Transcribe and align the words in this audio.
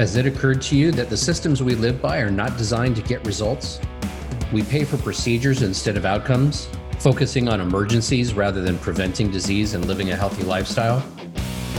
Has 0.00 0.16
it 0.16 0.24
occurred 0.24 0.62
to 0.62 0.76
you 0.78 0.92
that 0.92 1.10
the 1.10 1.16
systems 1.18 1.62
we 1.62 1.74
live 1.74 2.00
by 2.00 2.20
are 2.20 2.30
not 2.30 2.56
designed 2.56 2.96
to 2.96 3.02
get 3.02 3.22
results? 3.26 3.78
We 4.50 4.62
pay 4.62 4.82
for 4.82 4.96
procedures 4.96 5.60
instead 5.60 5.98
of 5.98 6.06
outcomes, 6.06 6.70
focusing 7.00 7.48
on 7.50 7.60
emergencies 7.60 8.32
rather 8.32 8.62
than 8.62 8.78
preventing 8.78 9.30
disease 9.30 9.74
and 9.74 9.84
living 9.84 10.10
a 10.10 10.16
healthy 10.16 10.42
lifestyle. 10.42 11.00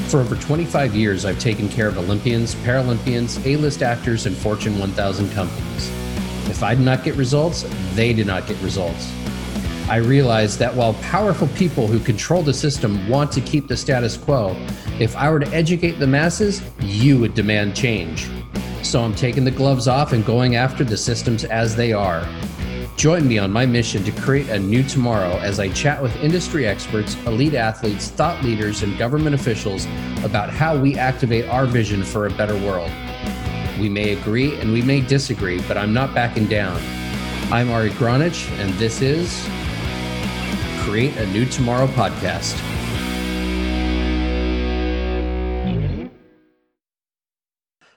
For 0.09 0.19
over 0.19 0.35
25 0.35 0.93
years, 0.93 1.25
I've 1.25 1.39
taken 1.39 1.67
care 1.67 1.87
of 1.87 1.97
Olympians, 1.97 2.53
Paralympians, 2.53 3.43
A 3.43 3.57
list 3.57 3.81
actors, 3.81 4.27
and 4.27 4.37
Fortune 4.37 4.77
1000 4.77 5.31
companies. 5.31 5.89
If 6.47 6.61
I 6.61 6.75
did 6.75 6.85
not 6.85 7.03
get 7.03 7.15
results, 7.15 7.65
they 7.95 8.13
did 8.13 8.27
not 8.27 8.45
get 8.45 8.61
results. 8.61 9.11
I 9.91 9.97
realized 9.97 10.57
that 10.59 10.73
while 10.73 10.93
powerful 10.93 11.49
people 11.49 11.85
who 11.85 11.99
control 11.99 12.43
the 12.43 12.53
system 12.53 13.09
want 13.09 13.29
to 13.33 13.41
keep 13.41 13.67
the 13.67 13.75
status 13.75 14.15
quo, 14.15 14.55
if 15.01 15.17
I 15.17 15.29
were 15.29 15.41
to 15.41 15.47
educate 15.49 15.99
the 15.99 16.07
masses, 16.07 16.61
you 16.79 17.19
would 17.19 17.33
demand 17.33 17.75
change. 17.75 18.29
So 18.83 19.03
I'm 19.03 19.13
taking 19.13 19.43
the 19.43 19.51
gloves 19.51 19.89
off 19.89 20.13
and 20.13 20.25
going 20.25 20.55
after 20.55 20.85
the 20.85 20.95
systems 20.95 21.43
as 21.43 21.75
they 21.75 21.91
are. 21.91 22.25
Join 22.95 23.27
me 23.27 23.37
on 23.37 23.51
my 23.51 23.65
mission 23.65 24.01
to 24.05 24.13
create 24.13 24.47
a 24.47 24.57
new 24.57 24.81
tomorrow 24.81 25.37
as 25.39 25.59
I 25.59 25.67
chat 25.73 26.01
with 26.01 26.15
industry 26.23 26.65
experts, 26.65 27.15
elite 27.25 27.55
athletes, 27.55 28.07
thought 28.07 28.41
leaders, 28.45 28.83
and 28.83 28.97
government 28.97 29.35
officials 29.35 29.87
about 30.23 30.49
how 30.49 30.77
we 30.77 30.97
activate 30.97 31.49
our 31.49 31.65
vision 31.65 32.01
for 32.01 32.27
a 32.27 32.31
better 32.31 32.55
world. 32.65 32.91
We 33.77 33.89
may 33.89 34.13
agree 34.13 34.57
and 34.61 34.71
we 34.71 34.83
may 34.83 35.01
disagree, 35.01 35.61
but 35.67 35.77
I'm 35.77 35.93
not 35.93 36.13
backing 36.15 36.47
down. 36.47 36.81
I'm 37.51 37.69
Ari 37.69 37.89
Gronich, 37.89 38.49
and 38.57 38.73
this 38.75 39.01
is 39.01 39.45
Create 40.85 41.15
a 41.17 41.27
New 41.27 41.45
Tomorrow 41.45 41.85
podcast. 41.89 42.59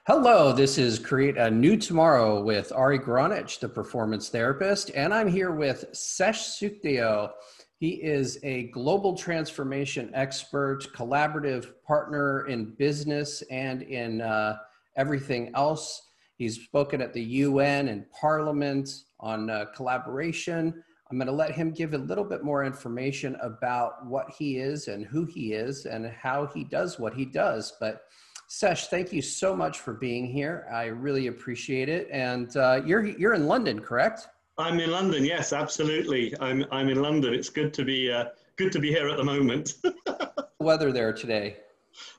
Hello, 0.07 0.53
this 0.53 0.77
is 0.77 0.99
Create 0.99 1.39
a 1.39 1.51
New 1.51 1.79
Tomorrow 1.79 2.43
with 2.43 2.71
Ari 2.73 2.99
Gronich, 2.99 3.59
the 3.59 3.71
performance 3.71 4.29
therapist, 4.29 4.91
and 4.95 5.15
I'm 5.15 5.29
here 5.29 5.53
with 5.53 5.87
Sesh 5.95 6.61
Sukhdeo. 6.61 7.31
He 7.79 8.03
is 8.03 8.39
a 8.43 8.65
global 8.65 9.17
transformation 9.17 10.11
expert, 10.13 10.87
collaborative 10.95 11.73
partner 11.87 12.47
in 12.49 12.75
business 12.75 13.43
and 13.51 13.81
in 13.81 14.21
uh, 14.21 14.59
everything 14.97 15.53
else. 15.55 16.11
He's 16.37 16.63
spoken 16.63 17.01
at 17.01 17.15
the 17.15 17.23
UN 17.23 17.89
and 17.89 18.05
Parliament 18.11 18.91
on 19.21 19.49
uh, 19.49 19.65
collaboration. 19.75 20.85
I'm 21.15 21.19
going 21.19 21.29
to 21.29 21.33
let 21.33 21.53
him 21.53 21.71
give 21.71 21.95
a 21.95 21.99
little 21.99 22.25
bit 22.25 22.43
more 22.43 22.65
information 22.65 23.37
about 23.41 24.05
what 24.05 24.29
he 24.37 24.57
is 24.57 24.89
and 24.89 25.07
who 25.07 25.25
he 25.25 25.53
is 25.53 25.87
and 25.87 26.09
how 26.09 26.47
he 26.47 26.65
does 26.65 26.99
what 26.99 27.15
he 27.15 27.25
does. 27.25 27.73
But 27.79 28.07
Sesh, 28.49 28.89
thank 28.89 29.13
you 29.13 29.23
so 29.23 29.55
much 29.55 29.79
for 29.79 29.93
being 29.93 30.27
here. 30.27 30.67
I 30.75 30.87
really 30.87 31.29
appreciate 31.29 31.89
it. 31.89 32.09
And 32.11 32.57
uh, 32.57 32.83
you're 32.85 33.05
you're 33.05 33.35
in 33.35 33.47
London, 33.47 33.79
correct? 33.79 34.27
I'm 34.59 34.81
in 34.81 34.91
London. 34.91 35.25
Yes, 35.25 35.53
absolutely. 35.53 36.35
I'm 36.41 36.65
I'm 36.73 36.89
in 36.89 37.01
London. 37.01 37.33
It's 37.33 37.49
good 37.49 37.73
to 37.75 37.85
be 37.85 38.11
uh, 38.11 38.31
good 38.57 38.73
to 38.73 38.81
be 38.81 38.89
here 38.89 39.09
at 39.09 39.17
the 39.17 39.23
moment. 39.25 39.75
Weather 40.59 40.91
there 40.91 41.13
today. 41.13 41.59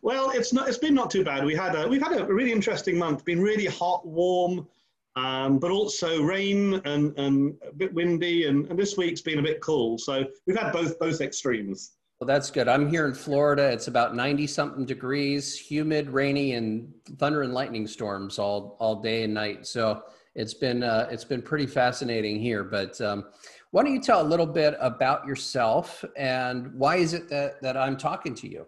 Well, 0.04 0.30
it's 0.30 0.54
not. 0.54 0.70
It's 0.70 0.78
been 0.78 0.96
not 0.96 1.12
too 1.12 1.26
bad. 1.26 1.44
We 1.44 1.54
had 1.54 1.76
a 1.76 1.86
we've 1.86 2.02
had 2.02 2.18
a 2.18 2.24
really 2.24 2.54
interesting 2.54 2.98
month. 2.98 3.26
Been 3.26 3.42
really 3.42 3.66
hot, 3.66 4.08
warm, 4.08 4.66
um, 5.16 5.60
but 5.60 5.72
also 5.72 6.22
rain 6.22 6.82
and, 6.86 7.18
and 7.18 7.56
a 7.68 7.74
bit 7.74 7.94
windy. 7.94 8.48
And, 8.48 8.68
and 8.68 8.78
this 8.78 8.98
week's 8.98 9.22
been 9.22 9.40
a 9.40 9.44
bit 9.44 9.62
cool. 9.62 9.98
So 9.98 10.26
we've 10.46 10.58
had 10.58 10.72
both 10.72 11.00
both 11.00 11.22
extremes. 11.22 11.94
Well, 12.20 12.28
that's 12.28 12.50
good. 12.50 12.70
I'm 12.70 12.90
here 12.90 13.06
in 13.06 13.14
Florida. 13.14 13.70
It's 13.70 13.90
about 13.90 14.16
90 14.16 14.48
something 14.48 14.86
degrees, 14.86 15.58
humid, 15.58 16.10
rainy, 16.10 16.54
and 16.54 16.94
thunder 17.18 17.42
and 17.42 17.54
lightning 17.54 17.88
storms 17.88 18.40
all, 18.40 18.78
all 18.80 19.02
day 19.02 19.24
and 19.24 19.34
night. 19.34 19.68
So 19.68 20.02
it's 20.34 20.54
been, 20.54 20.82
uh, 20.82 21.10
it's 21.12 21.26
been 21.26 21.42
pretty 21.42 21.68
fascinating 21.68 22.40
here. 22.40 22.64
But 22.64 23.00
um, 23.02 23.26
why 23.72 23.84
don't 23.84 23.94
you 23.94 24.02
tell 24.02 24.22
a 24.22 24.24
little 24.24 24.46
bit 24.46 24.76
about 24.80 25.28
yourself 25.28 26.06
and 26.16 26.74
why 26.76 26.96
is 26.96 27.14
it 27.14 27.28
that, 27.30 27.62
that 27.62 27.76
I'm 27.76 27.98
talking 27.98 28.34
to 28.36 28.50
you? 28.50 28.66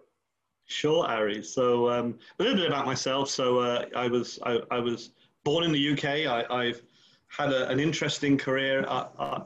Sure, 0.66 1.06
Ari. 1.06 1.42
So 1.42 1.88
um, 1.88 2.18
a 2.38 2.42
little 2.42 2.58
bit 2.58 2.66
about 2.66 2.84
myself. 2.84 3.30
So 3.30 3.60
uh, 3.60 3.86
I 3.96 4.08
was 4.08 4.38
I, 4.44 4.60
I, 4.70 4.78
was 4.78 5.12
born 5.48 5.64
in 5.64 5.72
the 5.72 5.92
UK. 5.92 6.04
I, 6.50 6.66
have 6.66 6.82
had 7.28 7.50
a, 7.50 7.70
an 7.70 7.80
interesting 7.80 8.36
career, 8.36 8.84
uh, 8.86 9.06
uh, 9.18 9.44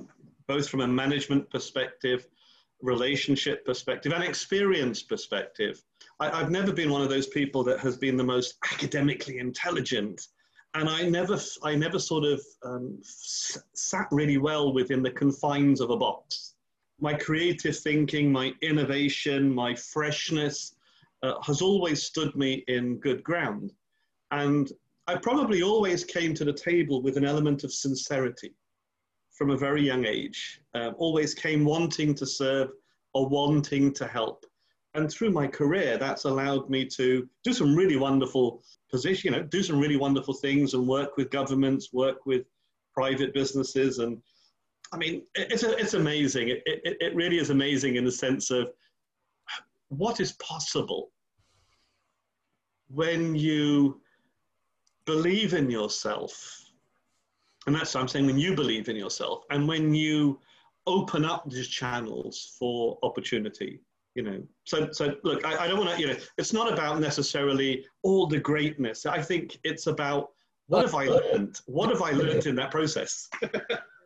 both 0.49 0.69
from 0.69 0.81
a 0.81 0.89
management 0.89 1.49
perspective 1.49 2.27
relationship 2.81 3.65
perspective 3.65 4.13
and 4.13 4.25
experience 4.25 5.01
perspective. 5.01 5.81
I, 6.19 6.37
have 6.37 6.51
never 6.51 6.73
been 6.73 6.91
one 6.91 7.03
of 7.03 7.09
those 7.09 7.29
people 7.29 7.63
that 7.63 7.79
has 7.79 7.97
been 7.97 8.17
the 8.17 8.25
most 8.25 8.59
academically 8.73 9.39
intelligent, 9.39 10.27
and 10.75 10.89
I 10.89 11.09
never, 11.09 11.39
I 11.63 11.77
never 11.77 12.01
sort 12.01 12.25
of 12.25 12.41
um, 12.65 12.99
sat 13.05 14.09
really 14.11 14.39
well 14.39 14.75
within 14.75 15.05
the 15.05 15.13
confines 15.13 15.81
of 15.81 15.91
a 15.91 15.97
box. 15.97 16.55
My 16.99 17.15
creative 17.15 17.79
thinking, 17.79 18.33
my 18.33 18.53
innovation, 18.61 19.55
my 19.55 19.77
freshness 19.77 20.75
uh, 21.23 21.35
has 21.43 21.63
always 21.63 22.03
stood 22.03 22.35
me 22.35 22.65
in 22.67 22.99
good 22.99 23.23
ground, 23.23 23.73
and 24.33 24.73
I 25.07 25.17
probably 25.17 25.63
always 25.63 26.05
came 26.05 26.33
to 26.35 26.45
the 26.45 26.53
table 26.53 27.03
with 27.03 27.17
an 27.17 27.25
element 27.25 27.65
of 27.65 27.73
sincerity 27.73 28.55
from 29.33 29.51
a 29.51 29.57
very 29.57 29.83
young 29.83 30.05
age. 30.05 30.61
Uh, 30.75 30.91
always 30.97 31.35
came 31.35 31.65
wanting 31.65 32.15
to 32.15 32.27
serve 32.27 32.71
or 33.15 33.29
wanting 33.29 33.93
to 33.95 34.07
help. 34.07 34.45
And 34.95 35.11
through 35.11 35.31
my 35.31 35.47
career, 35.47 35.97
that's 35.97 36.25
allowed 36.25 36.69
me 36.69 36.85
to 36.97 37.29
do 37.45 37.53
some 37.53 37.75
really 37.75 37.97
wonderful 37.97 38.63
position, 38.91 39.33
you 39.33 39.41
know, 39.41 39.47
do 39.47 39.63
some 39.63 39.81
really 39.81 39.97
wonderful 39.97 40.35
things 40.35 40.75
and 40.75 40.87
work 40.87 41.17
with 41.17 41.31
governments, 41.31 41.93
work 41.93 42.27
with 42.27 42.45
private 42.93 43.33
businesses. 43.33 43.99
And 43.99 44.19
I 44.93 44.99
mean, 44.99 45.23
it's, 45.35 45.63
a, 45.63 45.77
it's 45.79 45.95
amazing. 45.95 46.51
It, 46.51 46.63
it, 46.67 46.97
it 47.01 47.15
really 47.15 47.39
is 47.39 47.49
amazing 47.49 47.97
in 47.97 48.05
the 48.05 48.13
sense 48.13 48.51
of 48.51 48.71
what 49.89 50.21
is 50.21 50.33
possible 50.33 51.11
when 52.89 53.35
you 53.35 54.02
believe 55.05 55.55
in 55.55 55.71
yourself. 55.71 56.65
And 57.67 57.75
that's 57.75 57.95
what 57.95 58.01
I'm 58.01 58.09
saying 58.09 58.27
when 58.27 58.39
you 58.39 58.55
believe 58.55 58.89
in 58.89 58.97
yourself 58.97 59.45
and 59.51 59.69
when 59.69 59.95
you 59.95 60.41
open 60.87 61.25
up 61.25 61.49
these 61.49 61.69
channels 61.69 62.57
for 62.59 62.99
opportunity 63.03 63.81
you 64.15 64.23
know. 64.23 64.43
So 64.65 64.91
so 64.93 65.15
look 65.25 65.45
i, 65.45 65.65
I 65.65 65.69
don't 65.69 65.79
want 65.79 65.91
to 65.95 66.01
you 66.01 66.07
know 66.09 66.17
it's 66.37 66.53
not 66.53 66.73
about 66.73 67.01
necessarily 67.01 67.87
all 68.03 68.27
the 68.27 68.39
greatness. 68.39 69.07
I 69.07 69.23
think 69.23 69.59
it's 69.65 69.87
about 69.87 70.31
what 70.67 70.85
have 70.85 70.95
i 70.95 71.07
learned? 71.07 71.61
What 71.67 71.89
have 71.91 72.03
i 72.03 72.11
learned 72.11 72.47
in 72.47 72.55
that 72.57 72.71
process? 72.71 73.29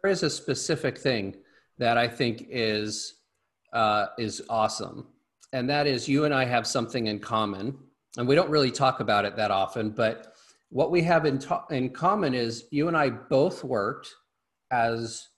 There 0.02 0.12
is 0.12 0.22
a 0.22 0.30
specific 0.30 0.98
thing 0.98 1.34
that 1.78 1.98
i 1.98 2.06
think 2.06 2.46
is 2.48 3.14
uh, 3.72 4.06
is 4.18 4.40
awesome 4.48 5.08
and 5.52 5.68
that 5.68 5.88
is 5.88 6.08
you 6.08 6.26
and 6.26 6.32
i 6.32 6.44
have 6.44 6.64
something 6.64 7.08
in 7.08 7.18
common 7.18 7.76
and 8.16 8.28
we 8.28 8.36
don't 8.36 8.48
really 8.48 8.70
talk 8.70 9.00
about 9.00 9.24
it 9.24 9.34
that 9.34 9.50
often 9.50 9.90
but 9.90 10.35
what 10.70 10.90
we 10.90 11.02
have 11.02 11.26
in, 11.26 11.38
to- 11.38 11.64
in 11.70 11.90
common 11.90 12.34
is 12.34 12.64
you 12.70 12.88
and 12.88 12.96
I 12.96 13.10
both 13.10 13.64
worked 13.64 14.12
as 14.70 15.28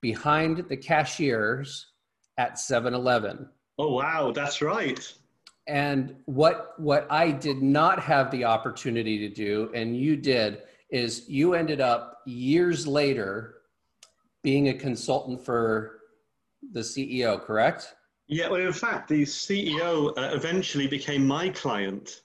behind 0.00 0.64
the 0.68 0.76
cashiers 0.76 1.86
at 2.38 2.54
7-Eleven. 2.54 3.48
Oh 3.78 3.94
wow, 3.94 4.32
that's 4.32 4.60
right. 4.60 5.00
And 5.68 6.16
what 6.24 6.74
what 6.78 7.06
I 7.10 7.30
did 7.30 7.62
not 7.62 8.02
have 8.02 8.30
the 8.32 8.44
opportunity 8.44 9.18
to 9.18 9.28
do 9.32 9.70
and 9.74 9.96
you 9.96 10.16
did 10.16 10.62
is 10.90 11.28
you 11.28 11.54
ended 11.54 11.80
up 11.80 12.18
years 12.26 12.86
later 12.86 13.54
being 14.42 14.68
a 14.68 14.74
consultant 14.74 15.44
for 15.44 16.00
the 16.72 16.80
CEO, 16.80 17.40
correct? 17.40 17.94
Yeah, 18.28 18.48
well, 18.48 18.60
in 18.60 18.72
fact, 18.72 19.08
the 19.08 19.22
CEO 19.22 20.10
uh, 20.18 20.34
eventually 20.34 20.86
became 20.86 21.26
my 21.26 21.48
client 21.50 22.21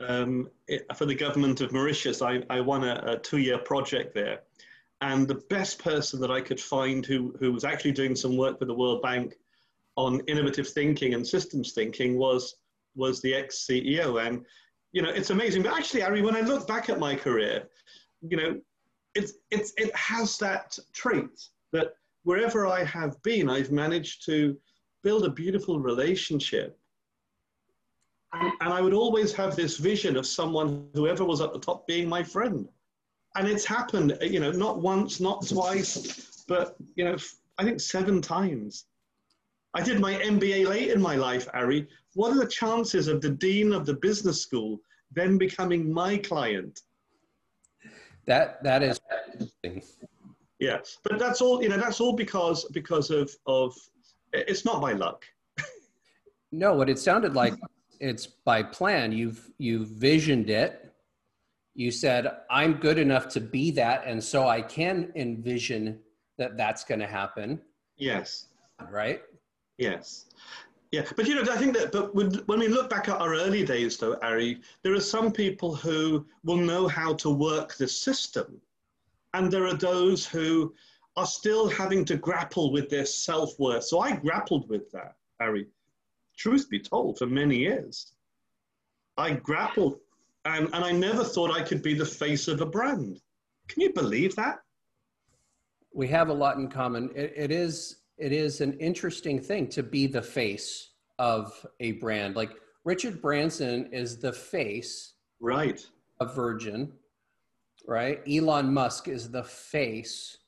um, 0.00 0.48
it, 0.68 0.84
for 0.96 1.06
the 1.06 1.14
government 1.14 1.60
of 1.60 1.72
Mauritius, 1.72 2.22
I, 2.22 2.42
I 2.50 2.60
won 2.60 2.84
a, 2.84 3.02
a 3.06 3.18
two-year 3.18 3.58
project 3.58 4.14
there. 4.14 4.40
And 5.00 5.28
the 5.28 5.42
best 5.50 5.78
person 5.78 6.20
that 6.20 6.30
I 6.30 6.40
could 6.40 6.60
find 6.60 7.04
who, 7.04 7.34
who 7.38 7.52
was 7.52 7.64
actually 7.64 7.92
doing 7.92 8.16
some 8.16 8.36
work 8.36 8.58
with 8.58 8.68
the 8.68 8.74
World 8.74 9.02
Bank 9.02 9.34
on 9.96 10.20
innovative 10.26 10.68
thinking 10.68 11.14
and 11.14 11.26
systems 11.26 11.72
thinking 11.72 12.16
was, 12.16 12.56
was 12.94 13.20
the 13.20 13.34
ex-CEO. 13.34 14.26
And, 14.26 14.44
you 14.92 15.02
know, 15.02 15.10
it's 15.10 15.30
amazing. 15.30 15.62
But 15.62 15.76
actually, 15.76 16.02
Ari, 16.02 16.22
when 16.22 16.36
I 16.36 16.40
look 16.40 16.66
back 16.66 16.88
at 16.88 16.98
my 16.98 17.14
career, 17.14 17.68
you 18.22 18.36
know, 18.36 18.60
it's, 19.14 19.34
it's, 19.50 19.72
it 19.76 19.94
has 19.94 20.38
that 20.38 20.78
trait 20.94 21.48
that 21.72 21.94
wherever 22.24 22.66
I 22.66 22.84
have 22.84 23.22
been, 23.22 23.48
I've 23.48 23.70
managed 23.70 24.24
to 24.26 24.56
build 25.02 25.24
a 25.24 25.30
beautiful 25.30 25.78
relationship 25.78 26.78
and, 28.32 28.52
and 28.60 28.72
I 28.72 28.80
would 28.80 28.94
always 28.94 29.32
have 29.34 29.56
this 29.56 29.76
vision 29.76 30.16
of 30.16 30.26
someone, 30.26 30.88
whoever 30.94 31.24
was 31.24 31.40
at 31.40 31.52
the 31.52 31.58
top, 31.58 31.86
being 31.86 32.08
my 32.08 32.22
friend. 32.22 32.68
And 33.36 33.46
it's 33.46 33.64
happened, 33.64 34.16
uh, 34.20 34.24
you 34.24 34.40
know, 34.40 34.50
not 34.50 34.80
once, 34.80 35.20
not 35.20 35.46
twice, 35.46 36.44
but, 36.48 36.76
you 36.94 37.04
know, 37.04 37.16
I 37.58 37.64
think 37.64 37.80
seven 37.80 38.20
times. 38.20 38.86
I 39.74 39.82
did 39.82 40.00
my 40.00 40.14
MBA 40.14 40.66
late 40.66 40.90
in 40.90 41.00
my 41.00 41.16
life, 41.16 41.46
Ari. 41.52 41.86
What 42.14 42.32
are 42.32 42.38
the 42.38 42.48
chances 42.48 43.08
of 43.08 43.20
the 43.20 43.30
dean 43.30 43.72
of 43.72 43.84
the 43.84 43.94
business 43.94 44.40
school 44.40 44.80
then 45.12 45.36
becoming 45.36 45.92
my 45.92 46.16
client? 46.16 46.80
That 48.26 48.62
that 48.64 48.82
is 48.82 48.98
Yeah, 50.58 50.78
but 51.04 51.18
that's 51.18 51.40
all. 51.42 51.62
You 51.62 51.68
know, 51.68 51.76
that's 51.76 52.00
all 52.00 52.14
because 52.14 52.64
because 52.72 53.10
of 53.10 53.30
of 53.46 53.74
it's 54.32 54.64
not 54.64 54.80
by 54.80 54.94
luck. 54.94 55.24
no, 56.52 56.74
what 56.74 56.88
it 56.88 56.98
sounded 56.98 57.34
like 57.34 57.54
it's 58.00 58.26
by 58.26 58.62
plan. 58.62 59.12
You've 59.12 59.50
you've 59.58 59.88
visioned 59.88 60.50
it. 60.50 60.92
You 61.74 61.90
said 61.90 62.30
I'm 62.50 62.74
good 62.74 62.98
enough 62.98 63.28
to 63.30 63.40
be 63.40 63.70
that, 63.72 64.04
and 64.06 64.22
so 64.22 64.48
I 64.48 64.62
can 64.62 65.12
envision 65.14 65.98
that 66.38 66.56
that's 66.56 66.84
going 66.84 67.00
to 67.00 67.06
happen. 67.06 67.60
Yes. 67.96 68.48
Right. 68.90 69.22
Yes. 69.78 70.26
Yeah, 70.92 71.02
but 71.16 71.26
you 71.26 71.34
know, 71.34 71.52
I 71.52 71.56
think 71.56 71.76
that, 71.76 71.92
but 71.92 72.14
when 72.14 72.60
we 72.60 72.68
look 72.68 72.88
back 72.88 73.08
at 73.08 73.20
our 73.20 73.34
early 73.34 73.64
days, 73.64 73.96
though, 73.96 74.16
Ari, 74.22 74.60
there 74.82 74.94
are 74.94 75.00
some 75.00 75.32
people 75.32 75.74
who 75.74 76.24
will 76.44 76.56
know 76.56 76.86
how 76.86 77.12
to 77.14 77.30
work 77.30 77.74
the 77.74 77.88
system, 77.88 78.60
and 79.34 79.50
there 79.50 79.66
are 79.66 79.74
those 79.74 80.24
who 80.24 80.72
are 81.16 81.26
still 81.26 81.68
having 81.68 82.04
to 82.04 82.16
grapple 82.16 82.72
with 82.72 82.88
their 82.88 83.04
self 83.04 83.58
worth. 83.58 83.84
So 83.84 83.98
I 83.98 84.14
grappled 84.16 84.68
with 84.68 84.90
that, 84.92 85.16
Ari. 85.40 85.66
Truth 86.36 86.68
be 86.68 86.78
told, 86.78 87.18
for 87.18 87.26
many 87.26 87.56
years, 87.56 88.12
I 89.16 89.32
grappled, 89.32 89.98
and, 90.44 90.66
and 90.72 90.84
I 90.84 90.92
never 90.92 91.24
thought 91.24 91.50
I 91.50 91.62
could 91.62 91.82
be 91.82 91.94
the 91.94 92.04
face 92.04 92.48
of 92.48 92.60
a 92.60 92.66
brand. 92.66 93.20
Can 93.68 93.82
you 93.82 93.92
believe 93.92 94.36
that? 94.36 94.58
We 95.94 96.08
have 96.08 96.28
a 96.28 96.34
lot 96.34 96.56
in 96.56 96.68
common. 96.68 97.10
it, 97.14 97.32
it 97.36 97.50
is 97.50 98.02
it 98.18 98.32
is 98.32 98.60
an 98.60 98.72
interesting 98.78 99.40
thing 99.40 99.68
to 99.68 99.82
be 99.82 100.06
the 100.06 100.22
face 100.22 100.90
of 101.18 101.66
a 101.80 101.92
brand. 101.92 102.34
Like 102.34 102.52
Richard 102.84 103.20
Branson 103.20 103.88
is 103.92 104.18
the 104.18 104.32
face 104.32 105.14
right 105.40 105.84
of 106.20 106.34
Virgin, 106.34 106.92
right? 107.86 108.20
Elon 108.28 108.72
Musk 108.72 109.08
is 109.08 109.30
the 109.30 109.44
face 109.44 110.38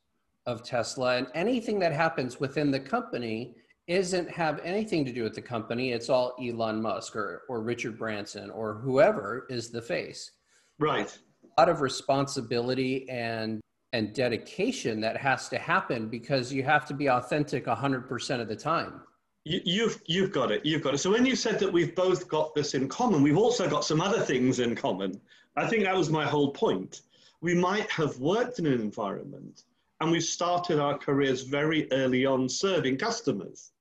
of 0.47 0.63
Tesla 0.63 1.17
and 1.17 1.27
anything 1.35 1.79
that 1.81 1.93
happens 1.93 2.41
within 2.41 2.71
the 2.71 2.81
company 2.81 3.55
isn't 3.89 4.31
have 4.31 4.61
anything 4.63 5.05
to 5.07 5.13
do 5.13 5.25
with 5.25 5.35
the 5.35 5.43
company. 5.43 5.93
It's 5.93 6.11
all 6.11 6.37
Elon 6.41 6.81
Musk 6.81 7.17
or, 7.17 7.43
or 7.49 7.63
Richard 7.63 7.99
Branson 7.99 8.51
or 8.51 8.75
whoever 8.75 9.47
is 9.49 9.71
the 9.71 9.83
face. 9.83 10.33
Right. 10.79 11.19
A 11.57 11.61
lot 11.61 11.69
of 11.69 11.81
responsibility 11.81 13.09
and 13.09 13.61
and 13.95 14.13
dedication 14.13 15.01
that 15.01 15.17
has 15.17 15.49
to 15.49 15.57
happen 15.57 16.09
because 16.09 16.53
you 16.53 16.63
have 16.63 16.85
to 16.85 16.93
be 16.93 17.09
authentic 17.09 17.65
100% 17.65 18.41
of 18.41 18.47
the 18.47 18.55
time. 18.55 19.01
You, 19.45 19.61
you've 19.65 20.03
you've 20.07 20.31
got 20.31 20.53
it. 20.53 20.65
You've 20.67 20.83
got 20.83 20.93
it. 20.93 20.99
So 20.99 21.11
when 21.11 21.25
you 21.25 21.35
said 21.35 21.59
that 21.61 21.73
we've 21.73 21.95
both 21.95 22.29
got 22.29 22.55
this 22.55 22.75
in 22.75 22.87
common, 22.89 23.23
we've 23.23 23.39
also 23.39 23.69
got 23.69 23.85
some 23.85 24.03
other 24.03 24.21
things 24.21 24.61
in 24.61 24.77
common. 24.77 25.19
I 25.57 25.67
think 25.67 25.85
that 25.85 25.97
was 25.97 26.11
my 26.11 26.27
whole 26.27 26.53
point. 26.53 27.01
We 27.41 27.55
might 27.55 27.91
have 27.91 28.19
worked 28.19 28.59
in 28.59 28.67
an 28.67 28.75
environment 28.75 29.65
and 30.01 30.11
we 30.11 30.21
started 30.21 30.79
our 30.79 30.99
careers 30.99 31.43
very 31.43 31.91
early 31.93 32.27
on 32.27 32.49
serving 32.49 32.99
customers. 32.99 33.73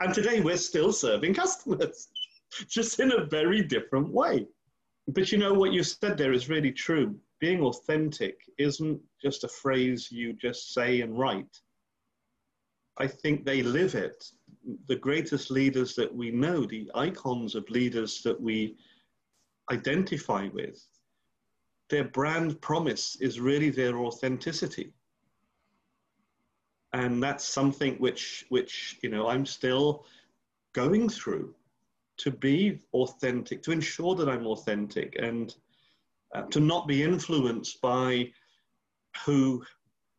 And 0.00 0.14
today 0.14 0.40
we're 0.40 0.56
still 0.56 0.92
serving 0.92 1.34
customers, 1.34 2.08
just 2.68 3.00
in 3.00 3.12
a 3.12 3.24
very 3.24 3.62
different 3.62 4.12
way. 4.12 4.46
But 5.08 5.30
you 5.32 5.38
know 5.38 5.54
what 5.54 5.72
you 5.72 5.82
said 5.82 6.18
there 6.18 6.32
is 6.32 6.48
really 6.48 6.72
true 6.72 7.18
being 7.40 7.60
authentic 7.62 8.40
isn't 8.58 9.00
just 9.22 9.44
a 9.44 9.48
phrase 9.48 10.10
you 10.10 10.32
just 10.32 10.72
say 10.72 11.00
and 11.00 11.18
write. 11.18 11.60
I 12.98 13.06
think 13.06 13.44
they 13.44 13.62
live 13.62 13.94
it. 13.94 14.24
The 14.88 14.96
greatest 14.96 15.50
leaders 15.50 15.94
that 15.96 16.14
we 16.14 16.30
know, 16.30 16.64
the 16.64 16.90
icons 16.94 17.54
of 17.54 17.68
leaders 17.68 18.22
that 18.22 18.40
we 18.40 18.76
identify 19.70 20.48
with, 20.52 20.82
their 21.90 22.04
brand 22.04 22.60
promise 22.62 23.16
is 23.20 23.38
really 23.38 23.70
their 23.70 23.98
authenticity. 23.98 24.92
And 26.96 27.22
that's 27.22 27.44
something 27.44 27.96
which, 27.96 28.46
which 28.48 28.98
you 29.02 29.10
know, 29.10 29.28
I'm 29.28 29.44
still 29.44 30.06
going 30.72 31.10
through 31.10 31.54
to 32.18 32.30
be 32.30 32.80
authentic, 32.94 33.62
to 33.64 33.70
ensure 33.70 34.14
that 34.14 34.30
I'm 34.30 34.46
authentic. 34.46 35.14
And 35.20 35.54
uh, 36.34 36.42
to 36.50 36.58
not 36.58 36.88
be 36.88 37.02
influenced 37.02 37.82
by 37.82 38.32
who, 39.26 39.62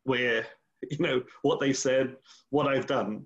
where, 0.04 0.46
you 0.92 1.00
know, 1.00 1.24
what 1.42 1.60
they 1.60 1.74
said, 1.74 2.16
what 2.52 2.68
I've 2.68 2.86
done, 2.86 3.26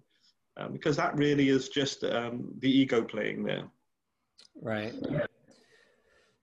um, 0.56 0.72
because 0.72 0.96
that 0.96 1.18
really 1.18 1.50
is 1.50 1.68
just 1.68 2.06
um, 2.06 2.54
the 2.60 2.72
ego 2.72 3.04
playing 3.04 3.44
there. 3.44 3.66
Right. 4.62 4.94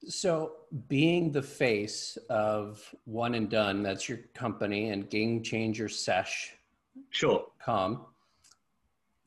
So, 0.08 0.52
being 0.88 1.32
the 1.32 1.42
face 1.42 2.16
of 2.30 2.82
One 3.04 3.34
and 3.34 3.50
Done, 3.50 3.82
that's 3.82 4.08
your 4.08 4.18
company, 4.34 4.90
and 4.90 5.08
Game 5.10 5.42
Changer 5.42 5.88
Sesh. 5.88 6.57
Sure. 7.10 7.46
Com. 7.64 8.06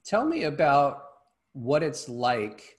Tell 0.04 0.26
me 0.26 0.44
about 0.44 1.04
what 1.54 1.84
it's 1.84 2.10
like 2.10 2.78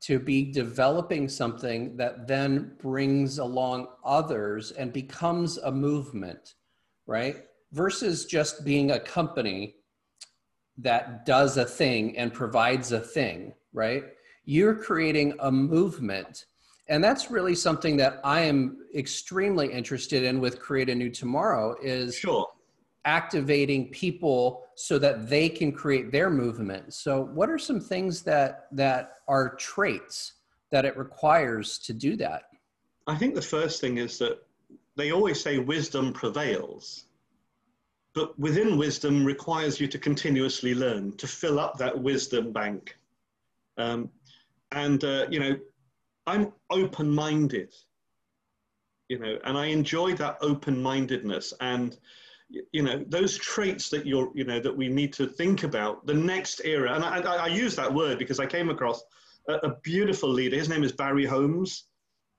to 0.00 0.18
be 0.18 0.52
developing 0.52 1.28
something 1.28 1.96
that 1.96 2.28
then 2.28 2.72
brings 2.78 3.38
along 3.38 3.88
others 4.04 4.70
and 4.72 4.92
becomes 4.92 5.56
a 5.58 5.72
movement, 5.72 6.54
right? 7.06 7.44
Versus 7.72 8.26
just 8.26 8.64
being 8.64 8.90
a 8.90 9.00
company 9.00 9.76
that 10.78 11.24
does 11.24 11.56
a 11.56 11.64
thing 11.64 12.16
and 12.18 12.32
provides 12.34 12.92
a 12.92 13.00
thing, 13.00 13.54
right? 13.72 14.04
You're 14.44 14.74
creating 14.74 15.34
a 15.40 15.50
movement. 15.50 16.46
And 16.88 17.02
that's 17.02 17.30
really 17.30 17.54
something 17.54 17.96
that 17.96 18.20
I 18.24 18.40
am 18.40 18.78
extremely 18.94 19.72
interested 19.72 20.22
in 20.22 20.38
with 20.38 20.60
Create 20.60 20.90
a 20.90 20.94
New 20.94 21.08
Tomorrow 21.08 21.76
is 21.82 22.14
sure 22.14 22.46
activating 23.04 23.90
people 23.90 24.64
so 24.74 24.98
that 24.98 25.28
they 25.28 25.48
can 25.48 25.70
create 25.72 26.10
their 26.10 26.30
movement. 26.30 26.94
So 26.94 27.22
what 27.22 27.50
are 27.50 27.58
some 27.58 27.80
things 27.80 28.22
that 28.22 28.66
that 28.72 29.18
are 29.28 29.54
traits 29.56 30.34
that 30.70 30.84
it 30.84 30.96
requires 30.96 31.78
to 31.78 31.92
do 31.92 32.16
that? 32.16 32.44
I 33.06 33.16
think 33.16 33.34
the 33.34 33.42
first 33.42 33.80
thing 33.80 33.98
is 33.98 34.18
that 34.18 34.38
they 34.96 35.12
always 35.12 35.40
say 35.40 35.58
wisdom 35.58 36.12
prevails. 36.12 37.04
But 38.14 38.38
within 38.38 38.78
wisdom 38.78 39.24
requires 39.24 39.80
you 39.80 39.88
to 39.88 39.98
continuously 39.98 40.74
learn, 40.74 41.16
to 41.16 41.26
fill 41.26 41.58
up 41.58 41.78
that 41.78 41.98
wisdom 41.98 42.52
bank. 42.52 42.96
Um, 43.76 44.08
and, 44.70 45.02
uh, 45.02 45.26
you 45.28 45.40
know, 45.40 45.58
I'm 46.26 46.52
open 46.70 47.12
minded, 47.12 47.74
you 49.08 49.18
know, 49.18 49.36
and 49.44 49.58
I 49.58 49.66
enjoy 49.66 50.14
that 50.14 50.38
open 50.40 50.80
mindedness. 50.80 51.52
And, 51.60 51.98
you 52.48 52.82
know 52.82 53.04
those 53.08 53.36
traits 53.38 53.88
that 53.90 54.06
you're 54.06 54.30
you 54.34 54.44
know 54.44 54.60
that 54.60 54.76
we 54.76 54.88
need 54.88 55.12
to 55.12 55.26
think 55.26 55.62
about 55.62 56.06
the 56.06 56.14
next 56.14 56.60
era 56.64 56.94
and 56.94 57.04
i, 57.04 57.18
I, 57.18 57.36
I 57.36 57.46
use 57.46 57.74
that 57.74 57.92
word 57.92 58.18
because 58.18 58.38
i 58.38 58.46
came 58.46 58.70
across 58.70 59.02
a, 59.48 59.54
a, 59.54 59.76
beautiful 59.82 60.28
leader. 60.28 60.56
His 60.56 60.68
name 60.68 60.84
is 60.84 60.92
barry 60.92 61.26
holmes 61.26 61.84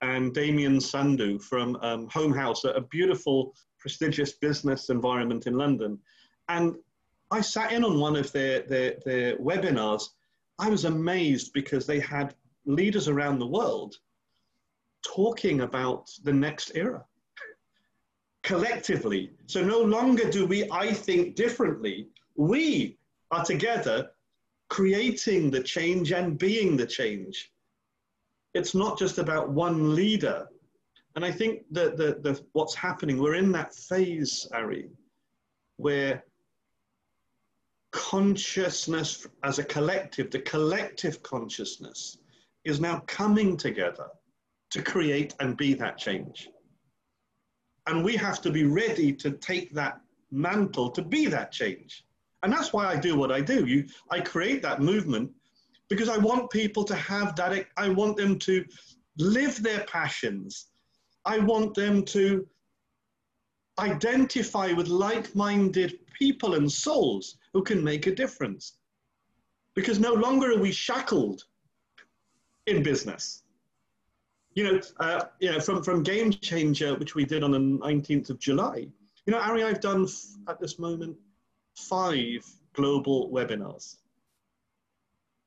and 0.01 0.33
damien 0.33 0.79
sandu 0.81 1.39
from 1.39 1.77
um, 1.81 2.07
home 2.07 2.33
house 2.33 2.63
a, 2.63 2.81
beautiful 2.81 3.55
prestigious 3.79 4.33
business 4.33 4.89
environment 4.89 5.47
in 5.47 5.57
london. 5.57 5.99
And 6.49 6.75
i 7.31 7.41
sat 7.41 7.71
in 7.71 7.83
on 7.83 7.99
one 7.99 8.15
of 8.15 8.31
their, 8.31 8.61
their, 8.61 8.95
their 9.05 9.37
webinars. 9.37 10.09
I 10.59 10.69
was 10.69 10.85
amazed 10.85 11.53
because 11.53 11.85
they 11.85 11.99
had 11.99 12.35
leaders 12.65 13.07
around 13.07 13.39
the 13.39 13.47
world 13.47 13.95
talking 15.03 15.61
about 15.61 16.09
the 16.23 16.33
next 16.33 16.71
era 16.75 17.05
collectively. 18.45 19.31
So 19.47 19.63
no 19.63 19.81
longer 19.81 20.29
do 20.29 20.45
we, 20.45 20.69
I 20.71 20.93
think 20.93 21.35
differently. 21.35 22.07
We 22.37 22.97
are 23.31 23.43
together 23.43 24.11
creating 24.69 25.49
the 25.49 25.63
change 25.63 26.11
and 26.11 26.37
being 26.37 26.77
the 26.77 26.85
change. 26.85 27.51
It's 28.53 28.75
not 28.75 28.99
just 28.99 29.17
about 29.17 29.49
one 29.49 29.95
leader. 29.95 30.47
And 31.15 31.25
I 31.25 31.31
think 31.31 31.63
that 31.71 31.97
the, 31.97 32.19
the, 32.21 32.39
what's 32.53 32.75
happening, 32.75 33.17
we're 33.17 33.35
in 33.35 33.51
that 33.53 33.73
phase, 33.73 34.47
Ari, 34.53 34.89
where 35.77 36.23
consciousness 37.91 39.25
as 39.43 39.57
a 39.57 39.63
collective, 39.63 40.29
the 40.29 40.39
collective 40.39 41.23
consciousness, 41.23 42.19
is 42.63 42.79
now 42.79 43.01
coming 43.07 43.57
together 43.57 44.07
to 44.69 44.83
create 44.83 45.33
and 45.39 45.57
be 45.57 45.73
that 45.73 45.97
change. 45.97 46.49
And 47.87 48.03
we 48.03 48.15
have 48.15 48.41
to 48.41 48.51
be 48.51 48.65
ready 48.65 49.13
to 49.13 49.31
take 49.31 49.73
that 49.73 50.01
mantle 50.31 50.89
to 50.91 51.01
be 51.01 51.27
that 51.27 51.51
change. 51.51 52.05
And 52.43 52.51
that's 52.51 52.73
why 52.73 52.85
I 52.85 52.95
do 52.95 53.15
what 53.17 53.31
I 53.31 53.41
do. 53.41 53.65
You, 53.65 53.87
I 54.11 54.19
create 54.19 54.61
that 54.61 54.81
movement 54.81 55.31
because 55.89 56.09
I 56.09 56.17
want 56.17 56.51
people 56.51 56.83
to 56.85 56.95
have 56.95 57.35
that. 57.35 57.65
I 57.77 57.89
want 57.89 58.17
them 58.17 58.37
to 58.39 58.65
live 59.17 59.61
their 59.61 59.81
passions. 59.85 60.67
I 61.25 61.39
want 61.39 61.73
them 61.73 62.03
to 62.05 62.47
identify 63.79 64.71
with 64.73 64.87
like 64.87 65.35
minded 65.35 65.99
people 66.13 66.55
and 66.55 66.71
souls 66.71 67.37
who 67.53 67.63
can 67.63 67.83
make 67.83 68.07
a 68.07 68.15
difference. 68.15 68.73
Because 69.73 69.99
no 69.99 70.13
longer 70.13 70.51
are 70.51 70.59
we 70.59 70.71
shackled 70.71 71.43
in 72.67 72.83
business. 72.83 73.43
You 74.55 74.63
know, 74.63 74.79
uh, 74.99 75.25
you 75.39 75.51
know, 75.51 75.59
from, 75.59 75.83
from 75.83 76.01
Game 76.01 76.31
Changer, 76.31 76.95
which 76.95 77.13
we 77.13 77.25
did 77.25 77.43
on 77.43 77.51
the 77.51 77.59
19th 77.59 78.29
of 78.29 78.39
July, 78.39 78.87
you 79.25 79.31
know, 79.31 79.39
Ari, 79.39 79.63
I've 79.63 79.81
done 79.81 80.07
at 80.47 80.59
this 80.59 80.79
moment 80.79 81.17
five 81.75 82.45
global 82.73 83.29
webinars 83.29 83.97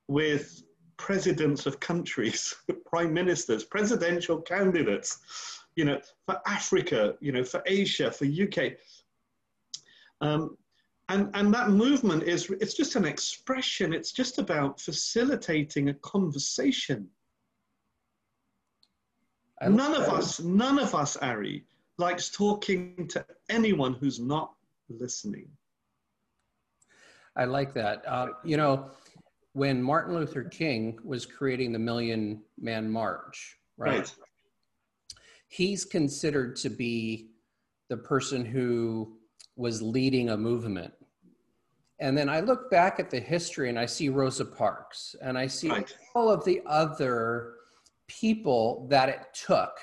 with 0.09 0.63
presidents 0.99 1.65
of 1.65 1.81
countries, 1.81 2.55
prime 2.87 3.15
ministers, 3.15 3.65
presidential 3.65 4.41
candidates, 4.43 5.19
you 5.75 5.85
know, 5.85 6.01
for 6.27 6.41
Africa, 6.47 7.15
you 7.21 7.33
know, 7.33 7.45
for 7.45 7.63
Asia, 7.67 8.11
for 8.11 8.27
UK. 8.27 8.73
Um, 10.21 10.57
and, 11.09 11.31
and 11.35 11.55
that 11.55 11.71
movement 11.71 12.25
is, 12.25 12.51
it's 12.61 12.75
just 12.75 12.97
an 12.97 13.07
expression. 13.07 13.95
It's 13.95 14.13
just 14.13 14.39
about 14.39 14.81
facilitating 14.81 15.89
a 15.89 15.95
conversation. 15.95 17.09
None 19.67 19.95
of 19.95 20.09
us, 20.09 20.41
none 20.41 20.79
of 20.79 20.95
us, 20.95 21.17
Ari, 21.17 21.65
likes 21.97 22.31
talking 22.31 23.09
to 23.09 23.25
anyone 23.49 23.95
who's 23.95 24.21
not 24.21 24.53
listening. 24.89 25.49
I 27.35 27.45
like 27.45 27.75
that. 27.75 28.03
Uh, 28.07 28.29
you 28.45 28.57
know, 28.57 28.91
when 29.53 29.83
Martin 29.83 30.15
Luther 30.15 30.45
King 30.45 30.99
was 31.05 31.27
creating 31.27 31.73
the 31.73 31.79
Million 31.79 32.43
Man 32.59 32.91
March, 32.91 33.59
right? 33.77 33.99
right? 33.99 34.15
He's 35.49 35.85
considered 35.85 36.57
to 36.57 36.69
be 36.69 37.31
the 37.89 37.97
person 37.97 38.45
who 38.45 39.17
was 39.57 39.83
leading 39.83 40.31
a 40.31 40.37
movement. 40.37 40.93
And 42.01 42.17
then 42.17 42.29
I 42.29 42.41
look 42.41 42.71
back 42.71 43.01
at 43.01 43.11
the 43.11 43.19
history 43.19 43.69
and 43.69 43.79
I 43.79 43.87
see 43.87 44.09
Rosa 44.09 44.45
Parks 44.45 45.17
and 45.21 45.37
I 45.37 45.49
see 45.49 45.71
right. 45.71 45.93
all 46.15 46.31
of 46.31 46.45
the 46.45 46.63
other 46.67 47.55
people 48.09 48.87
that 48.91 49.09
it 49.09 49.21
took 49.33 49.79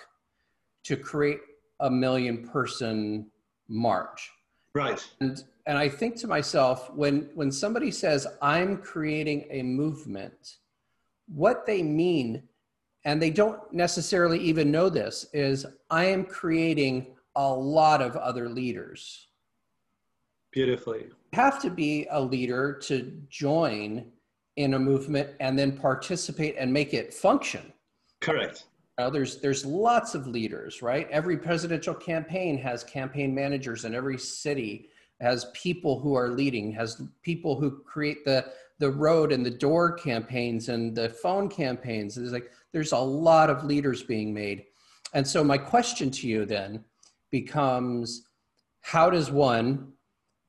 to 0.83 0.97
create 0.97 1.39
a 1.79 1.89
million 1.89 2.47
person 2.47 3.27
march. 3.67 4.29
Right. 4.73 5.03
And 5.21 5.41
and 5.67 5.77
I 5.77 5.89
think 5.89 6.15
to 6.17 6.27
myself, 6.27 6.93
when 6.93 7.29
when 7.33 7.51
somebody 7.51 7.91
says 7.91 8.27
I'm 8.41 8.77
creating 8.77 9.45
a 9.49 9.63
movement, 9.63 10.57
what 11.27 11.65
they 11.65 11.81
mean, 11.81 12.43
and 13.05 13.21
they 13.21 13.31
don't 13.31 13.59
necessarily 13.73 14.39
even 14.39 14.69
know 14.69 14.89
this, 14.89 15.27
is 15.33 15.65
I 15.89 16.05
am 16.05 16.25
creating 16.25 17.15
a 17.35 17.51
lot 17.51 18.01
of 18.01 18.15
other 18.15 18.49
leaders. 18.49 19.27
Beautifully. 20.51 20.99
You 20.99 21.15
have 21.33 21.61
to 21.61 21.69
be 21.69 22.07
a 22.11 22.21
leader 22.21 22.79
to 22.83 23.11
join 23.29 24.05
in 24.55 24.75
a 24.75 24.79
movement 24.79 25.31
and 25.39 25.57
then 25.59 25.77
participate 25.77 26.55
and 26.57 26.71
make 26.71 26.93
it 26.93 27.13
function. 27.13 27.73
Correct. 28.25 28.65
Now, 28.97 29.09
there's 29.09 29.39
there's 29.39 29.65
lots 29.65 30.15
of 30.15 30.25
leaders, 30.25 30.81
right? 30.81 31.07
Every 31.11 31.37
presidential 31.37 31.93
campaign 31.93 32.57
has 32.57 32.83
campaign 32.83 33.35
managers, 33.35 33.85
and 33.85 33.93
every 33.93 34.17
city 34.17 34.89
has 35.21 35.45
people 35.53 35.99
who 35.99 36.15
are 36.15 36.29
leading, 36.29 36.71
has 36.71 37.01
people 37.21 37.59
who 37.59 37.83
create 37.83 38.25
the 38.25 38.45
the 38.79 38.89
road 38.89 39.31
and 39.31 39.45
the 39.45 39.51
door 39.51 39.93
campaigns 39.93 40.69
and 40.69 40.95
the 40.95 41.09
phone 41.09 41.49
campaigns. 41.49 42.15
There's 42.15 42.31
like 42.31 42.51
there's 42.71 42.93
a 42.93 42.97
lot 42.97 43.49
of 43.49 43.63
leaders 43.63 44.01
being 44.01 44.33
made, 44.33 44.65
and 45.13 45.27
so 45.27 45.43
my 45.43 45.57
question 45.57 46.09
to 46.11 46.27
you 46.27 46.45
then 46.45 46.83
becomes, 47.29 48.23
how 48.81 49.09
does 49.09 49.29
one 49.29 49.91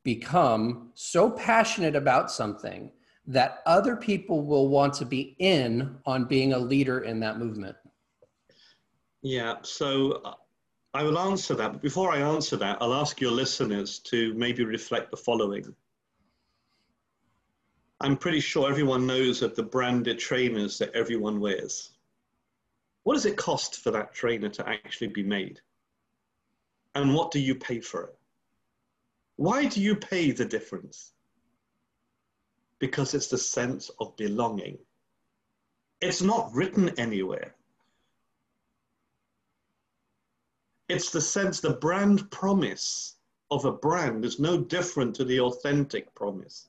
become 0.02 0.92
so 0.94 1.28
passionate 1.28 1.96
about 1.96 2.30
something 2.30 2.92
that 3.26 3.62
other 3.66 3.96
people 3.96 4.42
will 4.42 4.68
want 4.68 4.94
to 4.94 5.04
be 5.04 5.34
in 5.38 5.96
on 6.06 6.24
being 6.24 6.52
a 6.52 6.58
leader 6.58 7.00
in 7.00 7.20
that 7.20 7.38
movement? 7.38 7.76
Yeah, 9.22 9.56
so 9.62 10.12
uh, 10.24 10.34
I 10.94 11.02
will 11.02 11.18
answer 11.18 11.54
that. 11.54 11.72
But 11.72 11.82
before 11.82 12.12
I 12.12 12.18
answer 12.18 12.56
that, 12.56 12.78
I'll 12.80 12.94
ask 12.94 13.20
your 13.20 13.32
listeners 13.32 13.98
to 14.00 14.32
maybe 14.34 14.64
reflect 14.64 15.10
the 15.10 15.16
following. 15.16 15.74
I'm 18.00 18.16
pretty 18.16 18.40
sure 18.40 18.70
everyone 18.70 19.06
knows 19.06 19.42
of 19.42 19.56
the 19.56 19.62
branded 19.62 20.18
trainers 20.18 20.78
that 20.78 20.94
everyone 20.94 21.40
wears. 21.40 21.92
What 23.04 23.14
does 23.14 23.26
it 23.26 23.36
cost 23.36 23.80
for 23.80 23.90
that 23.92 24.12
trainer 24.12 24.48
to 24.50 24.68
actually 24.68 25.08
be 25.08 25.22
made? 25.22 25.60
And 26.94 27.14
what 27.14 27.30
do 27.30 27.40
you 27.40 27.54
pay 27.54 27.80
for 27.80 28.04
it? 28.04 28.18
Why 29.36 29.66
do 29.66 29.80
you 29.80 29.96
pay 29.96 30.30
the 30.30 30.44
difference? 30.44 31.12
Because 32.78 33.14
it's 33.14 33.28
the 33.28 33.38
sense 33.38 33.90
of 34.00 34.16
belonging. 34.16 34.78
It's 36.00 36.22
not 36.22 36.52
written 36.52 36.90
anywhere. 36.98 37.54
It's 40.88 41.10
the 41.10 41.20
sense, 41.20 41.60
the 41.60 41.74
brand 41.74 42.30
promise 42.30 43.16
of 43.50 43.64
a 43.64 43.72
brand 43.72 44.24
is 44.24 44.38
no 44.38 44.58
different 44.58 45.16
to 45.16 45.24
the 45.24 45.40
authentic 45.40 46.14
promise. 46.14 46.68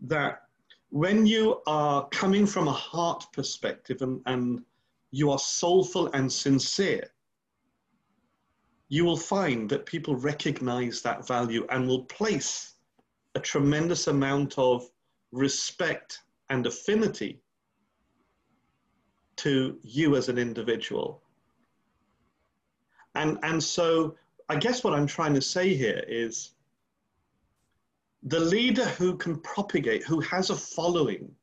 That 0.00 0.42
when 0.90 1.24
you 1.24 1.62
are 1.66 2.08
coming 2.08 2.46
from 2.46 2.68
a 2.68 2.72
heart 2.72 3.26
perspective 3.32 4.02
and, 4.02 4.20
and 4.26 4.64
you 5.10 5.30
are 5.30 5.38
soulful 5.38 6.08
and 6.12 6.30
sincere, 6.30 7.08
you 8.88 9.04
will 9.04 9.16
find 9.16 9.70
that 9.70 9.86
people 9.86 10.16
recognize 10.16 11.00
that 11.00 11.26
value 11.26 11.66
and 11.70 11.86
will 11.86 12.04
place 12.04 12.71
a 13.34 13.40
tremendous 13.40 14.06
amount 14.06 14.58
of 14.58 14.88
respect 15.30 16.20
and 16.50 16.66
affinity 16.66 17.40
to 19.36 19.78
you 19.82 20.16
as 20.16 20.28
an 20.28 20.38
individual. 20.38 21.22
And, 23.14 23.38
and 23.42 23.62
so 23.62 24.16
I 24.48 24.56
guess 24.56 24.84
what 24.84 24.94
I'm 24.94 25.06
trying 25.06 25.34
to 25.34 25.42
say 25.42 25.74
here 25.74 26.04
is 26.06 26.50
the 28.22 28.40
leader 28.40 28.84
who 28.84 29.16
can 29.16 29.40
propagate, 29.40 30.04
who 30.04 30.20
has 30.20 30.50
a 30.50 30.56
following, 30.56 31.34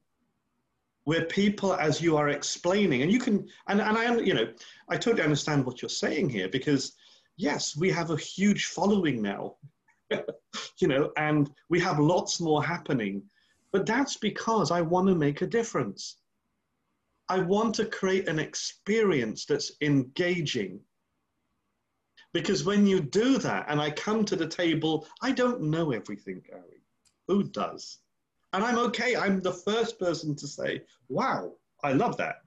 where 1.03 1.25
people, 1.25 1.73
as 1.73 2.01
you 2.01 2.15
are 2.15 2.29
explaining, 2.29 3.01
and 3.01 3.11
you 3.11 3.19
can, 3.19 3.47
and, 3.67 3.81
and 3.81 3.97
I, 3.97 4.15
you 4.17 4.33
know, 4.33 4.47
I 4.89 4.95
totally 4.95 5.23
understand 5.23 5.65
what 5.65 5.81
you're 5.81 5.89
saying 5.89 6.29
here 6.29 6.47
because 6.47 6.93
yes, 7.37 7.75
we 7.75 7.89
have 7.89 8.11
a 8.11 8.17
huge 8.17 8.65
following 8.65 9.21
now 9.21 9.55
you 10.79 10.87
know, 10.87 11.11
and 11.17 11.49
we 11.69 11.79
have 11.79 11.99
lots 11.99 12.39
more 12.39 12.63
happening. 12.63 13.23
But 13.71 13.85
that's 13.85 14.17
because 14.17 14.71
I 14.71 14.81
want 14.81 15.07
to 15.07 15.15
make 15.15 15.41
a 15.41 15.47
difference. 15.47 16.17
I 17.27 17.39
want 17.39 17.75
to 17.75 17.85
create 17.85 18.27
an 18.27 18.39
experience 18.39 19.45
that's 19.45 19.71
engaging. 19.81 20.79
Because 22.33 22.63
when 22.63 22.87
you 22.87 22.99
do 22.99 23.37
that, 23.39 23.65
and 23.69 23.79
I 23.79 23.91
come 23.91 24.25
to 24.25 24.35
the 24.35 24.47
table, 24.47 25.07
I 25.21 25.31
don't 25.31 25.61
know 25.61 25.91
everything, 25.91 26.41
Ari. 26.51 26.81
Who 27.27 27.43
does? 27.43 27.99
And 28.53 28.63
I'm 28.63 28.79
okay. 28.79 29.15
I'm 29.15 29.41
the 29.41 29.53
first 29.53 29.99
person 29.99 30.35
to 30.35 30.47
say, 30.47 30.81
wow, 31.07 31.53
I 31.83 31.93
love 31.93 32.17
that. 32.17 32.37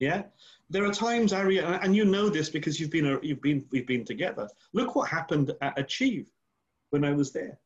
Yeah. 0.00 0.24
There 0.68 0.84
are 0.84 0.92
times, 0.92 1.32
Ari, 1.32 1.58
and 1.58 1.94
you 1.94 2.04
know 2.04 2.28
this 2.28 2.48
because 2.48 2.80
you've 2.80 2.90
been, 2.90 3.20
you've 3.22 3.42
been, 3.42 3.64
we've 3.70 3.86
been 3.86 4.04
together. 4.04 4.48
Look 4.72 4.96
what 4.96 5.08
happened 5.08 5.52
at 5.60 5.78
Achieve 5.78 6.31
when 6.92 7.04
I 7.04 7.12
was 7.12 7.32
there. 7.32 7.58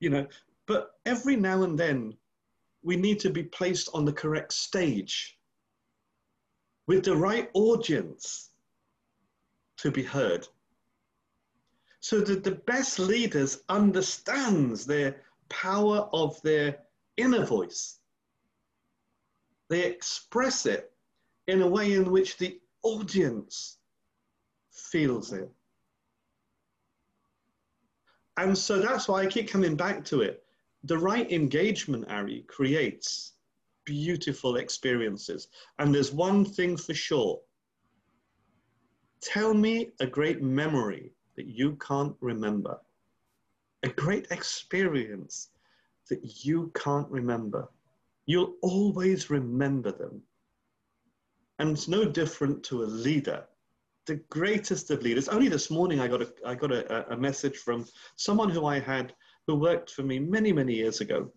You 0.00 0.10
know, 0.10 0.26
but 0.66 0.92
every 1.06 1.36
now 1.36 1.62
and 1.62 1.78
then 1.78 2.16
we 2.82 2.96
need 2.96 3.20
to 3.20 3.30
be 3.30 3.42
placed 3.42 3.88
on 3.92 4.04
the 4.04 4.12
correct 4.12 4.52
stage 4.52 5.38
with 6.86 7.04
the 7.04 7.16
right 7.16 7.50
audience 7.54 8.50
to 9.78 9.90
be 9.90 10.02
heard. 10.02 10.46
So 12.00 12.20
that 12.20 12.44
the 12.44 12.62
best 12.72 12.98
leaders 12.98 13.62
understands 13.68 14.86
their 14.86 15.22
power 15.48 16.08
of 16.12 16.40
their 16.42 16.78
inner 17.16 17.44
voice 17.44 17.98
they 19.68 19.84
express 19.84 20.66
it 20.66 20.92
in 21.46 21.62
a 21.62 21.68
way 21.68 21.92
in 21.92 22.10
which 22.10 22.36
the 22.38 22.58
audience 22.82 23.78
feels 24.70 25.32
it. 25.32 25.50
And 28.38 28.56
so 28.56 28.78
that's 28.78 29.08
why 29.08 29.22
I 29.22 29.26
keep 29.26 29.48
coming 29.48 29.74
back 29.74 30.04
to 30.06 30.20
it. 30.22 30.44
The 30.84 30.96
right 30.96 31.30
engagement, 31.32 32.06
Ari, 32.08 32.44
creates 32.46 33.32
beautiful 33.84 34.56
experiences. 34.56 35.48
And 35.80 35.92
there's 35.92 36.12
one 36.12 36.44
thing 36.44 36.76
for 36.76 36.94
sure. 36.94 37.40
Tell 39.20 39.52
me 39.52 39.90
a 39.98 40.06
great 40.06 40.40
memory 40.40 41.10
that 41.34 41.46
you 41.46 41.76
can't 41.84 42.14
remember, 42.20 42.78
a 43.82 43.88
great 43.88 44.28
experience 44.30 45.48
that 46.08 46.44
you 46.44 46.70
can't 46.76 47.10
remember. 47.10 47.68
You'll 48.26 48.54
always 48.62 49.30
remember 49.30 49.90
them. 49.90 50.22
And 51.58 51.70
it's 51.70 51.88
no 51.88 52.04
different 52.04 52.62
to 52.64 52.84
a 52.84 52.94
leader. 53.04 53.44
The 54.08 54.16
greatest 54.30 54.90
of 54.90 55.02
leaders. 55.02 55.28
Only 55.28 55.48
this 55.48 55.70
morning 55.70 56.00
I 56.00 56.08
got 56.08 56.22
a, 56.22 56.32
I 56.42 56.54
got 56.54 56.72
a, 56.72 57.12
a 57.12 57.16
message 57.16 57.58
from 57.58 57.86
someone 58.16 58.48
who 58.48 58.64
I 58.64 58.80
had 58.80 59.12
who 59.46 59.54
worked 59.56 59.90
for 59.90 60.02
me 60.02 60.18
many, 60.18 60.50
many 60.50 60.72
years 60.72 61.02
ago. 61.02 61.30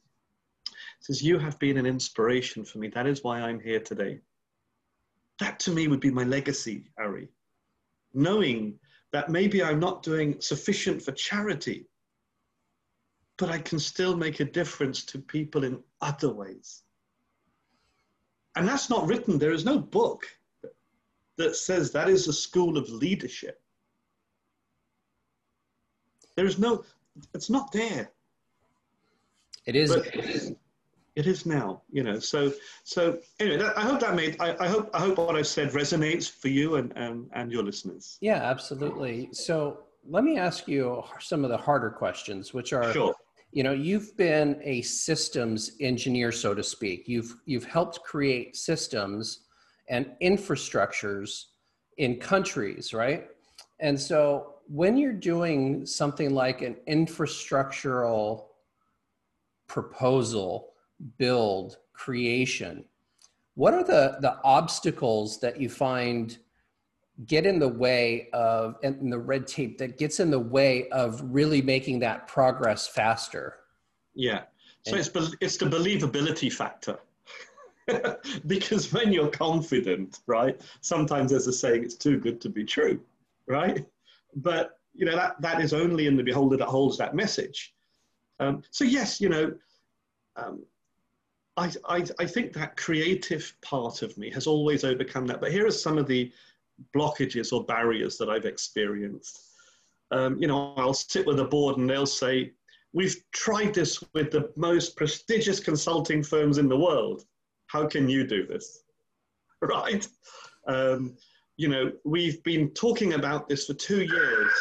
It 0.67 1.05
says, 1.05 1.21
You 1.21 1.37
have 1.37 1.59
been 1.59 1.75
an 1.75 1.85
inspiration 1.85 2.63
for 2.63 2.77
me. 2.77 2.87
That 2.87 3.07
is 3.07 3.25
why 3.25 3.41
I'm 3.41 3.59
here 3.59 3.81
today. 3.81 4.21
That 5.39 5.59
to 5.59 5.71
me 5.71 5.89
would 5.89 5.99
be 5.99 6.11
my 6.11 6.23
legacy, 6.23 6.89
Ari. 6.97 7.27
Knowing 8.13 8.79
that 9.11 9.29
maybe 9.29 9.61
I'm 9.61 9.81
not 9.81 10.01
doing 10.01 10.39
sufficient 10.39 11.01
for 11.01 11.11
charity, 11.11 11.87
but 13.37 13.49
I 13.49 13.59
can 13.59 13.79
still 13.79 14.15
make 14.15 14.39
a 14.39 14.45
difference 14.45 15.03
to 15.07 15.19
people 15.19 15.65
in 15.65 15.83
other 15.99 16.31
ways. 16.31 16.83
And 18.55 18.65
that's 18.65 18.89
not 18.89 19.07
written, 19.07 19.37
there 19.37 19.51
is 19.51 19.65
no 19.65 19.77
book 19.77 20.25
that 21.41 21.55
says 21.55 21.91
that 21.91 22.09
is 22.09 22.27
a 22.27 22.33
school 22.33 22.77
of 22.77 22.89
leadership. 22.89 23.61
There's 26.35 26.57
no, 26.57 26.83
it's 27.33 27.49
not 27.49 27.71
there. 27.71 28.11
It 29.65 29.75
is. 29.75 29.95
But 29.95 30.07
it 31.15 31.27
is 31.27 31.45
now, 31.45 31.81
you 31.91 32.03
know. 32.03 32.19
So, 32.19 32.53
so 32.83 33.19
anyway, 33.39 33.57
that, 33.57 33.77
I 33.77 33.81
hope 33.81 33.99
that 33.99 34.15
made. 34.15 34.37
I, 34.39 34.55
I, 34.59 34.67
hope 34.67 34.89
I 34.93 34.99
hope 34.99 35.17
what 35.17 35.35
I've 35.35 35.47
said 35.47 35.71
resonates 35.71 36.31
for 36.31 36.47
you 36.47 36.75
and 36.75 36.93
and, 36.95 37.29
and 37.33 37.51
your 37.51 37.63
listeners. 37.63 38.17
Yeah, 38.21 38.37
absolutely. 38.37 39.29
So 39.33 39.79
let 40.07 40.23
me 40.23 40.37
ask 40.37 40.67
you 40.67 41.03
some 41.19 41.43
of 41.43 41.49
the 41.49 41.57
harder 41.57 41.89
questions, 41.89 42.53
which 42.53 42.73
are. 42.73 42.91
Sure. 42.93 43.13
You 43.53 43.63
know, 43.63 43.73
you've 43.73 44.15
been 44.15 44.61
a 44.63 44.81
systems 44.83 45.71
engineer, 45.81 46.31
so 46.31 46.53
to 46.53 46.63
speak. 46.63 47.09
You've 47.09 47.35
you've 47.45 47.65
helped 47.65 48.01
create 48.03 48.55
systems 48.55 49.41
and 49.89 50.11
infrastructures 50.21 51.45
in 51.97 52.17
countries, 52.17 52.93
right? 52.93 53.29
And 53.79 53.99
so 53.99 54.55
when 54.67 54.95
you're 54.97 55.13
doing 55.13 55.85
something 55.85 56.33
like 56.33 56.61
an 56.61 56.77
infrastructural 56.87 58.45
proposal, 59.67 60.73
build, 61.17 61.77
creation, 61.93 62.85
what 63.55 63.73
are 63.73 63.83
the, 63.83 64.17
the 64.21 64.37
obstacles 64.43 65.39
that 65.41 65.59
you 65.59 65.69
find 65.69 66.37
get 67.25 67.45
in 67.45 67.59
the 67.59 67.67
way 67.67 68.29
of 68.33 68.77
and 68.81 69.11
the 69.11 69.19
red 69.19 69.45
tape 69.45 69.77
that 69.77 69.97
gets 69.97 70.19
in 70.19 70.31
the 70.31 70.39
way 70.39 70.89
of 70.89 71.21
really 71.23 71.61
making 71.61 71.99
that 71.99 72.27
progress 72.27 72.87
faster? 72.87 73.57
Yeah. 74.15 74.43
So 74.85 74.95
and, 74.95 74.99
it's, 74.99 75.35
it's 75.41 75.57
the 75.57 75.65
believability 75.65 76.51
factor. 76.51 76.97
because 78.47 78.91
when 78.93 79.11
you're 79.11 79.29
confident, 79.29 80.19
right, 80.27 80.59
sometimes 80.81 81.31
there's 81.31 81.47
a 81.47 81.53
saying, 81.53 81.83
it's 81.83 81.95
too 81.95 82.19
good 82.19 82.41
to 82.41 82.49
be 82.49 82.63
true, 82.63 82.99
right? 83.47 83.85
But, 84.35 84.79
you 84.93 85.05
know, 85.05 85.15
that, 85.15 85.41
that 85.41 85.61
is 85.61 85.73
only 85.73 86.07
in 86.07 86.15
the 86.15 86.23
beholder 86.23 86.57
that 86.57 86.67
holds 86.67 86.97
that 86.97 87.15
message. 87.15 87.73
Um, 88.39 88.63
so, 88.71 88.83
yes, 88.83 89.21
you 89.21 89.29
know, 89.29 89.53
um, 90.35 90.63
I, 91.57 91.71
I, 91.87 92.05
I 92.19 92.25
think 92.25 92.53
that 92.53 92.77
creative 92.77 93.53
part 93.61 94.01
of 94.01 94.17
me 94.17 94.31
has 94.31 94.47
always 94.47 94.83
overcome 94.83 95.27
that. 95.27 95.41
But 95.41 95.51
here 95.51 95.65
are 95.67 95.71
some 95.71 95.97
of 95.97 96.07
the 96.07 96.31
blockages 96.95 97.53
or 97.53 97.63
barriers 97.63 98.17
that 98.17 98.29
I've 98.29 98.45
experienced. 98.45 99.41
Um, 100.11 100.37
you 100.37 100.47
know, 100.47 100.73
I'll 100.75 100.93
sit 100.93 101.25
with 101.25 101.39
a 101.39 101.45
board 101.45 101.77
and 101.77 101.89
they'll 101.89 102.05
say, 102.05 102.53
We've 102.93 103.23
tried 103.31 103.73
this 103.73 104.03
with 104.13 104.31
the 104.31 104.51
most 104.57 104.97
prestigious 104.97 105.61
consulting 105.61 106.23
firms 106.23 106.57
in 106.57 106.67
the 106.67 106.77
world 106.77 107.23
how 107.71 107.87
can 107.87 108.09
you 108.09 108.25
do 108.25 108.45
this? 108.45 108.83
Right? 109.63 110.07
Um, 110.65 111.15
you 111.55 111.67
know, 111.67 111.91
we've 112.03 112.41
been 112.41 112.71
talking 112.71 113.13
about 113.13 113.47
this 113.47 113.67
for 113.67 113.75
two 113.75 114.01
years. 114.01 114.51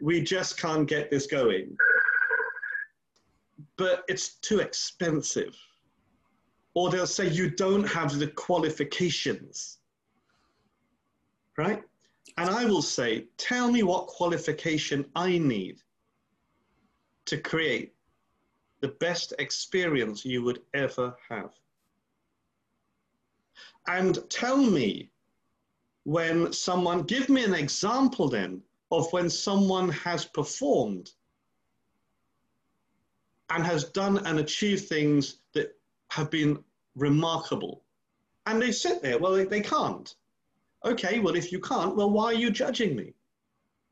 We 0.00 0.22
just 0.22 0.58
can't 0.58 0.88
get 0.88 1.10
this 1.10 1.26
going. 1.26 1.76
But 3.76 4.04
it's 4.08 4.36
too 4.36 4.60
expensive. 4.60 5.54
Or 6.72 6.88
they'll 6.88 7.06
say 7.06 7.28
you 7.28 7.50
don't 7.50 7.86
have 7.86 8.18
the 8.18 8.28
qualifications. 8.28 9.80
Right? 11.58 11.82
And 12.38 12.48
I 12.48 12.64
will 12.64 12.80
say, 12.80 13.26
tell 13.36 13.70
me 13.70 13.82
what 13.82 14.06
qualification 14.06 15.04
I 15.14 15.36
need 15.36 15.82
to 17.26 17.36
create 17.36 17.92
the 18.80 18.96
best 19.00 19.34
experience 19.38 20.24
you 20.24 20.42
would 20.42 20.62
ever 20.72 21.14
have 21.28 21.59
and 23.96 24.18
tell 24.30 24.56
me 24.56 25.10
when 26.04 26.52
someone, 26.52 27.02
give 27.02 27.28
me 27.28 27.44
an 27.44 27.54
example 27.54 28.28
then 28.28 28.62
of 28.90 29.12
when 29.12 29.28
someone 29.28 29.88
has 29.90 30.24
performed 30.24 31.10
and 33.50 33.64
has 33.66 33.84
done 33.84 34.18
and 34.26 34.38
achieved 34.38 34.86
things 34.86 35.38
that 35.54 35.76
have 36.10 36.30
been 36.30 36.62
remarkable. 36.94 37.82
And 38.46 38.62
they 38.62 38.70
sit 38.70 39.02
there, 39.02 39.18
well, 39.18 39.32
they, 39.32 39.44
they 39.44 39.60
can't. 39.60 40.14
Okay, 40.84 41.18
well, 41.18 41.34
if 41.34 41.50
you 41.50 41.60
can't, 41.60 41.96
well, 41.96 42.10
why 42.10 42.26
are 42.26 42.34
you 42.34 42.50
judging 42.50 42.94
me? 42.94 43.12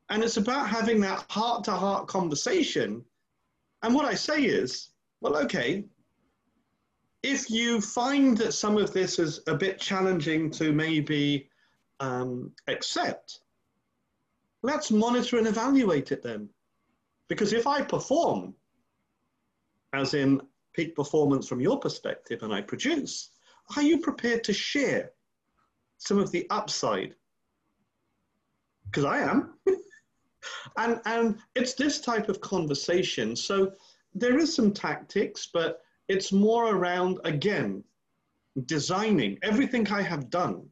And 0.09 0.23
it's 0.23 0.37
about 0.37 0.69
having 0.69 1.01
that 1.01 1.25
heart 1.29 1.65
to 1.65 1.71
heart 1.71 2.07
conversation. 2.07 3.03
And 3.83 3.93
what 3.93 4.05
I 4.05 4.15
say 4.15 4.43
is, 4.43 4.89
well, 5.21 5.37
okay, 5.43 5.83
if 7.23 7.49
you 7.49 7.81
find 7.81 8.37
that 8.37 8.53
some 8.53 8.77
of 8.77 8.93
this 8.93 9.19
is 9.19 9.41
a 9.47 9.55
bit 9.55 9.79
challenging 9.79 10.49
to 10.51 10.71
maybe 10.71 11.49
um, 11.99 12.51
accept, 12.67 13.41
let's 14.61 14.91
monitor 14.91 15.37
and 15.37 15.47
evaluate 15.47 16.11
it 16.11 16.23
then. 16.23 16.49
Because 17.27 17.53
if 17.53 17.67
I 17.67 17.81
perform, 17.81 18.55
as 19.93 20.13
in 20.13 20.41
peak 20.73 20.95
performance 20.95 21.47
from 21.47 21.59
your 21.59 21.79
perspective, 21.79 22.43
and 22.43 22.53
I 22.53 22.61
produce, 22.61 23.31
are 23.75 23.83
you 23.83 23.99
prepared 23.99 24.43
to 24.45 24.53
share 24.53 25.11
some 25.97 26.17
of 26.17 26.31
the 26.31 26.47
upside? 26.49 27.15
Because 28.85 29.05
I 29.05 29.19
am. 29.19 29.55
and, 30.77 31.01
and 31.05 31.37
it's 31.55 31.73
this 31.73 31.99
type 31.99 32.29
of 32.29 32.39
conversation. 32.41 33.35
So 33.35 33.73
there 34.15 34.39
is 34.39 34.55
some 34.55 34.71
tactics, 34.71 35.49
but 35.53 35.81
it's 36.09 36.31
more 36.31 36.75
around, 36.75 37.19
again, 37.23 37.83
designing. 38.65 39.37
Everything 39.43 39.87
I 39.87 40.01
have 40.01 40.29
done 40.29 40.67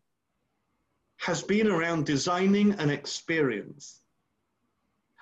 has 1.17 1.41
been 1.43 1.67
around 1.67 2.05
designing 2.05 2.73
an 2.73 2.89
experience. 2.89 4.01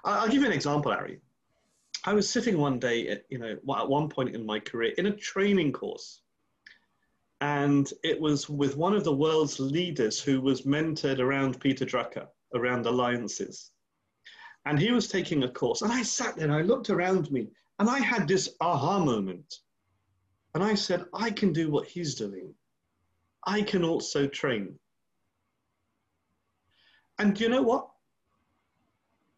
I'll 0.04 0.28
give 0.28 0.42
you 0.42 0.48
an 0.48 0.54
example, 0.54 0.92
Ari. 0.92 1.20
I 2.06 2.14
was 2.14 2.30
sitting 2.30 2.58
one 2.58 2.80
day, 2.80 3.08
at, 3.10 3.24
you 3.30 3.40
know, 3.40 3.52
at 3.52 3.90
one 3.90 4.10
point 4.10 4.36
in 4.36 4.46
my 4.46 4.60
career 4.60 4.94
in 4.98 5.08
a 5.08 5.16
training 5.16 5.74
course. 5.74 6.22
And 7.42 7.92
it 8.04 8.20
was 8.20 8.50
with 8.50 8.78
one 8.78 8.96
of 8.96 9.04
the 9.04 9.16
world's 9.16 9.60
leaders 9.60 10.22
who 10.22 10.40
was 10.40 10.62
mentored 10.62 11.20
around 11.20 11.60
Peter 11.60 11.86
Drucker, 11.86 12.28
around 12.54 12.86
alliances. 12.86 13.72
And 14.66 14.80
he 14.80 14.92
was 14.92 15.08
taking 15.08 15.44
a 15.44 15.50
course. 15.50 15.82
And 15.82 15.92
I 15.92 16.04
sat 16.04 16.36
there 16.36 16.46
and 16.46 16.54
I 16.54 16.62
looked 16.62 16.90
around 16.90 17.32
me 17.32 17.48
and 17.80 17.90
I 17.90 18.00
had 18.00 18.28
this 18.28 18.56
aha 18.62 19.00
moment. 19.00 19.60
And 20.56 20.64
I 20.64 20.74
said, 20.74 21.06
I 21.14 21.32
can 21.32 21.52
do 21.52 21.70
what 21.70 21.86
he's 21.86 22.16
doing. 22.16 22.56
I 23.46 23.62
can 23.62 23.84
also 23.84 24.26
train. 24.26 24.80
And 27.20 27.38
you 27.40 27.50
know 27.50 27.62
what? 27.62 27.90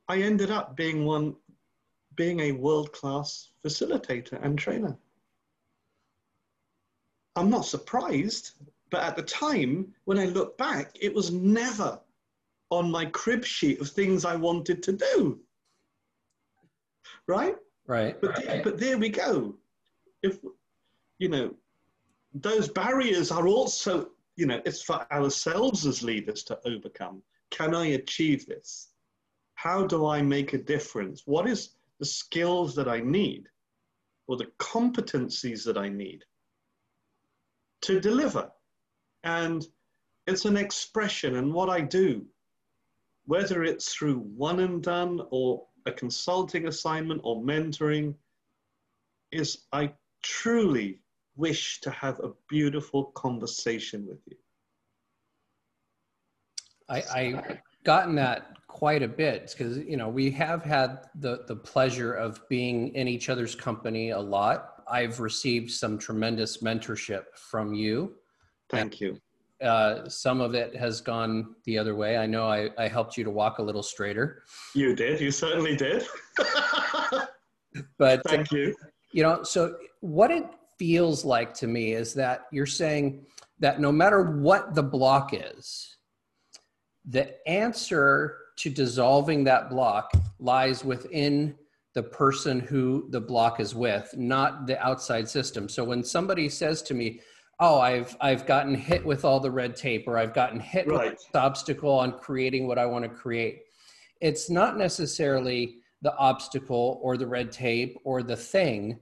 I 0.07 0.21
ended 0.21 0.51
up 0.51 0.77
being 0.77 1.05
one, 1.05 1.35
being 2.15 2.39
a 2.41 2.51
world-class 2.51 3.49
facilitator 3.65 4.39
and 4.43 4.59
trainer. 4.59 4.95
I'm 7.35 7.49
not 7.49 7.65
surprised, 7.65 8.51
but 8.91 9.01
at 9.01 9.15
the 9.15 9.23
time, 9.23 9.93
when 10.05 10.19
I 10.19 10.25
look 10.25 10.55
back, 10.57 10.95
it 11.01 11.13
was 11.13 11.31
never 11.31 11.99
on 12.69 12.91
my 12.91 13.05
crib 13.05 13.43
sheet 13.43 13.81
of 13.81 13.89
things 13.89 14.23
I 14.23 14.35
wanted 14.35 14.83
to 14.83 14.93
do. 14.93 15.39
Right? 17.27 17.55
Right. 17.87 18.21
But, 18.21 18.45
right. 18.45 18.63
but 18.63 18.77
there 18.77 18.99
we 18.99 19.09
go. 19.09 19.55
If 20.21 20.39
you 21.19 21.29
know, 21.29 21.53
those 22.33 22.67
barriers 22.67 23.31
are 23.31 23.47
also, 23.47 24.09
you 24.35 24.45
know, 24.45 24.61
it's 24.65 24.81
for 24.81 25.11
ourselves 25.11 25.85
as 25.85 26.03
leaders 26.03 26.43
to 26.43 26.59
overcome. 26.65 27.21
Can 27.49 27.73
I 27.73 27.87
achieve 27.87 28.45
this? 28.45 28.89
How 29.55 29.85
do 29.85 30.05
I 30.05 30.21
make 30.21 30.53
a 30.53 30.57
difference? 30.57 31.23
What 31.25 31.47
is 31.47 31.71
the 31.99 32.05
skills 32.05 32.75
that 32.75 32.87
I 32.87 32.99
need 32.99 33.47
or 34.27 34.37
the 34.37 34.51
competencies 34.59 35.63
that 35.65 35.77
I 35.77 35.89
need 35.89 36.23
to 37.81 37.99
deliver? 37.99 38.51
And 39.23 39.65
it's 40.27 40.45
an 40.45 40.57
expression, 40.57 41.37
and 41.37 41.53
what 41.53 41.69
I 41.69 41.81
do, 41.81 42.25
whether 43.25 43.63
it's 43.63 43.93
through 43.93 44.19
one 44.19 44.59
and 44.59 44.83
done 44.83 45.21
or 45.31 45.65
a 45.85 45.91
consulting 45.91 46.67
assignment 46.67 47.21
or 47.23 47.41
mentoring, 47.41 48.13
is 49.31 49.65
I 49.71 49.93
truly 50.21 50.99
wish 51.37 51.79
to 51.81 51.91
have 51.91 52.19
a 52.19 52.31
beautiful 52.49 53.05
conversation 53.05 54.05
with 54.07 54.19
you. 54.25 54.35
I, 56.89 56.97
I 57.15 57.57
gotten 57.83 58.15
that 58.15 58.57
quite 58.67 59.03
a 59.03 59.07
bit 59.07 59.53
because 59.57 59.77
you 59.77 59.97
know 59.97 60.09
we 60.09 60.31
have 60.31 60.63
had 60.63 61.05
the 61.15 61.43
the 61.47 61.55
pleasure 61.55 62.13
of 62.13 62.41
being 62.49 62.93
in 62.95 63.07
each 63.07 63.29
other's 63.29 63.55
company 63.55 64.11
a 64.11 64.19
lot. 64.19 64.83
I've 64.89 65.19
received 65.19 65.71
some 65.71 65.97
tremendous 65.97 66.57
mentorship 66.57 67.25
from 67.35 67.73
you. 67.73 68.15
Thank 68.69 69.01
you. 69.01 69.19
uh, 69.61 70.07
some 70.07 70.39
of 70.39 70.53
it 70.53 70.75
has 70.75 71.01
gone 71.01 71.55
the 71.65 71.77
other 71.77 71.95
way. 71.95 72.17
I 72.17 72.25
know 72.25 72.47
I, 72.47 72.69
I 72.77 72.87
helped 72.87 73.17
you 73.17 73.23
to 73.23 73.31
walk 73.31 73.59
a 73.59 73.61
little 73.61 73.83
straighter. 73.83 74.43
You 74.75 74.95
did. 74.95 75.19
You 75.19 75.31
certainly 75.31 75.75
did. 75.75 76.05
but 77.97 78.21
thank 78.27 78.51
you. 78.51 78.75
You 79.11 79.23
know, 79.23 79.43
so 79.43 79.77
what 80.01 80.31
it 80.31 80.45
feels 80.77 81.25
like 81.25 81.53
to 81.55 81.67
me 81.67 81.93
is 81.93 82.13
that 82.13 82.45
you're 82.51 82.65
saying 82.65 83.25
that 83.59 83.79
no 83.79 83.91
matter 83.91 84.23
what 84.23 84.75
the 84.75 84.83
block 84.83 85.31
is, 85.33 85.97
the 87.05 87.47
answer 87.47 88.37
to 88.57 88.69
dissolving 88.69 89.43
that 89.45 89.69
block 89.69 90.11
lies 90.39 90.83
within 90.83 91.55
the 91.93 92.03
person 92.03 92.59
who 92.59 93.07
the 93.09 93.21
block 93.21 93.59
is 93.59 93.73
with, 93.73 94.13
not 94.17 94.67
the 94.67 94.79
outside 94.85 95.27
system. 95.27 95.67
So 95.67 95.83
when 95.83 96.03
somebody 96.03 96.49
says 96.49 96.81
to 96.83 96.93
me, 96.93 97.21
"Oh, 97.59 97.79
I've 97.79 98.15
I've 98.21 98.45
gotten 98.45 98.75
hit 98.75 99.03
with 99.03 99.25
all 99.25 99.39
the 99.39 99.49
red 99.49 99.75
tape, 99.75 100.07
or 100.07 100.17
I've 100.17 100.33
gotten 100.33 100.59
hit 100.59 100.87
right. 100.87 101.11
with 101.11 101.31
the 101.31 101.39
obstacle 101.39 101.91
on 101.91 102.19
creating 102.19 102.67
what 102.67 102.77
I 102.77 102.85
want 102.85 103.03
to 103.03 103.09
create," 103.09 103.63
it's 104.21 104.49
not 104.49 104.77
necessarily 104.77 105.77
the 106.01 106.15
obstacle 106.17 106.99
or 107.01 107.17
the 107.17 107.25
red 107.25 107.51
tape 107.51 107.97
or 108.03 108.21
the 108.21 108.35
thing. 108.35 108.99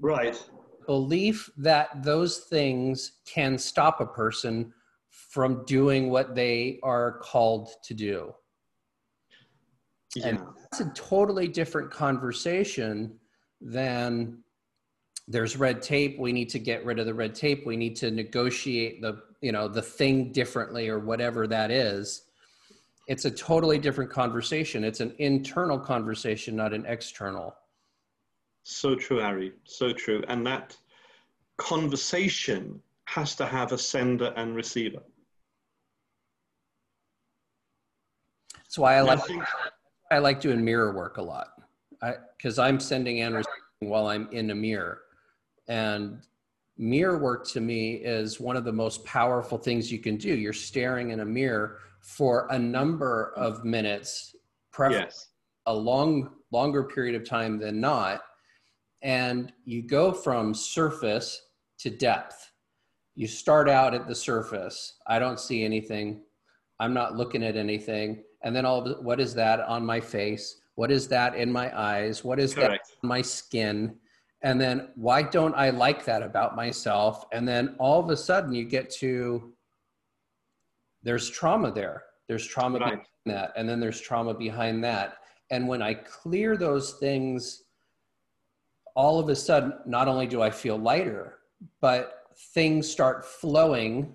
Right. 0.00 0.40
Belief 0.86 1.50
that 1.56 2.02
those 2.02 2.38
things 2.38 3.12
can 3.26 3.58
stop 3.58 4.00
a 4.00 4.06
person 4.06 4.72
from 5.10 5.64
doing 5.66 6.10
what 6.10 6.34
they 6.34 6.78
are 6.82 7.18
called 7.18 7.68
to 7.84 7.94
do. 7.94 8.34
Yeah. 10.14 10.28
And 10.28 10.38
that's 10.62 10.80
a 10.80 10.90
totally 10.94 11.46
different 11.48 11.90
conversation 11.90 13.18
than 13.60 14.42
there's 15.28 15.56
red 15.56 15.82
tape 15.82 16.18
we 16.18 16.32
need 16.32 16.48
to 16.50 16.58
get 16.58 16.84
rid 16.84 16.98
of 16.98 17.06
the 17.06 17.14
red 17.14 17.34
tape 17.34 17.66
we 17.66 17.76
need 17.76 17.96
to 17.96 18.10
negotiate 18.10 19.02
the 19.02 19.22
you 19.40 19.52
know 19.52 19.66
the 19.66 19.82
thing 19.82 20.32
differently 20.32 20.88
or 20.88 20.98
whatever 20.98 21.46
that 21.46 21.70
is 21.70 22.22
it's 23.08 23.24
a 23.24 23.30
totally 23.30 23.78
different 23.78 24.10
conversation 24.10 24.84
it's 24.84 25.00
an 25.00 25.14
internal 25.18 25.78
conversation 25.78 26.54
not 26.54 26.72
an 26.72 26.84
external 26.86 27.54
so 28.68 28.94
true 28.94 29.20
ari 29.20 29.52
so 29.64 29.92
true 29.92 30.22
and 30.28 30.46
that 30.46 30.76
conversation 31.56 32.80
has 33.04 33.34
to 33.34 33.46
have 33.46 33.72
a 33.72 33.78
sender 33.78 34.32
and 34.36 34.56
receiver 34.56 35.02
that's 38.56 38.78
why 38.78 38.96
i 38.96 39.00
like 39.00 39.20
I 39.20 39.22
think, 39.22 39.44
I 40.10 40.18
like 40.18 40.40
doing 40.40 40.64
mirror 40.64 40.92
work 40.92 41.16
a 41.16 41.22
lot 41.22 41.48
because 42.36 42.58
I'm 42.58 42.78
sending 42.78 43.20
and 43.20 43.34
receiving 43.34 43.90
while 43.90 44.06
I'm 44.06 44.28
in 44.32 44.50
a 44.50 44.54
mirror. 44.54 45.02
And 45.68 46.22
mirror 46.76 47.18
work 47.18 47.46
to 47.48 47.60
me 47.60 47.94
is 47.94 48.38
one 48.38 48.56
of 48.56 48.64
the 48.64 48.72
most 48.72 49.04
powerful 49.04 49.58
things 49.58 49.90
you 49.90 49.98
can 49.98 50.16
do. 50.16 50.34
You're 50.34 50.52
staring 50.52 51.10
in 51.10 51.20
a 51.20 51.24
mirror 51.24 51.78
for 52.00 52.46
a 52.50 52.58
number 52.58 53.32
of 53.36 53.64
minutes, 53.64 54.36
yes. 54.78 55.28
a 55.66 55.74
long, 55.74 56.30
longer 56.52 56.84
period 56.84 57.20
of 57.20 57.28
time 57.28 57.58
than 57.58 57.80
not. 57.80 58.22
And 59.06 59.52
you 59.64 59.82
go 59.82 60.12
from 60.12 60.52
surface 60.52 61.40
to 61.78 61.88
depth. 61.88 62.50
You 63.14 63.26
start 63.26 63.70
out 63.70 63.94
at 63.94 64.06
the 64.06 64.14
surface. 64.14 64.98
I 65.06 65.18
don't 65.18 65.40
see 65.40 65.64
anything. 65.64 66.22
I'm 66.80 66.92
not 66.92 67.16
looking 67.16 67.42
at 67.42 67.56
anything 67.56 68.24
and 68.46 68.54
then 68.54 68.64
all 68.64 68.86
of 68.86 69.04
what 69.04 69.20
is 69.20 69.34
that 69.34 69.60
on 69.60 69.84
my 69.84 70.00
face 70.00 70.60
what 70.76 70.90
is 70.90 71.08
that 71.08 71.34
in 71.34 71.50
my 71.50 71.76
eyes 71.78 72.24
what 72.24 72.38
is 72.38 72.54
Correct. 72.54 72.88
that 72.88 72.96
on 73.02 73.08
my 73.08 73.20
skin 73.20 73.96
and 74.42 74.60
then 74.60 74.88
why 74.94 75.22
don't 75.22 75.54
i 75.56 75.70
like 75.70 76.04
that 76.04 76.22
about 76.22 76.54
myself 76.54 77.24
and 77.32 77.46
then 77.46 77.74
all 77.78 78.00
of 78.00 78.08
a 78.08 78.16
sudden 78.16 78.52
you 78.52 78.64
get 78.64 78.88
to 78.90 79.52
there's 81.02 81.28
trauma 81.28 81.72
there 81.72 82.04
there's 82.28 82.46
trauma 82.46 82.78
right. 82.78 82.90
behind 82.90 83.06
that 83.26 83.52
and 83.56 83.68
then 83.68 83.80
there's 83.80 84.00
trauma 84.00 84.32
behind 84.32 84.82
that 84.82 85.14
and 85.50 85.66
when 85.66 85.82
i 85.82 85.92
clear 85.92 86.56
those 86.56 86.94
things 86.94 87.64
all 88.96 89.20
of 89.20 89.28
a 89.28 89.36
sudden 89.36 89.72
not 89.86 90.08
only 90.08 90.26
do 90.26 90.42
i 90.42 90.50
feel 90.50 90.76
lighter 90.76 91.38
but 91.80 92.24
things 92.54 92.90
start 92.90 93.24
flowing 93.24 94.12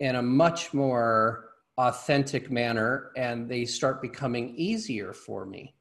in 0.00 0.16
a 0.16 0.22
much 0.22 0.72
more 0.74 1.50
authentic 1.78 2.50
manner 2.50 3.10
and 3.16 3.48
they 3.48 3.64
start 3.64 4.02
becoming 4.02 4.54
easier 4.56 5.12
for 5.12 5.46
me. 5.46 5.74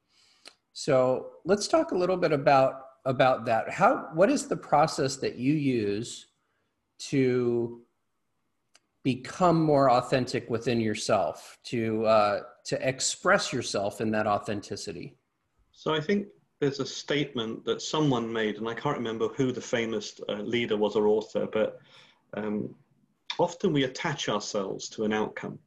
So 0.74 1.32
let's 1.46 1.68
talk 1.68 1.92
a 1.92 1.98
little 1.98 2.18
bit 2.18 2.32
about 2.32 2.86
about 3.06 3.46
that. 3.46 3.70
How 3.70 4.10
what 4.14 4.30
is 4.30 4.48
the 4.48 4.56
process 4.56 5.18
that 5.18 5.36
you 5.36 5.54
use 5.54 6.28
to 7.00 7.82
become 9.04 9.60
more 9.60 9.90
authentic 9.90 10.50
within 10.52 10.80
yourself 10.80 11.58
to 11.66 12.06
uh, 12.06 12.42
to 12.66 12.88
express 12.88 13.52
yourself 13.52 14.02
in 14.02 14.12
that 14.12 14.28
authenticity? 14.28 15.18
So 15.72 15.94
i 15.94 16.00
think 16.00 16.28
there's 16.62 16.80
a 16.80 16.86
statement 16.86 17.66
that 17.66 17.82
someone 17.82 18.32
made 18.32 18.58
and 18.58 18.70
i 18.70 18.74
can't 18.74 18.98
remember 18.98 19.28
who 19.30 19.52
the 19.52 19.60
famous 19.60 20.22
uh, 20.30 20.36
leader 20.36 20.78
was 20.78 20.96
or 20.96 21.08
author 21.08 21.46
but 21.52 21.80
um, 22.34 22.74
often 23.40 23.74
we 23.74 23.84
attach 23.84 24.30
ourselves 24.30 24.88
to 24.90 25.04
an 25.04 25.12
outcome 25.12 25.60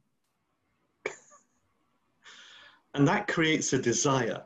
and 2.93 3.07
that 3.07 3.27
creates 3.27 3.73
a 3.73 3.81
desire, 3.81 4.43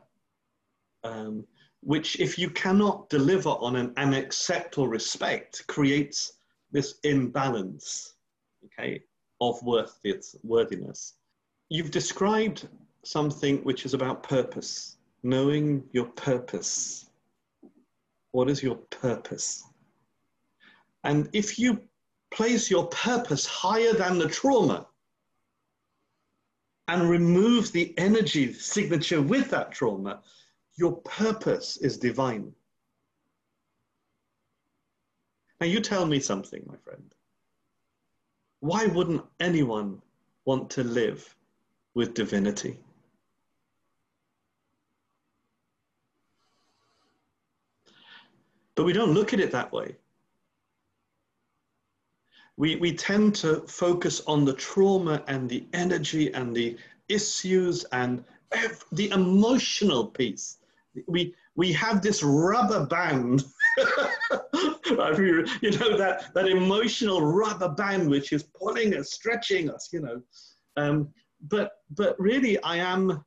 um, 1.04 1.46
which, 1.82 2.18
if 2.20 2.38
you 2.38 2.50
cannot 2.50 3.08
deliver 3.08 3.50
on 3.50 3.76
an, 3.76 3.92
an 3.96 4.12
accept 4.12 4.76
or 4.78 4.88
respect, 4.88 5.66
creates 5.66 6.32
this 6.72 6.96
imbalance, 7.04 8.14
okay, 8.66 9.02
of 9.40 9.62
worth, 9.62 9.98
its 10.04 10.36
worthiness. 10.42 11.14
You've 11.68 11.90
described 11.90 12.68
something 13.04 13.58
which 13.58 13.86
is 13.86 13.94
about 13.94 14.22
purpose, 14.22 14.98
knowing 15.22 15.84
your 15.92 16.06
purpose. 16.06 17.10
What 18.32 18.48
is 18.48 18.62
your 18.62 18.76
purpose? 18.76 19.64
And 21.04 21.28
if 21.32 21.58
you 21.58 21.80
place 22.30 22.70
your 22.70 22.86
purpose 22.88 23.46
higher 23.46 23.92
than 23.92 24.18
the 24.18 24.28
trauma, 24.28 24.86
and 26.90 27.08
remove 27.08 27.70
the 27.70 27.94
energy 27.98 28.52
signature 28.52 29.22
with 29.22 29.48
that 29.48 29.70
trauma, 29.70 30.20
your 30.76 30.96
purpose 31.02 31.76
is 31.76 31.96
divine. 31.96 32.52
Now, 35.60 35.68
you 35.68 35.80
tell 35.80 36.04
me 36.06 36.18
something, 36.18 36.64
my 36.66 36.74
friend. 36.78 37.14
Why 38.58 38.86
wouldn't 38.86 39.22
anyone 39.38 40.02
want 40.46 40.68
to 40.70 40.82
live 40.82 41.36
with 41.94 42.14
divinity? 42.14 42.80
But 48.80 48.86
we 48.86 48.94
don't 48.94 49.12
look 49.12 49.34
at 49.34 49.40
it 49.40 49.50
that 49.50 49.70
way. 49.70 49.94
We, 52.56 52.76
we 52.76 52.94
tend 52.94 53.34
to 53.34 53.60
focus 53.66 54.22
on 54.26 54.46
the 54.46 54.54
trauma 54.54 55.22
and 55.26 55.50
the 55.50 55.66
energy 55.74 56.32
and 56.32 56.56
the 56.56 56.78
issues 57.10 57.84
and 57.92 58.24
the 58.92 59.10
emotional 59.10 60.06
piece. 60.06 60.60
We, 61.06 61.34
we 61.56 61.74
have 61.74 62.00
this 62.00 62.22
rubber 62.22 62.86
band, 62.86 63.44
you 63.76 65.72
know, 65.72 65.98
that, 65.98 66.30
that 66.32 66.48
emotional 66.48 67.20
rubber 67.20 67.68
band 67.68 68.08
which 68.08 68.32
is 68.32 68.44
pulling 68.44 68.96
us, 68.96 69.12
stretching 69.12 69.68
us, 69.68 69.90
you 69.92 70.00
know. 70.00 70.22
Um, 70.78 71.10
but, 71.50 71.72
but 71.90 72.18
really, 72.18 72.58
I 72.62 72.76
am, 72.76 73.22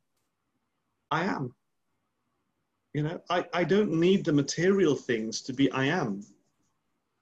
I 1.12 1.22
am. 1.26 1.54
You 2.94 3.02
know, 3.02 3.20
I, 3.28 3.44
I 3.52 3.64
don't 3.64 3.92
need 3.92 4.24
the 4.24 4.32
material 4.32 4.94
things 4.94 5.42
to 5.42 5.52
be 5.52 5.70
I 5.72 5.86
am. 5.86 6.24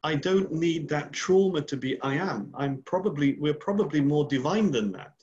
I 0.04 0.14
don't 0.16 0.52
need 0.52 0.88
that 0.90 1.12
trauma 1.12 1.62
to 1.62 1.76
be 1.76 2.00
I 2.02 2.14
am. 2.14 2.52
I'm 2.54 2.82
probably, 2.82 3.36
we're 3.38 3.54
probably 3.54 4.00
more 4.00 4.26
divine 4.28 4.70
than 4.70 4.92
that. 4.92 5.14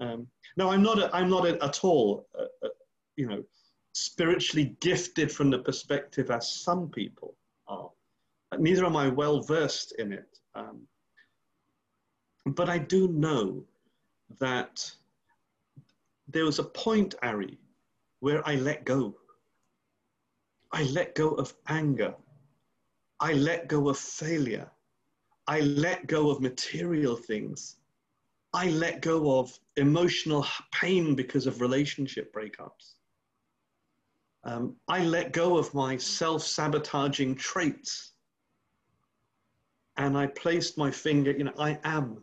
Um, 0.00 0.26
no, 0.56 0.70
I'm 0.70 0.82
not, 0.82 0.98
a, 0.98 1.14
I'm 1.14 1.28
not 1.28 1.46
a, 1.46 1.62
at 1.62 1.84
all, 1.84 2.26
uh, 2.38 2.44
uh, 2.64 2.68
you 3.16 3.26
know, 3.26 3.44
spiritually 3.92 4.76
gifted 4.80 5.30
from 5.30 5.50
the 5.50 5.58
perspective 5.58 6.30
as 6.30 6.50
some 6.50 6.88
people 6.88 7.34
are. 7.66 7.90
Neither 8.58 8.86
am 8.86 8.96
I 8.96 9.08
well 9.08 9.42
versed 9.42 9.92
in 9.98 10.12
it. 10.12 10.38
Um, 10.54 10.82
but 12.46 12.70
I 12.70 12.78
do 12.78 13.08
know 13.08 13.64
that 14.38 14.90
there 16.28 16.44
was 16.44 16.58
a 16.58 16.64
point, 16.64 17.16
Ari, 17.22 17.58
where 18.20 18.46
I 18.48 18.54
let 18.54 18.84
go. 18.84 19.14
I 20.72 20.82
let 20.84 21.14
go 21.14 21.30
of 21.30 21.54
anger. 21.68 22.14
I 23.20 23.32
let 23.32 23.68
go 23.68 23.88
of 23.88 23.98
failure. 23.98 24.70
I 25.46 25.60
let 25.60 26.06
go 26.06 26.30
of 26.30 26.40
material 26.40 27.16
things. 27.16 27.76
I 28.52 28.70
let 28.70 29.00
go 29.00 29.38
of 29.38 29.58
emotional 29.76 30.46
pain 30.72 31.14
because 31.14 31.46
of 31.46 31.60
relationship 31.60 32.32
breakups. 32.34 32.94
Um, 34.44 34.76
I 34.88 35.04
let 35.04 35.32
go 35.32 35.58
of 35.58 35.72
my 35.74 35.96
self 35.96 36.42
sabotaging 36.42 37.36
traits. 37.36 38.12
And 39.96 40.16
I 40.16 40.28
placed 40.28 40.78
my 40.78 40.90
finger, 40.90 41.32
you 41.32 41.44
know, 41.44 41.54
I 41.58 41.78
am. 41.82 42.22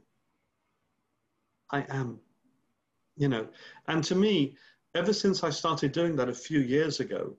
I 1.72 1.86
am. 1.90 2.20
You 3.18 3.28
know, 3.28 3.48
and 3.88 4.04
to 4.06 4.16
me, 4.16 4.56
ever 4.94 5.14
since 5.14 5.44
I 5.44 5.50
started 5.50 5.92
doing 5.92 6.16
that 6.16 6.30
a 6.30 6.34
few 6.34 6.60
years 6.60 7.00
ago, 7.00 7.36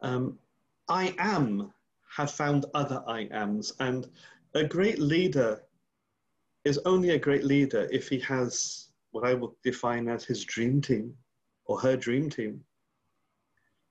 um, 0.00 0.38
I 0.88 1.14
am 1.18 1.72
have 2.16 2.30
found 2.30 2.66
other 2.74 3.02
I 3.06 3.28
ams. 3.30 3.72
And 3.80 4.08
a 4.54 4.64
great 4.64 4.98
leader 4.98 5.62
is 6.64 6.78
only 6.84 7.10
a 7.10 7.18
great 7.18 7.44
leader 7.44 7.88
if 7.92 8.08
he 8.08 8.18
has 8.20 8.88
what 9.10 9.24
I 9.24 9.34
would 9.34 9.52
define 9.62 10.08
as 10.08 10.24
his 10.24 10.44
dream 10.44 10.80
team 10.80 11.14
or 11.64 11.80
her 11.80 11.96
dream 11.96 12.30
team. 12.30 12.64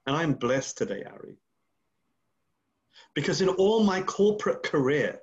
And 0.05 0.15
I'm 0.15 0.33
blessed 0.33 0.77
today, 0.77 1.03
Ari. 1.03 1.37
Because 3.13 3.41
in 3.41 3.49
all 3.49 3.83
my 3.83 4.01
corporate 4.01 4.63
career, 4.63 5.21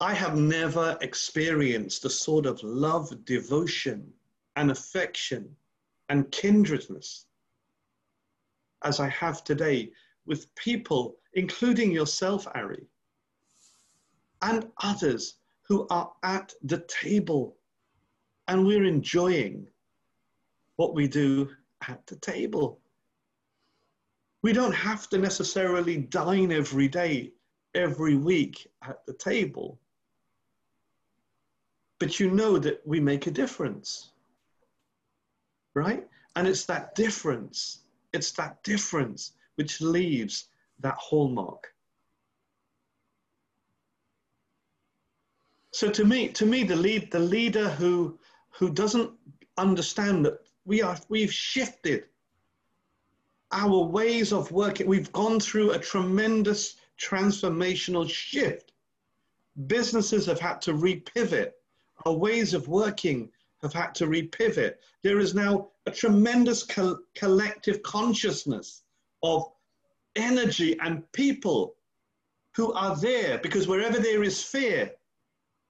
I 0.00 0.14
have 0.14 0.36
never 0.36 0.96
experienced 1.02 2.02
the 2.02 2.10
sort 2.10 2.46
of 2.46 2.62
love, 2.62 3.24
devotion, 3.24 4.12
and 4.56 4.70
affection 4.70 5.54
and 6.08 6.30
kindredness 6.32 7.26
as 8.84 9.00
I 9.00 9.08
have 9.08 9.44
today 9.44 9.90
with 10.26 10.54
people, 10.54 11.16
including 11.34 11.90
yourself, 11.92 12.46
Ari, 12.54 12.86
and 14.42 14.70
others 14.82 15.36
who 15.62 15.86
are 15.90 16.12
at 16.22 16.52
the 16.62 16.84
table 16.88 17.56
and 18.48 18.66
we're 18.66 18.84
enjoying 18.84 19.68
what 20.76 20.94
we 20.94 21.06
do 21.06 21.50
at 21.86 22.06
the 22.06 22.16
table. 22.16 22.80
We 24.42 24.52
don't 24.52 24.74
have 24.74 25.08
to 25.10 25.18
necessarily 25.18 25.98
dine 25.98 26.50
every 26.50 26.88
day, 26.88 27.32
every 27.74 28.16
week 28.16 28.66
at 28.82 29.04
the 29.06 29.12
table 29.12 29.78
but 32.00 32.18
you 32.18 32.30
know 32.30 32.58
that 32.58 32.80
we 32.84 32.98
make 32.98 33.28
a 33.28 33.30
difference. 33.30 34.10
Right? 35.74 36.08
And 36.34 36.48
it's 36.48 36.64
that 36.64 36.96
difference, 36.96 37.79
it's 38.12 38.32
that 38.32 38.62
difference 38.62 39.32
which 39.56 39.80
leaves 39.80 40.46
that 40.80 40.94
hallmark. 40.94 41.74
So 45.72 45.90
to 45.90 46.04
me, 46.04 46.28
to 46.28 46.46
me, 46.46 46.64
the 46.64 46.76
lead, 46.76 47.10
the 47.10 47.20
leader 47.20 47.68
who 47.68 48.18
who 48.50 48.70
doesn't 48.70 49.12
understand 49.56 50.24
that 50.26 50.40
we 50.64 50.82
are 50.82 50.98
we've 51.08 51.32
shifted 51.32 52.04
our 53.52 53.84
ways 53.84 54.32
of 54.32 54.50
working. 54.50 54.86
We've 54.86 55.12
gone 55.12 55.40
through 55.40 55.72
a 55.72 55.78
tremendous 55.78 56.76
transformational 56.98 58.08
shift. 58.08 58.72
Businesses 59.66 60.26
have 60.26 60.40
had 60.40 60.60
to 60.62 60.72
repivot 60.72 61.52
our 62.04 62.12
ways 62.12 62.54
of 62.54 62.68
working 62.68 63.30
have 63.62 63.72
had 63.72 63.94
to 63.96 64.06
repivot. 64.06 64.74
There 65.02 65.18
is 65.18 65.34
now 65.34 65.68
a 65.86 65.90
tremendous 65.90 66.62
co 66.62 66.98
collective 67.14 67.82
consciousness 67.82 68.82
of 69.22 69.44
energy 70.16 70.78
and 70.80 71.10
people 71.12 71.74
who 72.56 72.72
are 72.72 72.96
there 72.96 73.38
because 73.38 73.68
wherever 73.68 73.98
there 73.98 74.22
is 74.22 74.42
fear, 74.42 74.90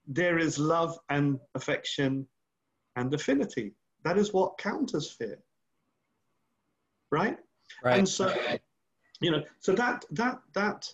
there 0.07 0.37
is 0.37 0.57
love 0.57 0.97
and 1.09 1.39
affection 1.55 2.27
and 2.95 3.13
affinity. 3.13 3.73
That 4.03 4.17
is 4.17 4.33
what 4.33 4.57
counters 4.57 5.11
fear. 5.11 5.37
Right? 7.11 7.37
Right. 7.83 7.99
And 7.99 8.07
so, 8.07 8.33
you 9.19 9.31
know, 9.31 9.43
so 9.59 9.73
that, 9.73 10.05
that, 10.11 10.39
that, 10.53 10.93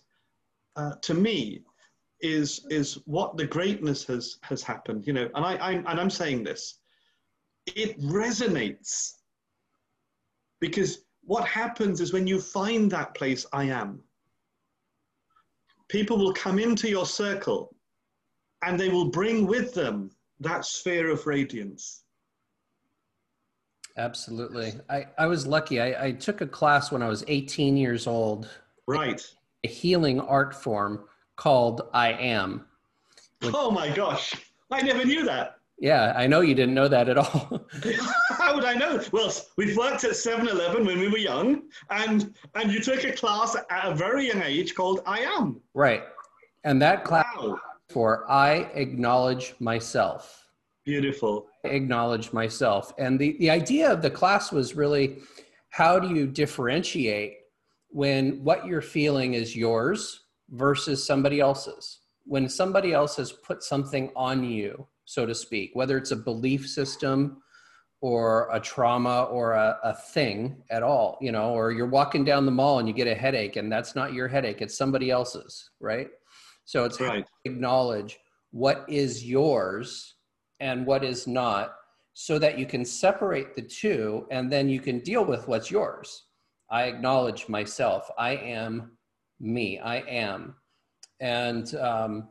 uh, 0.75 0.95
to 1.03 1.13
me, 1.13 1.63
is 2.21 2.65
is 2.69 2.95
what 3.05 3.37
the 3.37 3.45
greatness 3.45 4.03
has 4.03 4.37
has 4.41 4.63
happened 4.63 5.05
you 5.05 5.13
know 5.13 5.29
and 5.35 5.45
i 5.45 5.55
i'm 5.57 5.85
and 5.87 5.99
i'm 5.99 6.09
saying 6.09 6.43
this 6.43 6.79
it 7.75 7.99
resonates. 8.01 9.13
Because 10.59 10.99
what 11.27 11.45
happens 11.45 12.01
is 12.01 12.13
when 12.13 12.25
you 12.25 12.39
find 12.39 12.89
that 12.91 13.13
place 13.13 13.45
i 13.53 13.65
am. 13.65 13.99
People 15.89 16.17
will 16.17 16.33
come 16.33 16.59
into 16.59 16.89
your 16.89 17.05
circle 17.05 17.75
and 18.63 18.79
they 18.79 18.89
will 18.89 19.09
bring 19.09 19.45
with 19.45 19.73
them 19.73 20.09
that 20.39 20.65
sphere 20.65 21.09
of 21.09 21.25
radiance. 21.27 22.03
Absolutely. 23.97 24.73
I 24.89 25.07
i 25.17 25.27
was 25.27 25.45
lucky. 25.45 25.81
I 25.81 26.05
i 26.05 26.11
took 26.11 26.41
a 26.41 26.47
class 26.47 26.91
when 26.91 27.01
i 27.01 27.09
was 27.09 27.23
18 27.27 27.77
years 27.77 28.07
old. 28.07 28.49
Right. 28.87 29.21
A 29.63 29.67
healing 29.67 30.19
art 30.19 30.55
form 30.55 31.03
called 31.35 31.81
I 31.93 32.13
Am. 32.13 32.65
Which, 33.41 33.53
oh 33.55 33.71
my 33.71 33.89
gosh, 33.89 34.33
I 34.71 34.81
never 34.81 35.05
knew 35.05 35.23
that. 35.25 35.56
Yeah, 35.79 36.13
I 36.15 36.25
know 36.25 36.41
you 36.41 36.55
didn't 36.55 36.73
know 36.73 36.87
that 36.87 37.07
at 37.07 37.17
all. 37.17 37.67
How 38.29 38.55
would 38.55 38.65
I 38.65 38.73
know? 38.73 39.03
Well, 39.11 39.31
we've 39.57 39.77
worked 39.77 40.03
at 40.03 40.11
7-Eleven 40.11 40.85
when 40.85 40.99
we 40.99 41.07
were 41.07 41.19
young, 41.19 41.63
and 41.91 42.35
and 42.55 42.71
you 42.71 42.79
took 42.79 43.03
a 43.03 43.11
class 43.11 43.55
at 43.55 43.85
a 43.85 43.93
very 43.93 44.27
young 44.27 44.41
age 44.41 44.73
called 44.73 45.01
I 45.05 45.19
Am. 45.19 45.61
Right, 45.73 46.03
and 46.63 46.81
that 46.81 47.03
class 47.03 47.27
wow. 47.37 47.59
for 47.89 48.29
I 48.29 48.69
acknowledge 48.73 49.53
myself. 49.59 50.45
Beautiful. 50.83 51.47
I 51.63 51.69
acknowledge 51.69 52.33
myself, 52.33 52.93
and 52.97 53.19
the 53.19 53.37
the 53.39 53.51
idea 53.51 53.91
of 53.91 54.01
the 54.01 54.09
class 54.09 54.51
was 54.51 54.75
really, 54.75 55.17
how 55.69 55.99
do 55.99 56.15
you 56.15 56.25
differentiate 56.25 57.37
when 57.89 58.43
what 58.43 58.65
you're 58.65 58.81
feeling 58.81 59.33
is 59.33 59.55
yours 59.55 60.25
versus 60.49 61.05
somebody 61.05 61.39
else's. 61.39 61.99
When 62.25 62.49
somebody 62.49 62.93
else 62.93 63.15
has 63.17 63.31
put 63.31 63.63
something 63.63 64.11
on 64.15 64.43
you, 64.43 64.87
so 65.07 65.25
to 65.25 65.33
speak, 65.33 65.71
whether 65.73 65.97
it's 65.97 66.11
a 66.11 66.17
belief 66.17 66.67
system 66.67 67.41
or 68.01 68.49
a 68.51 68.59
trauma 68.59 69.23
or 69.23 69.53
a, 69.53 69.79
a 69.83 69.93
thing 69.93 70.61
at 70.69 70.83
all, 70.83 71.17
you 71.21 71.31
know, 71.31 71.53
or 71.53 71.71
you're 71.71 71.87
walking 71.87 72.25
down 72.25 72.45
the 72.45 72.51
mall 72.51 72.79
and 72.79 72.89
you 72.89 72.93
get 72.93 73.07
a 73.07 73.15
headache 73.15 73.55
and 73.55 73.71
that's 73.71 73.95
not 73.95 74.13
your 74.13 74.27
headache, 74.27 74.61
it's 74.61 74.77
somebody 74.77 75.09
else's, 75.09 75.71
right? 75.79 76.09
So 76.65 76.83
it's 76.83 76.99
right. 76.99 77.25
acknowledge 77.45 78.19
what 78.51 78.85
is 78.89 79.23
yours 79.23 80.15
and 80.59 80.85
what 80.85 81.05
is 81.05 81.25
not 81.25 81.75
so 82.13 82.37
that 82.37 82.59
you 82.59 82.65
can 82.65 82.83
separate 82.83 83.55
the 83.55 83.61
two 83.61 84.27
and 84.29 84.51
then 84.51 84.67
you 84.67 84.81
can 84.81 84.99
deal 84.99 85.23
with 85.23 85.47
what's 85.47 85.71
yours. 85.71 86.25
I 86.69 86.83
acknowledge 86.83 87.47
myself. 87.47 88.11
I 88.17 88.31
am 88.31 88.97
me. 89.39 89.79
I 89.79 89.99
am. 89.99 90.55
And 91.21 91.73
um, 91.75 92.27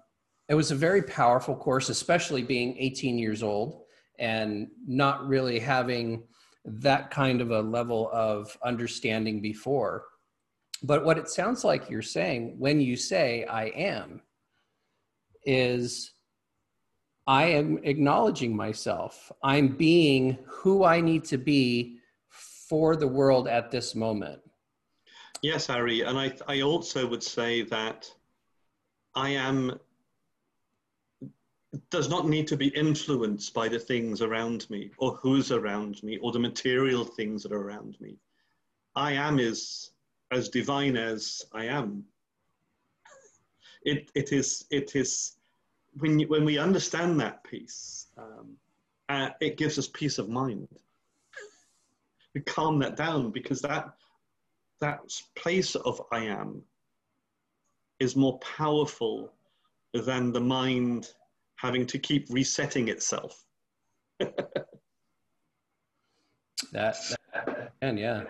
it 0.49 0.55
was 0.55 0.71
a 0.71 0.77
very 0.77 1.03
powerful 1.03 1.57
course, 1.57 1.89
especially 1.89 2.43
being 2.43 2.77
18 2.79 3.19
years 3.19 3.43
old 3.43 3.83
and 4.19 4.69
not 4.87 5.27
really 5.27 5.59
having 5.59 6.23
that 6.65 7.11
kind 7.11 7.41
of 7.41 7.51
a 7.51 7.61
level 7.61 8.11
of 8.13 8.57
understanding 8.65 9.41
before. 9.41 10.05
But 10.83 11.05
what 11.05 11.19
it 11.19 11.29
sounds 11.29 11.65
like 11.65 11.91
you're 11.91 12.03
saying 12.03 12.57
when 12.59 12.81
you 12.81 12.97
say 12.97 13.45
I 13.45 13.67
am 13.67 14.23
is 15.45 16.13
I 17.27 17.45
am 17.47 17.79
acknowledging 17.83 18.55
myself. 18.55 19.33
I'm 19.43 19.69
being 19.69 20.39
who 20.47 20.85
I 20.85 21.01
need 21.01 21.25
to 21.27 21.39
be 21.39 21.99
for 22.69 22.95
the 22.95 23.09
world 23.09 23.49
at 23.49 23.71
this 23.71 23.95
moment. 23.95 24.41
Yes, 25.43 25.69
Ari, 25.71 26.03
and 26.03 26.19
I, 26.19 26.33
I 26.49 26.61
also 26.63 27.07
would 27.07 27.23
say 27.23 27.63
that 27.63 28.11
I 29.15 29.31
am 29.31 29.79
does 31.91 32.09
not 32.09 32.29
need 32.29 32.47
to 32.49 32.57
be 32.57 32.69
influenced 32.69 33.53
by 33.53 33.69
the 33.69 33.79
things 33.79 34.23
around 34.23 34.69
me 34.71 34.91
or 34.99 35.17
who's 35.17 35.53
around 35.53 36.03
me 36.03 36.19
or 36.19 36.33
the 36.33 36.39
material 36.39 37.05
things 37.05 37.43
that 37.43 37.53
are 37.53 37.63
around 37.63 38.01
me. 38.01 38.17
I 38.95 39.13
am 39.13 39.39
is 39.39 39.91
as 40.31 40.49
divine 40.49 40.97
as 40.97 41.45
I 41.53 41.67
am. 41.67 42.05
It, 43.83 44.11
it 44.15 44.33
is, 44.33 44.65
it 44.71 44.97
is 44.97 45.37
when, 45.99 46.19
you, 46.19 46.29
when 46.29 46.45
we 46.45 46.59
understand 46.59 47.21
that 47.21 47.45
piece, 47.45 48.07
um, 48.19 48.57
uh, 49.09 49.31
it 49.41 49.57
gives 49.57 49.79
us 49.79 49.89
peace 49.89 50.19
of 50.19 50.29
mind. 50.29 50.69
we 52.35 52.41
calm 52.41 52.79
that 52.81 52.97
down 52.97 53.31
because 53.31 53.61
that 53.61 53.93
that 54.81 55.01
place 55.35 55.75
of 55.75 56.03
I 56.13 56.25
am 56.25 56.63
is 57.99 58.15
more 58.15 58.39
powerful 58.41 59.33
than 59.95 60.33
the 60.33 60.41
mind 60.41 61.15
having 61.57 61.87
to 61.87 61.99
keep 61.99 62.27
resetting 62.31 62.89
itself. 62.89 63.45
that, 64.19 64.57
that 66.73 67.73
and 67.83 67.99
yeah. 67.99 68.25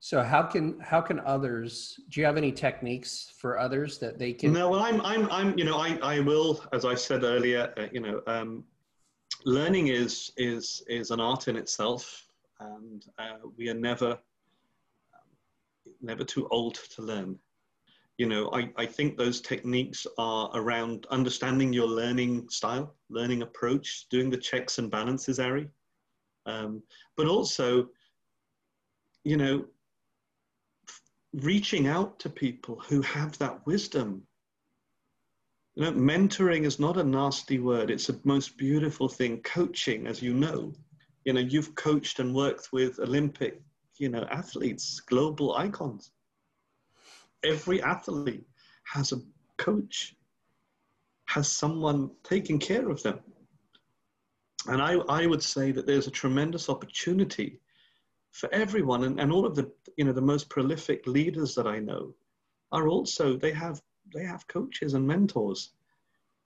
So 0.00 0.22
how 0.22 0.42
can 0.42 0.78
how 0.80 1.00
can 1.00 1.20
others? 1.20 1.98
Do 2.10 2.20
you 2.20 2.26
have 2.26 2.36
any 2.36 2.52
techniques 2.52 3.32
for 3.38 3.58
others 3.58 3.98
that 3.98 4.18
they 4.18 4.32
can? 4.32 4.52
No, 4.52 4.68
well, 4.68 4.80
I'm 4.80 5.00
I'm 5.00 5.30
I'm 5.30 5.58
you 5.58 5.64
know 5.64 5.78
I 5.78 5.98
I 6.02 6.20
will 6.20 6.62
as 6.72 6.84
I 6.84 6.94
said 6.94 7.24
earlier 7.24 7.72
uh, 7.78 7.86
you 7.90 8.00
know 8.00 8.20
um, 8.26 8.64
learning 9.44 9.88
is 9.88 10.32
is 10.36 10.82
is 10.88 11.10
an 11.10 11.20
art 11.20 11.48
in 11.48 11.56
itself, 11.56 12.26
and 12.60 13.06
uh, 13.18 13.38
we 13.56 13.68
are 13.70 13.74
never 13.74 14.18
never 16.02 16.24
too 16.24 16.48
old 16.50 16.74
to 16.74 17.02
learn. 17.02 17.38
You 18.18 18.26
know, 18.26 18.50
I, 18.52 18.70
I 18.76 18.86
think 18.86 19.16
those 19.16 19.40
techniques 19.40 20.06
are 20.18 20.50
around 20.54 21.06
understanding 21.10 21.72
your 21.72 21.88
learning 21.88 22.48
style, 22.48 22.94
learning 23.10 23.42
approach, 23.42 24.06
doing 24.08 24.30
the 24.30 24.36
checks 24.36 24.78
and 24.78 24.90
balances, 24.90 25.40
Ari. 25.40 25.68
Um, 26.46 26.82
but 27.16 27.26
also, 27.26 27.88
you 29.24 29.36
know, 29.36 29.64
reaching 31.32 31.88
out 31.88 32.20
to 32.20 32.30
people 32.30 32.80
who 32.86 33.00
have 33.02 33.36
that 33.38 33.66
wisdom. 33.66 34.22
You 35.74 35.84
know, 35.84 35.92
mentoring 35.92 36.64
is 36.64 36.78
not 36.78 36.98
a 36.98 37.02
nasty 37.02 37.58
word. 37.58 37.90
It's 37.90 38.10
a 38.10 38.20
most 38.22 38.56
beautiful 38.56 39.08
thing. 39.08 39.42
Coaching, 39.42 40.06
as 40.06 40.22
you 40.22 40.34
know, 40.34 40.72
you 41.24 41.32
know, 41.32 41.40
you've 41.40 41.74
coached 41.74 42.20
and 42.20 42.32
worked 42.32 42.68
with 42.72 43.00
Olympic, 43.00 43.60
you 43.98 44.08
know, 44.08 44.24
athletes, 44.30 45.00
global 45.00 45.56
icons 45.56 46.12
every 47.44 47.82
athlete 47.82 48.46
has 48.84 49.12
a 49.12 49.20
coach, 49.58 50.14
has 51.26 51.50
someone 51.50 52.10
taking 52.22 52.58
care 52.58 52.88
of 52.88 53.02
them. 53.02 53.20
And 54.66 54.80
I, 54.80 54.94
I 55.08 55.26
would 55.26 55.42
say 55.42 55.72
that 55.72 55.86
there's 55.86 56.06
a 56.06 56.10
tremendous 56.12 56.68
opportunity 56.68 57.60
for 58.32 58.52
everyone 58.52 59.04
and, 59.04 59.20
and 59.20 59.30
all 59.30 59.46
of 59.46 59.54
the 59.54 59.70
you 59.96 60.04
know 60.04 60.12
the 60.12 60.20
most 60.20 60.48
prolific 60.48 61.06
leaders 61.06 61.54
that 61.54 61.68
I 61.68 61.78
know 61.78 62.14
are 62.72 62.88
also 62.88 63.36
they 63.36 63.52
have 63.52 63.80
they 64.12 64.24
have 64.24 64.48
coaches 64.48 64.94
and 64.94 65.06
mentors. 65.06 65.70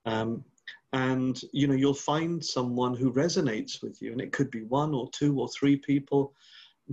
Um, 0.05 0.45
and 0.93 1.41
you 1.53 1.67
know 1.67 1.75
you'll 1.75 1.95
find 1.95 2.45
someone 2.45 2.95
who 2.95 3.13
resonates 3.13 3.83
with 3.83 4.01
you 4.03 4.13
and 4.13 4.21
it 4.21 4.33
could 4.33 4.51
be 4.51 4.63
one 4.65 4.95
or 4.95 5.09
two 5.11 5.39
or 5.39 5.49
three 5.49 5.77
people 5.77 6.35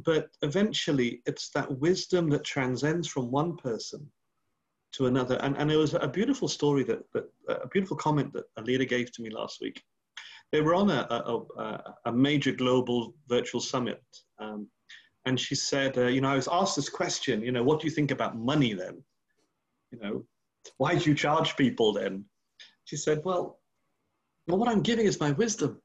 but 0.03 0.27
eventually 0.41 1.21
it's 1.25 1.49
that 1.51 1.79
wisdom 1.79 2.29
that 2.29 2.43
transcends 2.43 3.07
from 3.07 3.31
one 3.31 3.55
person 3.57 4.09
to 4.93 5.07
another. 5.07 5.35
And, 5.41 5.57
and 5.57 5.71
it 5.71 5.77
was 5.77 5.93
a 5.93 6.07
beautiful 6.07 6.47
story 6.47 6.83
that, 6.83 6.99
that 7.13 7.25
a 7.47 7.67
beautiful 7.67 7.97
comment 7.97 8.33
that 8.33 8.45
a 8.57 8.61
leader 8.61 8.85
gave 8.85 9.11
to 9.13 9.21
me 9.21 9.29
last 9.29 9.59
week. 9.61 9.81
They 10.51 10.61
were 10.61 10.75
on 10.75 10.89
a, 10.89 11.07
a, 11.09 11.93
a 12.05 12.11
major 12.11 12.51
global 12.51 13.13
virtual 13.27 13.61
summit. 13.61 14.01
Um, 14.39 14.69
and 15.25 15.39
she 15.39 15.55
said, 15.55 15.97
uh, 15.97 16.07
you 16.07 16.21
know, 16.21 16.29
I 16.29 16.35
was 16.35 16.47
asked 16.51 16.75
this 16.75 16.89
question, 16.89 17.41
you 17.41 17.51
know, 17.51 17.63
what 17.63 17.79
do 17.79 17.87
you 17.87 17.91
think 17.91 18.11
about 18.11 18.37
money 18.37 18.73
then? 18.73 19.03
You 19.91 19.99
know, 19.99 20.25
why 20.77 20.95
do 20.95 21.09
you 21.09 21.15
charge 21.15 21.57
people 21.57 21.93
then? 21.93 22.25
She 22.85 22.95
said, 22.95 23.21
well, 23.25 23.59
well, 24.47 24.57
what 24.57 24.69
I'm 24.69 24.83
giving 24.83 25.07
is 25.07 25.19
my 25.19 25.31
wisdom. 25.31 25.81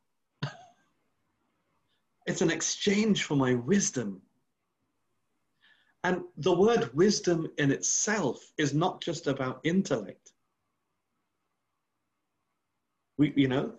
It's 2.30 2.42
an 2.42 2.50
exchange 2.52 3.24
for 3.24 3.34
my 3.34 3.56
wisdom. 3.56 4.22
And 6.04 6.22
the 6.36 6.54
word 6.54 6.88
wisdom 6.94 7.48
in 7.58 7.72
itself 7.72 8.52
is 8.56 8.72
not 8.72 9.00
just 9.00 9.26
about 9.26 9.60
intellect. 9.64 10.30
We, 13.18 13.32
you 13.34 13.48
know, 13.48 13.72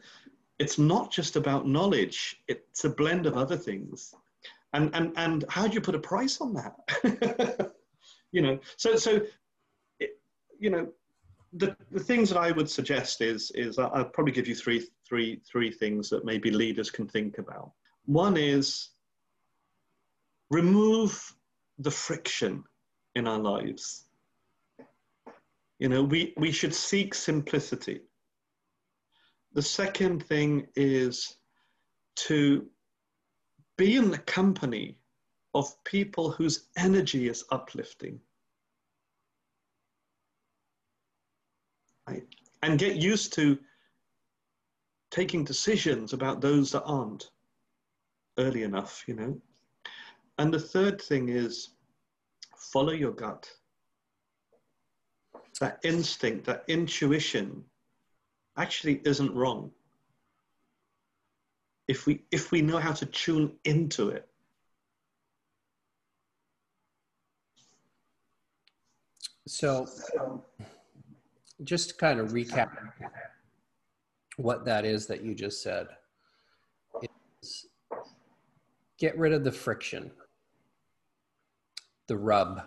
it's 0.60 0.78
not 0.78 1.12
just 1.12 1.38
about 1.38 1.66
knowledge, 1.66 2.44
it's 2.50 2.84
a 2.84 2.90
blend 2.90 3.26
of 3.26 3.38
other 3.38 3.56
things. 3.56 4.14
And, 4.74 4.94
and, 4.94 5.14
and 5.16 5.46
how 5.48 5.66
do 5.66 5.74
you 5.74 5.82
put 5.82 5.96
a 5.96 6.00
price 6.00 6.42
on 6.42 6.54
that? 6.56 7.72
you 8.34 8.42
know, 8.42 8.60
so, 8.76 8.98
so 8.98 9.22
it, 10.02 10.20
you 10.60 10.72
know, 10.72 10.90
the, 11.54 11.74
the 11.90 12.02
things 12.02 12.28
that 12.30 12.38
I 12.38 12.52
would 12.52 12.70
suggest 12.70 13.22
is, 13.22 13.50
is 13.52 13.80
I'll 13.80 14.04
probably 14.04 14.34
give 14.34 14.50
you 14.50 14.56
three, 14.56 14.90
three, 15.08 15.40
three 15.50 15.72
things 15.72 16.10
that 16.10 16.26
maybe 16.26 16.52
leaders 16.52 16.92
can 16.92 17.08
think 17.08 17.38
about. 17.38 17.72
One 18.12 18.36
is 18.36 18.90
remove 20.50 21.34
the 21.80 21.92
friction 21.92 22.66
in 23.16 23.26
our 23.26 23.40
lives. 23.40 24.04
You 25.80 25.88
know, 25.88 26.04
we, 26.04 26.34
we 26.36 26.52
should 26.52 26.76
seek 26.76 27.14
simplicity. 27.14 28.02
The 29.54 29.62
second 29.62 30.26
thing 30.26 30.68
is 30.76 31.38
to 32.28 32.68
be 33.78 33.96
in 33.96 34.12
the 34.12 34.18
company 34.18 34.98
of 35.54 35.82
people 35.86 36.32
whose 36.32 36.68
energy 36.76 37.30
is 37.30 37.46
uplifting. 37.50 38.20
Right? 42.10 42.28
And 42.62 42.78
get 42.78 42.98
used 42.98 43.32
to 43.36 43.58
taking 45.12 45.46
decisions 45.46 46.12
about 46.12 46.42
those 46.42 46.74
that 46.74 46.84
aren't 46.84 47.32
early 48.42 48.64
enough, 48.64 49.04
you 49.08 49.16
know. 49.16 49.42
And 50.38 50.54
the 50.54 50.60
third 50.60 51.02
thing 51.02 51.30
is 51.30 51.70
follow 52.74 52.94
your 52.94 53.12
gut. 53.12 53.50
That 55.60 55.80
instinct, 55.84 56.46
that 56.46 56.64
intuition 56.68 57.64
actually 58.58 59.02
isn't 59.06 59.34
wrong. 59.36 59.72
If 61.88 62.06
we, 62.06 62.24
if 62.32 62.52
we 62.52 62.62
know 62.62 62.80
how 62.80 62.94
to 62.94 63.06
tune 63.06 63.54
into 63.66 64.10
it. 64.10 64.28
So, 69.48 69.88
just 71.64 71.90
to 71.90 71.96
kind 71.96 72.20
of 72.20 72.30
recap 72.30 72.70
what 74.38 74.66
that 74.66 74.86
is 74.86 75.08
that 75.08 75.24
you 75.24 75.36
just 75.36 75.62
said 75.62 75.88
is 77.44 77.68
get 79.02 79.18
rid 79.18 79.34
of 79.34 79.44
the 79.44 79.52
friction, 79.52 80.12
the 82.08 82.16
rub, 82.16 82.62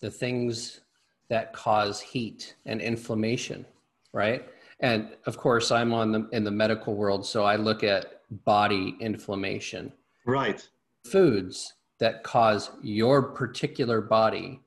the 0.00 0.10
things 0.10 0.80
that 1.28 1.52
cause 1.52 2.00
heat 2.00 2.56
and 2.66 2.80
inflammation, 2.80 3.64
right? 4.12 4.48
And 4.80 5.16
of 5.24 5.38
course, 5.38 5.70
I'm 5.70 5.94
on 5.94 6.10
the 6.10 6.28
in 6.32 6.42
the 6.42 6.50
medical 6.50 6.96
world, 6.96 7.24
so 7.24 7.44
I 7.44 7.54
look 7.54 7.84
at 7.84 8.22
body 8.44 8.96
inflammation. 9.00 9.92
Right. 10.26 10.68
Foods 11.04 11.74
that 12.00 12.24
cause 12.24 12.72
your 12.82 13.22
particular 13.22 14.00
body 14.00 14.60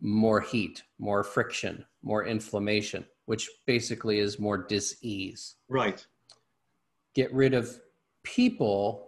more 0.00 0.40
heat, 0.40 0.84
more 1.00 1.24
friction, 1.24 1.84
more 2.02 2.26
inflammation, 2.26 3.04
which 3.24 3.50
basically 3.66 4.20
is 4.20 4.38
more 4.38 4.56
dis-ease. 4.56 5.56
Right. 5.68 6.06
Get 7.14 7.32
rid 7.34 7.54
of 7.54 7.80
people 8.22 9.05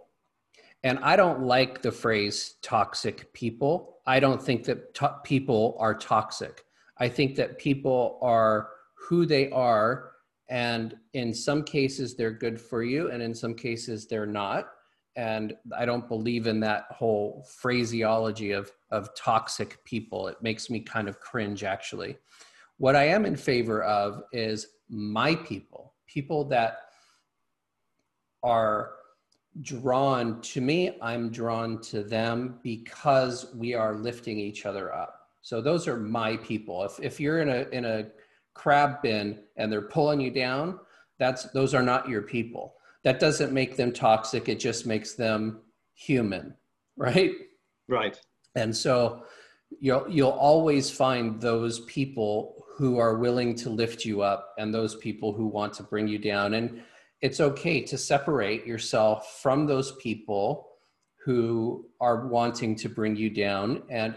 and 0.83 0.99
I 0.99 1.15
don't 1.15 1.41
like 1.41 1.81
the 1.81 1.91
phrase 1.91 2.55
toxic 2.61 3.33
people. 3.33 3.97
I 4.05 4.19
don't 4.19 4.41
think 4.41 4.63
that 4.65 4.93
to- 4.95 5.19
people 5.23 5.75
are 5.79 5.93
toxic. 5.93 6.63
I 6.97 7.09
think 7.09 7.35
that 7.35 7.57
people 7.57 8.17
are 8.21 8.69
who 8.95 9.25
they 9.25 9.49
are. 9.51 10.11
And 10.49 10.97
in 11.13 11.33
some 11.33 11.63
cases, 11.63 12.15
they're 12.15 12.31
good 12.31 12.59
for 12.59 12.81
you, 12.81 13.11
and 13.11 13.21
in 13.21 13.35
some 13.35 13.53
cases, 13.53 14.07
they're 14.07 14.25
not. 14.25 14.69
And 15.15 15.53
I 15.77 15.85
don't 15.85 16.07
believe 16.07 16.47
in 16.47 16.59
that 16.61 16.85
whole 16.89 17.45
phraseology 17.47 18.51
of, 18.51 18.71
of 18.89 19.13
toxic 19.15 19.83
people. 19.83 20.27
It 20.27 20.41
makes 20.41 20.69
me 20.69 20.79
kind 20.79 21.07
of 21.07 21.19
cringe, 21.19 21.63
actually. 21.63 22.17
What 22.77 22.95
I 22.95 23.05
am 23.09 23.25
in 23.25 23.35
favor 23.35 23.83
of 23.83 24.23
is 24.31 24.67
my 24.89 25.35
people, 25.35 25.93
people 26.07 26.45
that 26.45 26.79
are 28.41 28.91
drawn 29.61 30.39
to 30.41 30.61
me 30.61 30.97
i'm 31.01 31.29
drawn 31.29 31.81
to 31.81 32.03
them 32.03 32.59
because 32.63 33.53
we 33.55 33.73
are 33.73 33.95
lifting 33.95 34.39
each 34.39 34.65
other 34.65 34.93
up. 34.93 35.15
So 35.41 35.61
those 35.61 35.87
are 35.87 35.97
my 35.97 36.37
people. 36.37 36.83
If, 36.83 36.99
if 36.99 37.19
you're 37.19 37.41
in 37.41 37.49
a 37.49 37.67
in 37.71 37.85
a 37.85 38.07
crab 38.53 39.01
bin 39.01 39.39
and 39.55 39.71
they're 39.71 39.81
pulling 39.81 40.19
you 40.19 40.31
down 40.31 40.79
that's 41.17 41.43
those 41.51 41.73
are 41.73 41.83
not 41.83 42.07
your 42.07 42.21
people. 42.21 42.75
That 43.03 43.19
doesn't 43.19 43.53
make 43.53 43.77
them 43.77 43.93
toxic. 43.93 44.49
It 44.49 44.59
just 44.59 44.85
makes 44.85 45.13
them 45.13 45.61
human 45.93 46.55
right? 46.99 47.31
Right. 47.87 48.19
And 48.55 48.75
so 48.75 49.23
you'll 49.79 50.07
you'll 50.07 50.29
always 50.29 50.91
find 50.91 51.41
those 51.41 51.79
people 51.81 52.65
who 52.77 52.99
are 52.99 53.17
willing 53.17 53.55
to 53.55 53.69
lift 53.69 54.05
you 54.05 54.21
up 54.21 54.53
and 54.59 54.73
those 54.73 54.95
people 54.95 55.33
who 55.33 55.47
want 55.47 55.73
to 55.73 55.83
bring 55.83 56.07
you 56.07 56.19
down. 56.19 56.53
And 56.53 56.83
it's 57.21 57.39
okay 57.39 57.81
to 57.81 57.97
separate 57.97 58.65
yourself 58.65 59.39
from 59.41 59.65
those 59.65 59.93
people 59.97 60.67
who 61.25 61.85
are 61.99 62.27
wanting 62.27 62.75
to 62.75 62.89
bring 62.89 63.15
you 63.15 63.29
down 63.29 63.83
and 63.89 64.15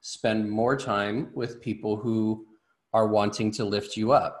spend 0.00 0.48
more 0.48 0.76
time 0.76 1.30
with 1.34 1.60
people 1.60 1.96
who 1.96 2.46
are 2.92 3.08
wanting 3.08 3.50
to 3.50 3.64
lift 3.64 3.96
you 3.96 4.12
up. 4.12 4.40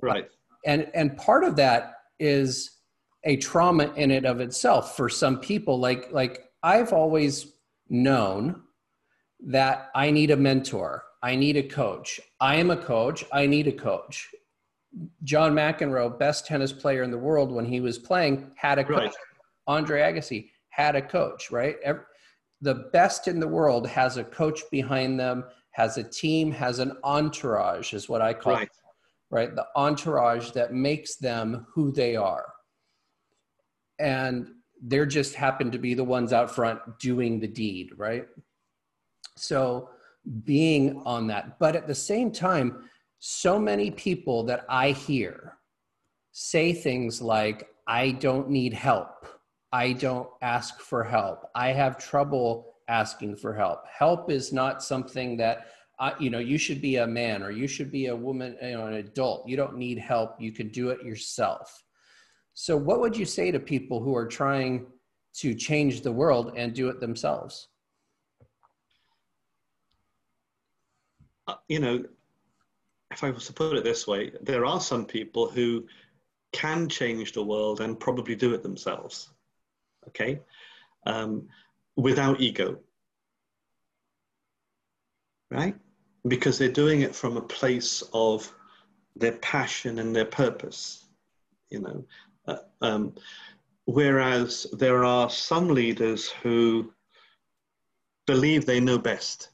Right. 0.00 0.28
And 0.64 0.88
and 0.94 1.16
part 1.16 1.42
of 1.42 1.56
that 1.56 1.94
is 2.18 2.78
a 3.24 3.36
trauma 3.36 3.92
in 3.96 4.10
it 4.10 4.24
of 4.24 4.40
itself 4.40 4.96
for 4.96 5.08
some 5.08 5.40
people. 5.40 5.78
Like 5.78 6.08
like 6.12 6.44
i've 6.62 6.92
always 6.92 7.54
known 7.88 8.62
that 9.40 9.90
i 9.94 10.10
need 10.10 10.30
a 10.30 10.36
mentor. 10.36 11.02
I 11.22 11.36
need 11.36 11.56
a 11.56 11.62
coach. 11.62 12.18
I 12.40 12.54
am 12.56 12.70
a 12.70 12.76
coach. 12.76 13.24
I 13.30 13.46
need 13.46 13.66
a 13.66 13.72
coach 13.72 14.30
John 15.22 15.54
McEnroe, 15.54 16.18
best 16.18 16.46
tennis 16.46 16.72
player 16.72 17.02
in 17.02 17.10
the 17.10 17.18
world 17.18 17.52
when 17.52 17.64
he 17.64 17.80
was 17.80 17.98
playing, 17.98 18.50
had 18.56 18.78
a 18.78 18.84
coach. 18.84 18.96
Right. 18.96 19.14
Andre 19.66 20.00
Agassi 20.00 20.50
had 20.70 20.96
a 20.96 21.02
coach, 21.02 21.50
right? 21.50 21.76
Every, 21.84 22.02
the 22.60 22.90
best 22.92 23.28
in 23.28 23.40
the 23.40 23.48
world 23.48 23.86
has 23.86 24.16
a 24.16 24.24
coach 24.24 24.60
behind 24.70 25.18
them 25.18 25.44
has 25.72 25.96
a 25.98 26.02
team, 26.02 26.50
has 26.52 26.78
an 26.78 26.96
entourage, 27.04 27.94
is 27.94 28.08
what 28.08 28.20
I 28.20 28.34
call 28.34 28.54
right. 28.54 28.62
it, 28.64 28.70
right? 29.30 29.54
The 29.54 29.66
entourage 29.76 30.50
that 30.50 30.72
makes 30.72 31.16
them 31.16 31.66
who 31.72 31.92
they 31.92 32.16
are. 32.16 32.46
And 33.98 34.48
they're 34.82 35.06
just 35.06 35.34
happen 35.34 35.70
to 35.70 35.78
be 35.78 35.94
the 35.94 36.04
ones 36.04 36.32
out 36.32 36.50
front 36.50 36.80
doing 36.98 37.38
the 37.38 37.46
deed, 37.46 37.90
right? 37.96 38.26
So 39.36 39.90
being 40.44 41.02
on 41.04 41.26
that. 41.28 41.58
But 41.58 41.76
at 41.76 41.86
the 41.86 41.94
same 41.94 42.32
time, 42.32 42.89
so 43.20 43.58
many 43.58 43.90
people 43.90 44.42
that 44.44 44.64
I 44.68 44.90
hear 44.92 45.58
say 46.32 46.72
things 46.72 47.20
like, 47.20 47.68
I 47.86 48.12
don't 48.12 48.48
need 48.48 48.72
help. 48.72 49.26
I 49.72 49.92
don't 49.92 50.28
ask 50.42 50.80
for 50.80 51.04
help. 51.04 51.44
I 51.54 51.68
have 51.68 51.98
trouble 51.98 52.76
asking 52.88 53.36
for 53.36 53.54
help. 53.54 53.86
Help 53.86 54.30
is 54.30 54.52
not 54.52 54.82
something 54.82 55.36
that 55.36 55.66
uh, 55.98 56.12
you 56.18 56.30
know 56.30 56.38
you 56.38 56.56
should 56.56 56.80
be 56.80 56.96
a 56.96 57.06
man 57.06 57.42
or 57.42 57.50
you 57.50 57.68
should 57.68 57.92
be 57.92 58.06
a 58.06 58.16
woman, 58.16 58.56
you 58.62 58.72
know, 58.72 58.86
an 58.86 58.94
adult. 58.94 59.46
You 59.46 59.56
don't 59.56 59.76
need 59.76 59.98
help. 59.98 60.40
You 60.40 60.50
can 60.50 60.68
do 60.70 60.88
it 60.88 61.04
yourself. 61.04 61.84
So, 62.54 62.76
what 62.76 63.00
would 63.00 63.16
you 63.16 63.26
say 63.26 63.50
to 63.50 63.60
people 63.60 64.02
who 64.02 64.16
are 64.16 64.26
trying 64.26 64.86
to 65.34 65.54
change 65.54 66.00
the 66.00 66.10
world 66.10 66.54
and 66.56 66.74
do 66.74 66.88
it 66.88 67.00
themselves? 67.00 67.68
Uh, 71.46 71.56
you 71.68 71.80
know, 71.80 72.04
if 73.10 73.24
I 73.24 73.30
was 73.30 73.46
to 73.46 73.52
put 73.52 73.76
it 73.76 73.84
this 73.84 74.06
way, 74.06 74.32
there 74.40 74.64
are 74.64 74.80
some 74.80 75.04
people 75.04 75.50
who 75.50 75.84
can 76.52 76.88
change 76.88 77.32
the 77.32 77.44
world 77.44 77.80
and 77.80 77.98
probably 77.98 78.34
do 78.34 78.54
it 78.54 78.62
themselves. 78.62 79.30
Okay, 80.08 80.40
um, 81.06 81.48
without 81.96 82.40
ego, 82.40 82.78
right? 85.50 85.76
Because 86.26 86.58
they're 86.58 86.68
doing 86.68 87.02
it 87.02 87.14
from 87.14 87.36
a 87.36 87.42
place 87.42 88.02
of 88.12 88.52
their 89.16 89.32
passion 89.32 89.98
and 89.98 90.14
their 90.14 90.24
purpose. 90.24 91.06
You 91.70 91.80
know, 91.80 92.04
uh, 92.46 92.56
um, 92.80 93.14
whereas 93.84 94.66
there 94.72 95.04
are 95.04 95.28
some 95.30 95.68
leaders 95.68 96.30
who 96.42 96.92
believe 98.26 98.64
they 98.64 98.80
know 98.80 98.98
best. 98.98 99.50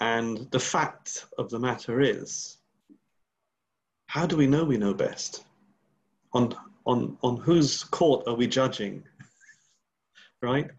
And 0.00 0.50
the 0.50 0.60
fact 0.60 1.26
of 1.38 1.48
the 1.50 1.58
matter 1.58 2.00
is, 2.00 2.58
how 4.06 4.26
do 4.26 4.36
we 4.36 4.46
know 4.46 4.64
we 4.64 4.76
know 4.76 4.94
best? 4.94 5.44
On, 6.32 6.54
on, 6.86 7.16
on 7.22 7.38
whose 7.38 7.82
court 7.84 8.26
are 8.26 8.34
we 8.34 8.46
judging? 8.46 9.02
right? 10.42 10.70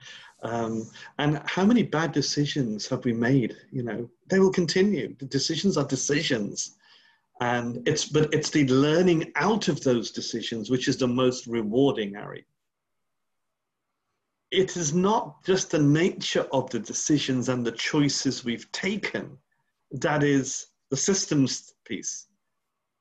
Um, 0.44 0.90
and 1.18 1.42
how 1.46 1.66
many 1.66 1.84
bad 1.84 2.12
decisions 2.12 2.88
have 2.88 3.06
we 3.06 3.14
made? 3.14 3.58
You 3.72 3.84
know, 3.84 4.10
they 4.28 4.40
will 4.40 4.52
continue. 4.52 5.16
The 5.18 5.26
decisions 5.26 5.78
are 5.78 5.86
decisions 5.86 6.78
and 7.40 7.88
it's 7.88 8.06
but 8.06 8.34
it's 8.34 8.50
the 8.50 8.66
learning 8.68 9.32
out 9.36 9.68
of 9.68 9.82
those 9.84 10.12
decisions 10.12 10.70
which 10.70 10.88
is 10.88 10.98
the 10.98 11.08
most 11.08 11.48
rewarding 11.48 12.16
Ari. 12.16 12.46
It 14.52 14.78
is 14.78 14.94
not 14.94 15.44
just 15.44 15.72
the 15.72 15.80
nature 15.80 16.48
of 16.54 16.70
the 16.70 16.80
decisions 16.80 17.50
and 17.50 17.66
the 17.66 17.72
choices 17.74 18.46
we've 18.46 18.72
taken 18.72 19.38
that 19.92 20.24
is 20.24 20.68
the 20.90 20.98
systems 20.98 21.74
piece. 21.86 22.28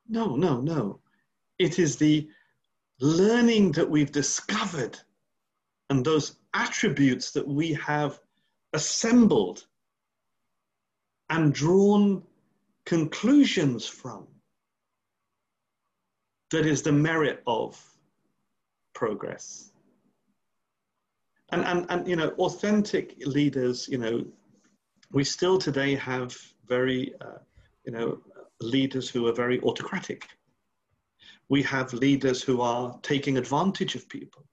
No, 0.09 0.37
no, 0.37 0.61
no. 0.61 1.01
It 1.59 1.79
is 1.79 1.97
the 1.97 2.29
learning 3.01 3.73
that 3.73 3.89
we've 3.89 4.13
discovered 4.13 4.99
and 5.91 6.05
those 6.05 6.37
attributes 6.55 7.31
that 7.33 7.47
we 7.47 7.73
have 7.75 8.21
assembled 8.73 9.67
and 11.31 11.53
drawn 11.53 12.23
conclusions 12.85 13.87
from 13.87 14.27
that 16.51 16.67
is 16.67 16.83
the 16.83 16.93
merit 16.93 17.43
of 17.47 17.83
progress. 18.95 19.73
And, 21.51 21.65
and, 21.65 21.87
and 21.89 22.09
you 22.09 22.17
know, 22.17 22.31
authentic 22.39 23.17
leaders, 23.25 23.89
you 23.89 23.99
know, 23.99 24.25
we 25.13 25.25
still 25.25 25.59
today 25.59 25.95
have 25.95 26.37
very, 26.67 27.15
uh, 27.21 27.39
you 27.85 27.93
know, 27.93 28.19
leaders 28.61 29.09
who 29.09 29.27
are 29.29 29.33
very 29.33 29.61
autocratic. 29.61 30.27
We 31.49 31.63
have 31.63 31.93
leaders 31.93 32.43
who 32.43 32.61
are 32.61 32.99
taking 33.03 33.39
advantage 33.39 33.95
of 33.95 34.09
people. 34.09 34.45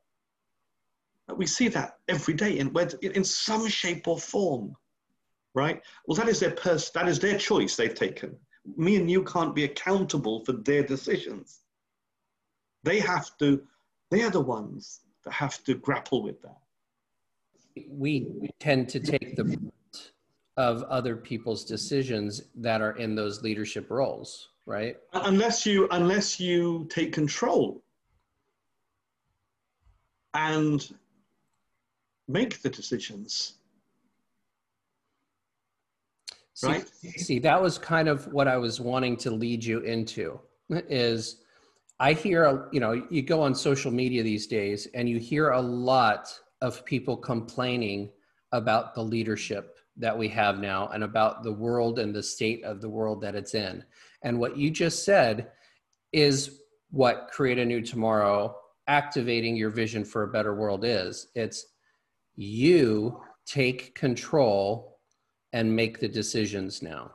We 1.35 1.47
see 1.47 1.69
that 1.69 1.97
every 2.07 2.35
day 2.35 2.59
in, 2.59 2.75
in 3.01 3.23
some 3.23 3.67
shape 3.67 4.07
or 4.07 4.19
form 4.19 4.75
right? 5.53 5.81
Well, 6.05 6.15
that 6.15 6.27
is 6.27 6.39
their 6.39 6.51
pers- 6.51 6.91
that 6.91 7.07
is 7.07 7.19
their 7.19 7.37
choice 7.37 7.75
they've 7.75 7.93
taken. 7.93 8.35
Me 8.77 8.95
and 8.95 9.09
you 9.09 9.23
can't 9.23 9.53
be 9.53 9.65
accountable 9.65 10.43
for 10.45 10.53
their 10.53 10.83
decisions. 10.83 11.59
They 12.83 12.99
have 12.99 13.37
to, 13.37 13.61
they 14.09 14.23
are 14.23 14.29
the 14.29 14.41
ones 14.41 15.01
that 15.23 15.33
have 15.33 15.63
to 15.65 15.75
grapple 15.75 16.23
with 16.23 16.41
that. 16.41 16.57
We 17.89 18.49
tend 18.59 18.89
to 18.89 18.99
take 18.99 19.35
the 19.35 19.57
of 20.57 20.83
other 20.83 21.15
people's 21.15 21.65
decisions 21.65 22.43
that 22.55 22.81
are 22.81 22.95
in 22.97 23.15
those 23.15 23.41
leadership 23.41 23.89
roles, 23.89 24.49
right? 24.65 24.97
Unless 25.13 25.65
you 25.65 25.87
unless 25.91 26.39
you 26.39 26.87
take 26.91 27.11
control 27.11 27.83
and 30.35 30.87
make 32.27 32.61
the 32.61 32.69
decisions 32.69 33.55
See, 36.53 36.67
right? 36.67 36.87
See, 37.17 37.39
that 37.39 37.61
was 37.61 37.77
kind 37.77 38.07
of 38.07 38.31
what 38.31 38.47
I 38.47 38.57
was 38.57 38.79
wanting 38.79 39.17
to 39.17 39.31
lead 39.31 39.63
you 39.63 39.79
into 39.79 40.39
is 40.69 41.41
I 41.99 42.13
hear, 42.13 42.69
you 42.71 42.79
know, 42.79 43.03
you 43.09 43.21
go 43.21 43.41
on 43.41 43.55
social 43.55 43.91
media 43.91 44.23
these 44.23 44.47
days 44.47 44.87
and 44.93 45.09
you 45.09 45.17
hear 45.17 45.49
a 45.49 45.61
lot 45.61 46.27
of 46.63 46.85
people 46.85 47.17
complaining 47.17 48.09
about 48.53 48.95
the 48.95 49.03
leadership 49.03 49.77
that 49.97 50.17
we 50.17 50.29
have 50.29 50.59
now 50.59 50.87
and 50.93 51.03
about 51.03 51.43
the 51.43 51.51
world 51.51 51.99
and 51.99 52.15
the 52.15 52.23
state 52.23 52.63
of 52.63 52.79
the 52.79 52.89
world 52.89 53.19
that 53.21 53.35
it's 53.35 53.53
in. 53.53 53.83
And 54.23 54.39
what 54.39 54.57
you 54.57 54.71
just 54.71 55.03
said 55.03 55.51
is 56.13 56.61
what 56.89 57.29
Create 57.31 57.59
a 57.59 57.65
New 57.65 57.81
Tomorrow, 57.81 58.55
activating 58.87 59.57
your 59.57 59.71
vision 59.71 60.05
for 60.05 60.23
a 60.23 60.27
better 60.29 60.55
world 60.55 60.85
is. 60.85 61.27
It's 61.35 61.65
you 62.35 63.21
take 63.45 63.93
control 63.93 64.99
and 65.51 65.75
make 65.75 65.99
the 65.99 66.07
decisions 66.07 66.81
now. 66.81 67.11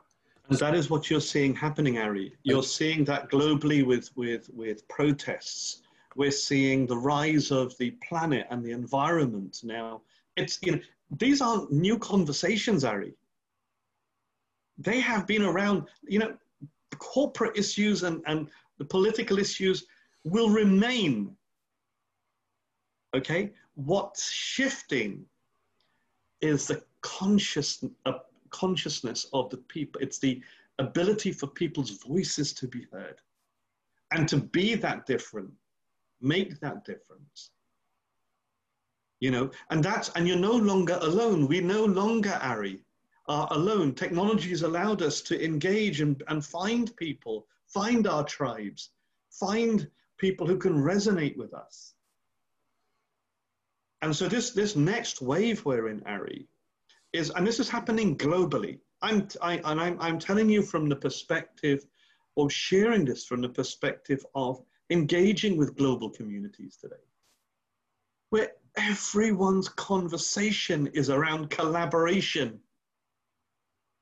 That 0.49 0.75
is 0.75 0.91
what 0.91 1.09
you're 1.09 1.21
seeing 1.21 1.55
happening, 1.55 1.97
Ari. 1.97 2.33
You're 2.43 2.63
seeing 2.63 3.03
that 3.05 3.29
globally 3.31 3.83
with, 3.85 4.15
with, 4.15 4.49
with 4.53 4.87
protests. 4.87 5.81
We're 6.19 6.31
seeing 6.31 6.85
the 6.85 6.97
rise 6.97 7.49
of 7.49 7.77
the 7.77 7.91
planet 8.05 8.45
and 8.49 8.61
the 8.61 8.71
environment 8.71 9.61
now. 9.63 10.01
It's, 10.35 10.59
you 10.61 10.73
know, 10.73 10.81
these 11.17 11.41
aren't 11.41 11.71
new 11.71 11.97
conversations, 11.97 12.83
Ari. 12.83 13.13
They 14.77 14.99
have 14.99 15.25
been 15.25 15.43
around, 15.43 15.87
you 16.05 16.19
know, 16.19 16.33
corporate 16.97 17.57
issues 17.57 18.03
and, 18.03 18.21
and 18.27 18.49
the 18.79 18.83
political 18.83 19.39
issues 19.39 19.85
will 20.25 20.49
remain. 20.49 21.37
Okay? 23.15 23.53
What's 23.75 24.29
shifting 24.29 25.23
is 26.41 26.67
the 26.67 26.83
conscious, 26.99 27.81
uh, 28.05 28.19
consciousness 28.49 29.25
of 29.31 29.49
the 29.51 29.57
people. 29.75 30.01
It's 30.01 30.19
the 30.19 30.41
ability 30.79 31.31
for 31.31 31.47
people's 31.47 31.91
voices 31.91 32.51
to 32.55 32.67
be 32.67 32.87
heard 32.91 33.21
and 34.11 34.27
to 34.27 34.35
be 34.35 34.75
that 34.75 35.05
different, 35.05 35.53
make 36.21 36.59
that 36.59 36.85
difference. 36.85 37.51
You 39.19 39.31
know, 39.31 39.51
and 39.69 39.83
that's, 39.83 40.09
and 40.15 40.27
you're 40.27 40.37
no 40.37 40.53
longer 40.53 40.97
alone. 41.01 41.47
We 41.47 41.59
no 41.59 41.83
longer, 41.83 42.39
Ari, 42.41 42.79
are 43.27 43.47
alone. 43.51 43.93
Technology 43.93 44.49
has 44.49 44.63
allowed 44.63 45.01
us 45.01 45.21
to 45.21 45.43
engage 45.43 46.01
and, 46.01 46.21
and 46.29 46.43
find 46.43 46.95
people, 46.95 47.45
find 47.67 48.07
our 48.07 48.23
tribes, 48.23 48.91
find 49.29 49.89
people 50.17 50.47
who 50.47 50.57
can 50.57 50.73
resonate 50.73 51.37
with 51.37 51.53
us. 51.53 51.93
And 54.01 54.15
so 54.15 54.29
this, 54.29 54.51
this 54.51 54.75
next 54.75 55.21
wave 55.21 55.65
we're 55.65 55.89
in, 55.89 56.01
Ari, 56.05 56.47
is, 57.11 57.29
and 57.31 57.45
this 57.45 57.59
is 57.59 57.69
happening 57.69 58.17
globally. 58.17 58.79
I'm, 59.01 59.27
I, 59.41 59.55
and 59.65 59.81
I'm, 59.81 59.99
I'm 59.99 60.19
telling 60.19 60.49
you 60.49 60.61
from 60.61 60.87
the 60.87 60.95
perspective 60.95 61.85
of 62.37 62.51
sharing 62.51 63.05
this 63.05 63.25
from 63.25 63.41
the 63.41 63.49
perspective 63.49 64.25
of 64.35 64.61
engaging 64.89 65.57
with 65.57 65.75
global 65.75 66.09
communities 66.09 66.77
today, 66.77 66.95
where 68.29 68.51
everyone's 68.77 69.69
conversation 69.69 70.87
is 70.93 71.09
around 71.09 71.49
collaboration. 71.49 72.59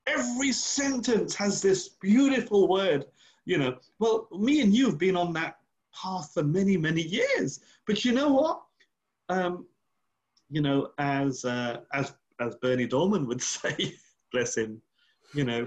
Every 0.06 0.52
sentence 0.52 1.34
has 1.34 1.60
this 1.60 1.88
beautiful 1.88 2.68
word, 2.68 3.06
you 3.44 3.58
know. 3.58 3.76
Well, 3.98 4.28
me 4.32 4.62
and 4.62 4.74
you 4.74 4.86
have 4.86 4.98
been 4.98 5.16
on 5.16 5.32
that 5.34 5.58
path 5.94 6.32
for 6.32 6.42
many, 6.42 6.76
many 6.76 7.02
years. 7.02 7.60
But 7.86 8.04
you 8.04 8.12
know 8.12 8.32
what? 8.32 8.62
Um, 9.28 9.66
you 10.50 10.62
know, 10.62 10.90
as 10.98 11.44
uh, 11.44 11.80
as 11.92 12.14
as 12.40 12.54
Berny 12.56 12.86
Dohrmann 12.86 13.26
would 13.26 13.42
say, 13.56 13.94
bless 14.32 14.56
him, 14.56 14.80
you 15.34 15.44
know, 15.44 15.66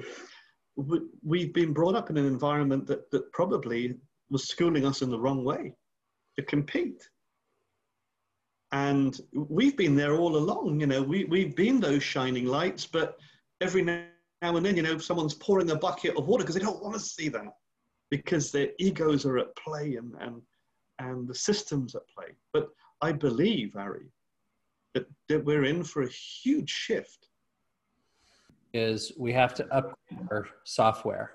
we've 0.76 1.54
been 1.54 1.74
brought 1.74 1.96
up 1.96 2.10
in 2.10 2.18
an 2.18 2.26
environment 2.26 2.88
that, 2.88 3.12
that 3.12 3.32
probably 3.34 3.96
was 4.32 4.48
schooling 4.48 4.86
us 4.86 5.02
in 5.02 5.12
the 5.12 5.20
wrong 5.20 5.44
way 5.44 5.74
to 6.38 6.44
compete. 6.44 7.08
And 8.72 9.20
we've 9.34 9.76
been 9.76 9.96
there 9.96 10.16
all 10.16 10.38
along, 10.38 10.80
you 10.80 10.88
know, 10.88 11.04
we, 11.04 11.26
we've 11.26 11.56
been 11.56 11.80
those 11.82 12.04
shining 12.04 12.46
lights, 12.46 12.86
but 12.86 13.18
every 13.60 13.84
now 13.84 14.06
and 14.42 14.66
then, 14.66 14.78
you 14.78 14.82
know, 14.82 14.98
someone's 14.98 15.34
pouring 15.34 15.70
a 15.72 15.76
bucket 15.76 16.16
of 16.16 16.28
water 16.28 16.44
because 16.44 16.56
they 16.56 16.62
don't 16.62 16.82
want 16.82 16.96
to 16.96 17.00
see 17.00 17.28
that 17.30 17.54
because 18.10 18.52
their 18.52 18.70
egos 18.80 19.26
are 19.26 19.38
at 19.38 19.56
play 19.56 19.98
and, 19.98 20.14
and, 20.22 20.42
and 21.00 21.28
the 21.28 21.36
systems 21.36 21.96
at 21.96 22.08
play. 22.08 22.28
But 22.54 22.70
I 23.02 23.12
believe, 23.12 23.76
Ari, 23.76 24.12
that, 24.94 25.06
that 25.28 25.44
we're 25.44 25.66
in 25.66 25.84
for 25.84 26.04
a 26.04 26.10
huge 26.10 26.70
shift. 26.70 27.28
Is 28.74 29.12
we 29.18 29.34
have 29.34 29.54
to 29.56 29.66
upgrade 29.74 30.28
our 30.30 30.48
software, 30.64 31.34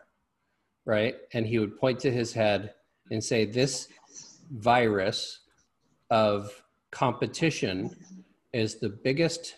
right? 0.87 1.17
And 1.35 1.47
he 1.47 1.59
would 1.59 1.79
point 1.79 1.99
to 2.01 2.11
his 2.11 2.33
head 2.33 2.73
and 3.11 3.23
say, 3.23 3.45
This 3.45 3.89
virus 4.51 5.41
of 6.11 6.63
competition 6.91 7.95
is 8.53 8.77
the 8.77 8.89
biggest 8.89 9.57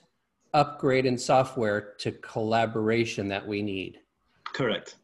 upgrade 0.55 1.07
in 1.07 1.19
software 1.19 1.95
to 1.99 2.13
collaboration 2.13 3.29
that 3.29 3.47
we 3.47 3.63
need. 3.63 4.01
Correct. 4.53 4.97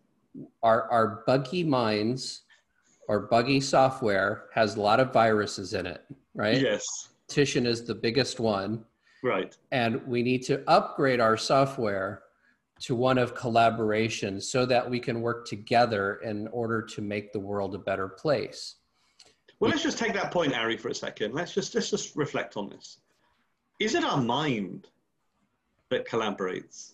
Our, 0.62 0.90
our 0.90 1.22
buggy 1.26 1.62
minds 1.62 2.42
or 3.09 3.20
buggy 3.20 3.61
software 3.61 4.47
has 4.53 4.76
a 4.76 4.80
lot 4.80 5.01
of 5.01 5.12
viruses 5.12 5.74
in 5.74 5.86
it, 5.86 6.03
right? 6.34 6.61
Yes. 6.61 6.84
Competition 7.28 7.66
is 7.66 7.84
the 7.84 7.95
biggest 7.95 8.40
one. 8.40 8.84
Right. 9.22 9.57
And 9.70 10.05
we 10.07 10.22
need 10.22 10.42
to 10.45 10.62
upgrade 10.68 11.20
our 11.20 11.36
software 11.36 12.24
to 12.85 12.95
one 12.95 13.16
of 13.16 13.35
collaboration 13.35 14.39
so 14.39 14.66
that 14.66 14.89
we 14.89 15.01
can 15.01 15.22
work 15.22 15.47
together 15.47 16.16
in 16.16 16.47
order 16.49 16.82
to 16.82 17.01
make 17.01 17.32
the 17.32 17.41
world 17.41 17.74
a 17.74 17.78
better 17.78 18.09
place. 18.09 18.76
Well, 19.59 19.70
let's 19.70 19.82
just 19.82 19.97
take 19.97 20.12
that 20.12 20.30
point, 20.30 20.55
Ari, 20.55 20.76
for 20.76 20.89
a 20.89 20.95
second. 20.95 21.32
Let's 21.32 21.55
just 21.55 21.74
let's 21.74 21.89
just 21.89 22.14
reflect 22.14 22.59
on 22.59 22.68
this. 22.68 22.99
Is 23.80 23.95
it 23.95 24.05
our 24.05 24.20
mind 24.20 24.89
that 25.89 26.07
collaborates? 26.07 26.93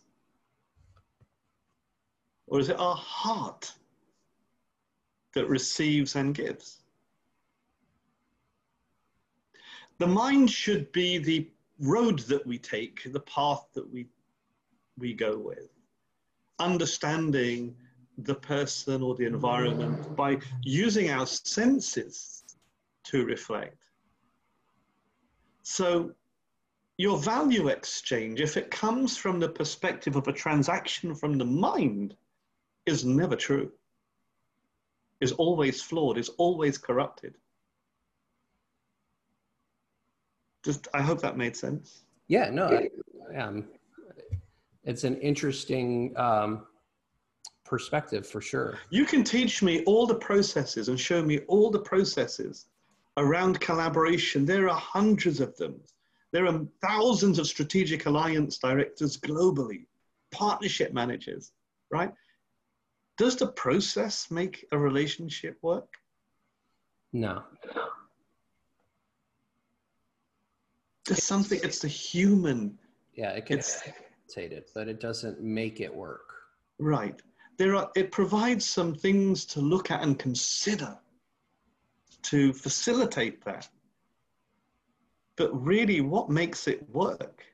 Or 2.46 2.60
is 2.60 2.68
it 2.68 2.78
our 2.78 2.94
heart 2.94 3.72
that 5.34 5.48
receives 5.48 6.14
and 6.14 6.32
gives? 6.32 6.82
The 9.98 10.06
mind 10.06 10.50
should 10.50 10.92
be 10.92 11.18
the 11.18 11.50
road 11.80 12.20
that 12.20 12.46
we 12.46 12.58
take, 12.58 13.12
the 13.12 13.20
path 13.20 13.66
that 13.74 13.92
we, 13.92 14.06
we 14.96 15.14
go 15.14 15.36
with. 15.36 15.79
Understanding 16.60 17.74
the 18.18 18.34
person 18.34 19.02
or 19.02 19.14
the 19.14 19.24
environment 19.24 20.14
by 20.14 20.38
using 20.62 21.10
our 21.10 21.26
senses 21.26 22.44
to 23.04 23.24
reflect. 23.24 23.76
So, 25.62 26.12
your 26.98 27.18
value 27.18 27.68
exchange, 27.68 28.40
if 28.40 28.58
it 28.58 28.70
comes 28.70 29.16
from 29.16 29.40
the 29.40 29.48
perspective 29.48 30.16
of 30.16 30.28
a 30.28 30.32
transaction 30.32 31.14
from 31.14 31.38
the 31.38 31.46
mind, 31.46 32.14
is 32.84 33.04
never 33.04 33.36
true, 33.36 33.72
is 35.20 35.32
always 35.32 35.80
flawed, 35.80 36.18
is 36.18 36.28
always 36.30 36.76
corrupted. 36.76 37.36
Just, 40.62 40.88
I 40.92 41.00
hope 41.00 41.22
that 41.22 41.38
made 41.38 41.56
sense. 41.56 42.02
Yeah, 42.28 42.50
no, 42.50 42.66
I, 42.66 43.36
um, 43.36 43.64
it's 44.84 45.04
an 45.04 45.16
interesting 45.16 46.12
um, 46.16 46.66
perspective 47.64 48.26
for 48.26 48.40
sure. 48.40 48.78
You 48.90 49.04
can 49.04 49.22
teach 49.22 49.62
me 49.62 49.82
all 49.84 50.06
the 50.06 50.14
processes 50.14 50.88
and 50.88 50.98
show 50.98 51.22
me 51.22 51.40
all 51.48 51.70
the 51.70 51.80
processes 51.80 52.66
around 53.16 53.60
collaboration. 53.60 54.44
There 54.44 54.68
are 54.68 54.78
hundreds 54.78 55.40
of 55.40 55.56
them. 55.56 55.80
There 56.32 56.46
are 56.46 56.60
thousands 56.82 57.38
of 57.38 57.46
strategic 57.46 58.06
alliance 58.06 58.58
directors 58.58 59.16
globally, 59.16 59.86
partnership 60.30 60.92
managers, 60.92 61.52
right? 61.90 62.12
Does 63.18 63.36
the 63.36 63.48
process 63.48 64.30
make 64.30 64.64
a 64.72 64.78
relationship 64.78 65.58
work? 65.62 65.92
No. 67.12 67.42
There's 71.04 71.24
something, 71.24 71.60
it's 71.62 71.80
the 71.80 71.88
human. 71.88 72.78
Yeah, 73.14 73.30
it 73.30 73.46
can 73.46 73.58
facilitate 73.58 74.09
it, 74.36 74.70
but 74.74 74.88
it 74.88 75.00
doesn't 75.00 75.40
make 75.40 75.80
it 75.80 75.94
work. 75.94 76.34
Right. 76.78 77.20
There 77.56 77.76
are, 77.76 77.90
it 77.94 78.10
provides 78.10 78.64
some 78.64 78.94
things 78.94 79.44
to 79.46 79.60
look 79.60 79.90
at 79.90 80.02
and 80.02 80.18
consider 80.18 80.96
to 82.22 82.52
facilitate 82.52 83.44
that. 83.44 83.68
But 85.36 85.50
really, 85.52 86.00
what 86.00 86.30
makes 86.30 86.68
it 86.68 86.88
work 86.90 87.44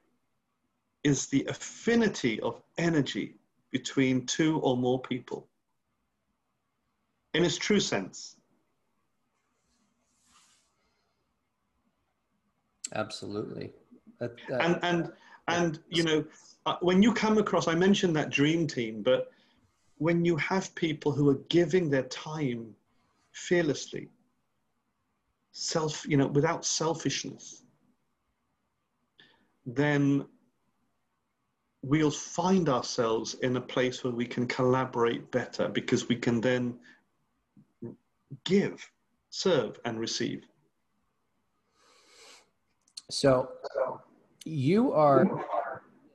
is 1.05 1.27
the 1.27 1.45
affinity 1.49 2.41
of 2.41 2.63
energy 2.79 3.37
between 3.71 4.27
two 4.27 4.59
or 4.61 4.77
more 4.77 5.01
people 5.01 5.49
in 7.35 7.45
its 7.45 7.57
true 7.57 7.81
sense. 7.81 8.37
Absolutely. 12.95 13.73
That, 14.19 14.33
that, 14.49 14.65
and, 14.65 14.79
and, 14.83 15.13
and, 15.49 15.79
you 15.91 16.03
know, 16.03 16.25
Uh, 16.67 16.77
when 16.81 17.01
you 17.01 17.15
come 17.15 17.39
across, 17.39 17.69
I 17.69 17.77
mentioned 17.77 18.17
that 18.17 18.31
dream 18.31 18.67
team, 18.67 19.01
but 19.01 19.31
when 19.99 20.25
you 20.25 20.37
have 20.37 20.75
people 20.75 21.13
who 21.13 21.31
are 21.31 21.41
giving 21.49 21.89
their 21.89 22.03
time 22.05 22.75
fearlessly, 23.31 24.09
self, 25.53 26.05
you 26.09 26.17
know, 26.17 26.27
without 26.27 26.65
selfishness, 26.65 27.63
then 29.65 30.27
we'll 31.83 32.11
find 32.11 32.69
ourselves 32.69 33.35
in 33.43 33.57
a 33.57 33.61
place 33.61 34.03
where 34.03 34.13
we 34.13 34.27
can 34.27 34.47
collaborate 34.49 35.31
better 35.31 35.69
because 35.69 36.09
we 36.09 36.17
can 36.17 36.41
then 36.41 36.77
give, 38.45 38.91
serve, 39.31 39.79
and 39.85 40.01
receive. 40.01 40.45
So 43.09 43.51
you 44.45 44.93
are 44.93 45.45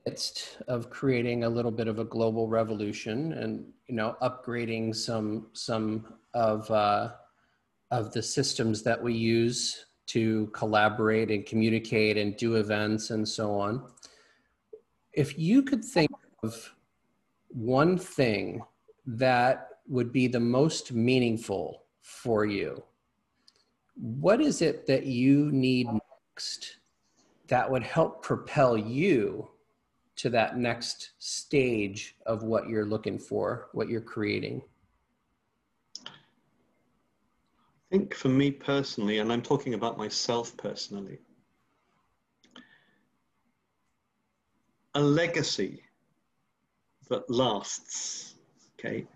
midst 0.06 0.58
of 0.68 0.90
creating 0.90 1.44
a 1.44 1.48
little 1.48 1.70
bit 1.70 1.88
of 1.88 1.98
a 1.98 2.04
global 2.04 2.48
revolution 2.48 3.32
and 3.34 3.64
you 3.86 3.94
know 3.94 4.16
upgrading 4.22 4.94
some 4.94 5.46
some 5.52 6.14
of 6.34 6.70
uh, 6.70 7.10
of 7.90 8.12
the 8.12 8.22
systems 8.22 8.82
that 8.82 9.00
we 9.00 9.12
use 9.14 9.86
to 10.06 10.48
collaborate 10.48 11.30
and 11.30 11.46
communicate 11.46 12.16
and 12.16 12.36
do 12.36 12.56
events 12.56 13.10
and 13.10 13.26
so 13.26 13.52
on. 13.58 13.84
If 15.12 15.38
you 15.38 15.62
could 15.62 15.84
think 15.84 16.10
of 16.42 16.74
one 17.48 17.96
thing 17.98 18.62
that 19.06 19.68
would 19.88 20.12
be 20.12 20.26
the 20.26 20.40
most 20.40 20.92
meaningful 20.92 21.84
for 22.00 22.44
you, 22.44 22.82
what 23.94 24.40
is 24.40 24.62
it 24.62 24.86
that 24.86 25.06
you 25.06 25.52
need 25.52 25.86
next 26.32 26.78
that 27.48 27.70
would 27.70 27.82
help 27.82 28.22
propel 28.22 28.76
you 28.76 29.48
to 30.16 30.30
that 30.30 30.56
next 30.56 31.12
stage 31.18 32.16
of 32.26 32.42
what 32.42 32.68
you're 32.68 32.86
looking 32.86 33.18
for, 33.18 33.68
what 33.72 33.88
you're 33.88 34.00
creating? 34.00 34.62
I 36.06 36.10
think 37.90 38.14
for 38.14 38.28
me 38.28 38.50
personally, 38.50 39.18
and 39.18 39.32
I'm 39.32 39.42
talking 39.42 39.74
about 39.74 39.98
myself 39.98 40.56
personally, 40.56 41.18
a 44.94 45.00
legacy 45.00 45.82
that 47.08 47.28
lasts, 47.30 48.34
okay, 48.78 49.06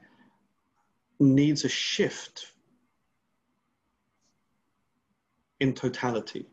needs 1.18 1.64
a 1.64 1.68
shift 1.68 2.52
in 5.60 5.72
totality. 5.72 6.46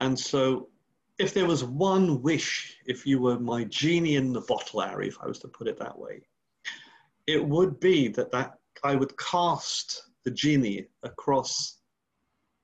And 0.00 0.18
so, 0.18 0.68
if 1.22 1.32
there 1.32 1.46
was 1.46 1.62
one 1.62 2.20
wish, 2.20 2.76
if 2.84 3.06
you 3.06 3.20
were 3.20 3.38
my 3.38 3.62
genie 3.64 4.16
in 4.16 4.32
the 4.32 4.40
bottle, 4.40 4.80
Ari, 4.80 5.06
if 5.06 5.16
I 5.22 5.28
was 5.28 5.38
to 5.40 5.48
put 5.48 5.68
it 5.68 5.78
that 5.78 5.96
way, 5.96 6.20
it 7.28 7.42
would 7.44 7.78
be 7.78 8.08
that, 8.08 8.32
that 8.32 8.58
I 8.82 8.96
would 8.96 9.16
cast 9.16 10.02
the 10.24 10.32
genie 10.32 10.88
across 11.04 11.78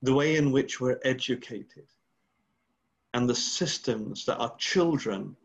the 0.03 0.13
way 0.13 0.37
in 0.37 0.51
which 0.51 0.81
we're 0.81 0.99
educated 1.05 1.87
and 3.15 3.29
the 3.29 3.35
systems 3.35 4.25
that 4.25 4.39
our 4.39 4.55
children 4.57 5.37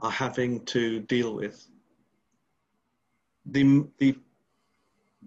are 0.00 0.10
having 0.10 0.64
to 0.64 0.98
deal 1.00 1.36
with. 1.36 1.64
The, 3.46 3.86
the 3.98 4.18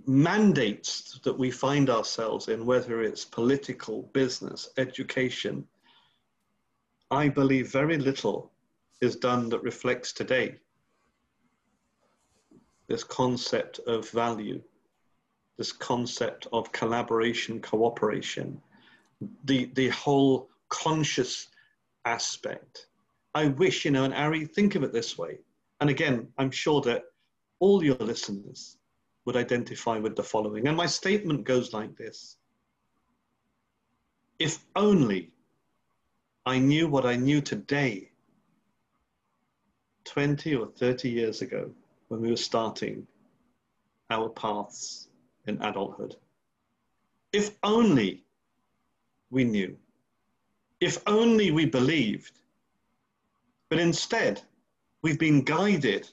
mandates 0.06 1.18
that 1.24 1.38
we 1.38 1.50
find 1.50 1.90
ourselves 1.90 2.50
in, 2.50 2.66
whether 2.66 3.02
it's 3.04 3.24
political, 3.24 4.04
business, 4.14 4.68
education, 4.76 5.66
I 7.14 7.30
believe 7.30 7.72
very 7.72 8.00
little 8.00 8.52
is 9.00 9.16
done 9.16 9.48
that 9.50 9.62
reflects 9.62 10.14
today. 10.14 10.56
This 12.88 13.04
concept 13.04 13.80
of 13.86 14.10
value, 14.10 14.60
this 15.58 15.72
concept 15.72 16.48
of 16.52 16.72
collaboration, 16.72 17.62
cooperation, 17.62 18.60
the, 19.46 19.66
the 19.76 19.90
whole 19.90 20.50
conscious 20.70 21.50
aspect. 22.06 22.88
I 23.36 23.50
wish, 23.50 23.86
you 23.86 23.92
know, 23.92 24.06
and 24.06 24.14
Ari, 24.14 24.46
think 24.46 24.74
of 24.74 24.82
it 24.82 24.92
this 24.92 25.16
way. 25.16 25.38
And 25.82 25.92
again, 25.92 26.30
I'm 26.40 26.50
sure 26.50 26.82
that 26.82 27.04
all 27.60 27.84
your 27.84 27.96
listeners 27.98 28.78
would 29.26 29.38
identify 29.38 30.00
with 30.00 30.16
the 30.16 30.24
following. 30.24 30.68
And 30.68 30.76
my 30.76 30.88
statement 30.88 31.44
goes 31.44 31.74
like 31.74 31.96
this 31.96 32.38
If 34.40 34.66
only 34.76 35.33
I 36.46 36.60
knew 36.60 36.88
what 36.88 37.06
I 37.06 37.16
knew 37.16 37.42
today, 37.42 38.12
20 40.06 40.56
or 40.56 40.68
30 40.68 41.10
years 41.10 41.42
ago, 41.42 41.72
when 42.10 42.22
we 42.22 42.30
were 42.30 42.38
starting 42.38 43.08
our 44.10 44.30
paths 44.30 45.08
in 45.48 45.62
adulthood. 45.62 46.16
If 47.32 47.56
only 47.64 48.24
we 49.32 49.44
knew. 49.46 49.78
If 50.80 51.02
only 51.08 51.52
we 51.52 51.66
believed. 51.66 52.40
But 53.70 53.80
instead, 53.80 54.42
we've 55.02 55.18
been 55.18 55.44
guided 55.44 56.10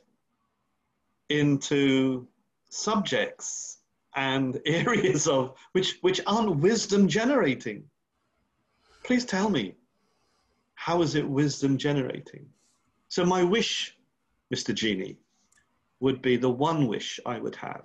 into 1.28 2.26
subjects 2.70 3.78
and 4.14 4.60
areas 4.66 5.26
of 5.26 5.56
which, 5.72 5.98
which 6.00 6.20
aren't 6.26 6.56
wisdom 6.56 7.08
generating. 7.08 7.84
Please 9.04 9.24
tell 9.24 9.50
me, 9.50 9.74
how 10.80 11.02
is 11.02 11.14
it 11.14 11.28
wisdom 11.28 11.76
generating? 11.76 12.46
So, 13.08 13.22
my 13.26 13.42
wish, 13.42 13.98
Mr. 14.50 14.74
Genie, 14.74 15.18
would 16.00 16.22
be 16.22 16.38
the 16.38 16.48
one 16.48 16.86
wish 16.86 17.20
I 17.26 17.38
would 17.38 17.54
have, 17.56 17.84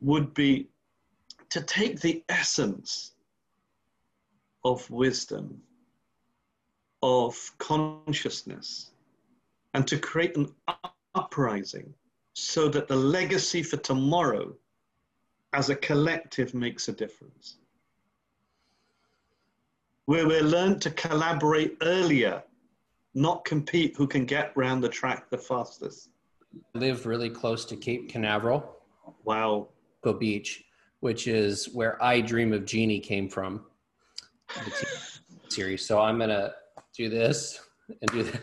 would 0.00 0.32
be 0.32 0.68
to 1.50 1.60
take 1.60 2.00
the 2.00 2.22
essence 2.28 3.14
of 4.64 4.88
wisdom, 4.90 5.60
of 7.02 7.34
consciousness, 7.58 8.92
and 9.74 9.84
to 9.88 9.98
create 9.98 10.36
an 10.36 10.54
uprising 11.16 11.92
so 12.34 12.68
that 12.68 12.86
the 12.86 12.94
legacy 12.94 13.60
for 13.64 13.78
tomorrow 13.78 14.54
as 15.52 15.68
a 15.68 15.74
collective 15.74 16.54
makes 16.54 16.86
a 16.86 16.92
difference 16.92 17.56
where 20.06 20.26
we 20.26 20.40
learn 20.40 20.78
to 20.80 20.90
collaborate 20.90 21.76
earlier, 21.82 22.42
not 23.14 23.44
compete 23.44 23.94
who 23.96 24.06
can 24.06 24.24
get 24.24 24.56
round 24.56 24.82
the 24.82 24.88
track 24.88 25.30
the 25.30 25.38
fastest. 25.38 26.10
I 26.74 26.78
live 26.78 27.06
really 27.06 27.30
close 27.30 27.64
to 27.66 27.76
Cape 27.76 28.08
Canaveral. 28.08 28.76
Wow. 29.24 29.68
Cocoa 30.02 30.18
Beach, 30.18 30.64
which 31.00 31.26
is 31.26 31.66
where 31.72 32.02
I 32.02 32.20
Dream 32.20 32.52
of 32.52 32.64
Jeannie 32.64 33.00
came 33.00 33.28
from. 33.28 33.64
series. 35.48 35.86
So 35.86 36.00
I'm 36.00 36.18
gonna 36.18 36.52
do 36.96 37.08
this 37.08 37.60
and 37.88 38.10
do 38.10 38.24
that. 38.24 38.42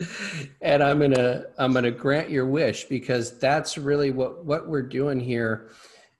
and 0.60 0.82
I'm 0.82 0.98
gonna 0.98 1.44
I'm 1.58 1.72
gonna 1.72 1.90
grant 1.90 2.30
your 2.30 2.46
wish 2.46 2.84
because 2.84 3.38
that's 3.38 3.78
really 3.78 4.10
what 4.10 4.44
what 4.44 4.68
we're 4.68 4.82
doing 4.82 5.20
here 5.20 5.70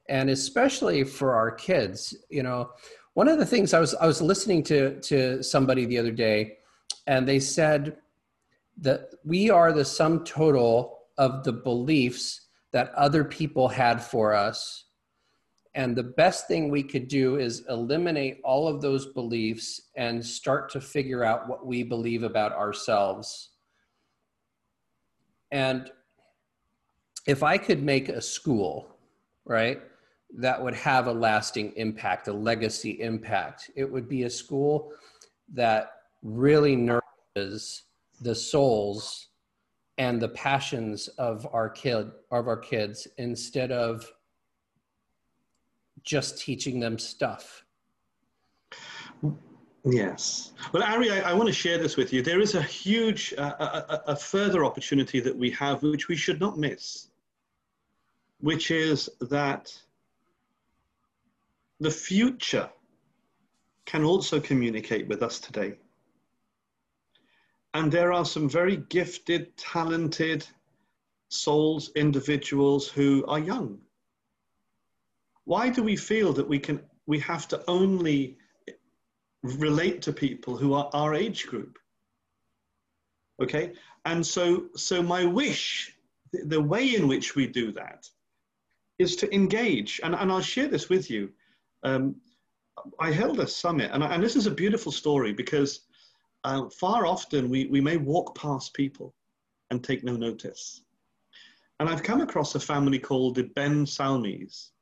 and 0.08 0.30
especially 0.30 1.04
for 1.04 1.34
our 1.34 1.50
kids 1.50 2.14
you 2.30 2.42
know 2.42 2.70
one 3.14 3.28
of 3.28 3.38
the 3.38 3.46
things 3.46 3.74
i 3.74 3.80
was 3.80 3.94
i 3.96 4.06
was 4.06 4.20
listening 4.22 4.62
to 4.62 5.00
to 5.00 5.42
somebody 5.42 5.84
the 5.84 5.98
other 5.98 6.12
day 6.12 6.56
and 7.06 7.26
they 7.26 7.40
said 7.40 7.96
that 8.78 9.10
we 9.24 9.50
are 9.50 9.72
the 9.72 9.84
sum 9.84 10.24
total 10.24 10.98
of 11.18 11.44
the 11.44 11.52
beliefs 11.52 12.42
that 12.72 12.92
other 12.94 13.24
people 13.24 13.68
had 13.68 14.02
for 14.02 14.34
us. 14.34 14.84
And 15.74 15.94
the 15.94 16.02
best 16.02 16.48
thing 16.48 16.70
we 16.70 16.82
could 16.82 17.08
do 17.08 17.36
is 17.36 17.64
eliminate 17.68 18.40
all 18.44 18.66
of 18.66 18.80
those 18.80 19.06
beliefs 19.06 19.80
and 19.94 20.24
start 20.24 20.70
to 20.72 20.80
figure 20.80 21.22
out 21.22 21.48
what 21.48 21.66
we 21.66 21.82
believe 21.82 22.22
about 22.22 22.52
ourselves. 22.52 23.50
And 25.52 25.90
if 27.26 27.42
i 27.42 27.58
could 27.58 27.82
make 27.82 28.08
a 28.08 28.20
school 28.20 28.88
right 29.44 29.82
that 30.34 30.62
would 30.62 30.74
have 30.74 31.06
a 31.06 31.12
lasting 31.12 31.72
impact, 31.76 32.28
a 32.28 32.32
legacy 32.32 33.00
impact. 33.00 33.70
It 33.74 33.90
would 33.90 34.08
be 34.08 34.24
a 34.24 34.30
school 34.30 34.92
that 35.52 35.92
really 36.22 36.76
nourishes 36.76 37.82
the 38.20 38.34
souls 38.34 39.28
and 39.98 40.20
the 40.20 40.28
passions 40.28 41.08
of 41.18 41.46
our 41.52 41.70
kid 41.70 42.10
of 42.30 42.48
our 42.48 42.56
kids 42.56 43.06
instead 43.18 43.72
of 43.72 44.10
just 46.02 46.40
teaching 46.40 46.80
them 46.80 46.98
stuff. 46.98 47.64
Yes. 49.84 50.52
Well, 50.72 50.82
Ari, 50.82 51.10
I, 51.10 51.30
I, 51.30 51.32
want 51.32 51.46
to 51.46 51.52
share 51.52 51.78
this 51.78 51.96
with 51.96 52.12
you. 52.12 52.20
There 52.20 52.40
is 52.40 52.56
a 52.56 52.62
huge, 52.62 53.32
uh, 53.38 53.52
a, 53.60 54.12
a 54.12 54.16
further 54.16 54.64
opportunity 54.64 55.20
that 55.20 55.36
we 55.36 55.48
have, 55.52 55.82
which 55.84 56.08
we 56.08 56.16
should 56.16 56.40
not 56.40 56.58
miss, 56.58 57.08
which 58.40 58.72
is 58.72 59.08
that 59.20 59.72
the 61.80 61.90
future 61.90 62.70
can 63.84 64.04
also 64.04 64.40
communicate 64.40 65.06
with 65.08 65.22
us 65.22 65.38
today. 65.38 65.74
And 67.74 67.92
there 67.92 68.12
are 68.12 68.24
some 68.24 68.48
very 68.48 68.78
gifted, 68.78 69.56
talented 69.56 70.46
souls, 71.28 71.90
individuals 71.94 72.88
who 72.88 73.24
are 73.26 73.38
young. 73.38 73.78
Why 75.44 75.68
do 75.68 75.82
we 75.82 75.96
feel 75.96 76.32
that 76.32 76.48
we 76.48 76.58
can 76.58 76.80
we 77.06 77.20
have 77.20 77.46
to 77.48 77.62
only 77.68 78.38
relate 79.42 80.02
to 80.02 80.12
people 80.12 80.56
who 80.56 80.74
are 80.74 80.90
our 80.92 81.14
age 81.14 81.46
group? 81.46 81.78
Okay? 83.40 83.74
And 84.04 84.26
so 84.26 84.68
so 84.74 85.02
my 85.02 85.24
wish, 85.24 85.94
the, 86.32 86.60
way 86.60 86.96
in 86.96 87.06
which 87.06 87.36
we 87.36 87.46
do 87.46 87.72
that 87.72 88.08
is 88.98 89.16
to 89.16 89.32
engage, 89.34 90.00
and, 90.02 90.14
and 90.14 90.32
I'll 90.32 90.40
share 90.40 90.68
this 90.68 90.88
with 90.88 91.10
you 91.10 91.30
um, 91.82 92.16
I 93.00 93.10
held 93.10 93.40
a 93.40 93.46
summit, 93.46 93.90
and, 93.92 94.02
and, 94.02 94.22
this 94.22 94.36
is 94.36 94.46
a 94.46 94.50
beautiful 94.50 94.92
story 94.92 95.32
because 95.32 95.80
uh, 96.44 96.68
far 96.68 97.06
often 97.06 97.48
we, 97.48 97.66
we 97.66 97.80
may 97.80 97.96
walk 97.96 98.36
past 98.36 98.74
people 98.74 99.14
and 99.70 99.82
take 99.82 100.04
no 100.04 100.16
notice. 100.16 100.82
And 101.80 101.88
I've 101.88 102.02
come 102.02 102.20
across 102.20 102.54
a 102.54 102.60
family 102.60 102.98
called 102.98 103.34
the 103.34 103.44
Ben 103.44 103.86
Salmis 103.86 104.72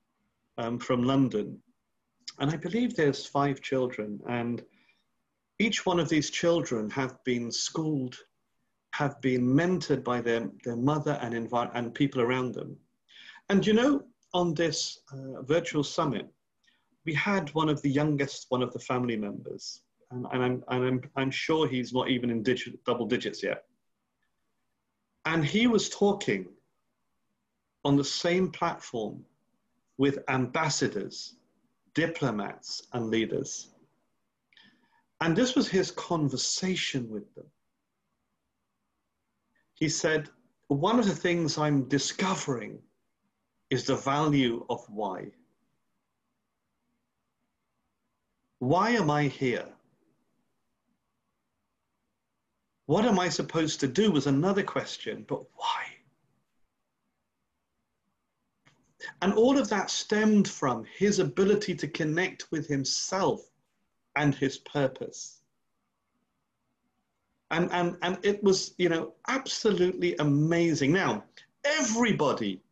um, 0.59 0.79
from 0.79 1.03
London. 1.03 1.59
And 2.39 2.51
I 2.51 2.57
believe 2.57 2.95
there's 2.95 3.27
five 3.27 3.61
children, 3.61 4.21
and 4.29 4.63
each 5.59 5.87
one 5.87 6.01
of 6.01 6.09
these 6.09 6.31
children 6.31 6.91
have 6.91 7.23
been 7.25 7.51
schooled, 7.51 8.17
have 8.93 9.21
been 9.21 9.43
mentored 9.47 10.03
by 10.05 10.21
their, 10.21 10.51
their 10.65 10.77
mother 10.77 11.19
and, 11.23 11.35
envi- 11.35 11.71
and 11.75 11.95
people 11.95 12.21
around 12.21 12.55
them. 12.55 12.77
And 13.49 13.65
you 13.67 13.73
know, 13.73 14.05
on 14.33 14.55
this 14.55 15.01
uh, 15.13 15.43
virtual 15.43 15.85
summit, 15.85 16.29
we 17.05 17.15
had 17.15 17.53
one 17.55 17.69
of 17.69 17.83
the 17.83 17.91
youngest, 17.91 18.47
one 18.49 18.63
of 18.63 18.73
the 18.73 18.79
family 18.79 19.17
members, 19.17 19.83
and, 20.11 20.27
and, 20.33 20.43
I'm, 20.43 20.65
and 20.69 20.85
I'm, 20.85 21.11
I'm 21.17 21.31
sure 21.31 21.69
he's 21.69 21.93
not 21.93 22.09
even 22.09 22.31
in 22.31 22.43
digit, 22.43 22.83
double 22.85 23.07
digits 23.07 23.43
yet. 23.43 23.65
And 25.27 25.45
he 25.45 25.67
was 25.67 25.89
talking 25.89 26.49
on 27.85 27.97
the 27.97 28.05
same 28.05 28.51
platform 28.51 29.25
with 29.99 30.19
ambassadors, 30.29 31.37
diplomats, 31.95 32.87
and 32.93 33.09
leaders. 33.09 33.71
And 35.21 35.37
this 35.37 35.55
was 35.55 35.69
his 35.69 35.91
conversation 35.91 37.09
with 37.09 37.33
them. 37.35 37.47
He 39.75 39.89
said, 39.89 40.29
One 40.69 40.99
of 40.99 41.07
the 41.07 41.15
things 41.15 41.59
I'm 41.59 41.89
discovering 41.89 42.79
is 43.71 43.85
the 43.85 43.97
value 43.97 44.67
of 44.69 44.85
why. 44.89 45.31
Why 48.59 48.91
am 48.91 49.11
I 49.11 49.25
here? 49.25 49.69
What 52.87 53.05
am 53.05 53.19
I 53.19 53.29
supposed 53.29 53.81
to 53.81 53.89
do 53.89 54.11
was 54.13 54.27
another 54.27 54.63
question, 54.63 55.25
but 55.29 55.43
why? 55.55 55.85
And 59.23 59.33
all 59.35 59.59
of 59.59 59.69
that 59.69 59.91
stemmed 59.91 60.49
from 60.49 60.85
his 60.97 61.19
ability 61.19 61.75
to 61.77 61.89
connect 61.89 62.51
with 62.51 62.67
himself 62.67 63.51
and 64.17 64.35
his 64.35 64.59
purpose. 64.59 65.41
And, 67.51 67.71
and, 67.73 67.97
and 68.03 68.19
it 68.23 68.43
was, 68.43 68.75
you 68.79 68.89
know, 68.89 69.15
absolutely 69.29 70.17
amazing. 70.17 70.93
Now, 70.93 71.25
everybody 71.65 72.63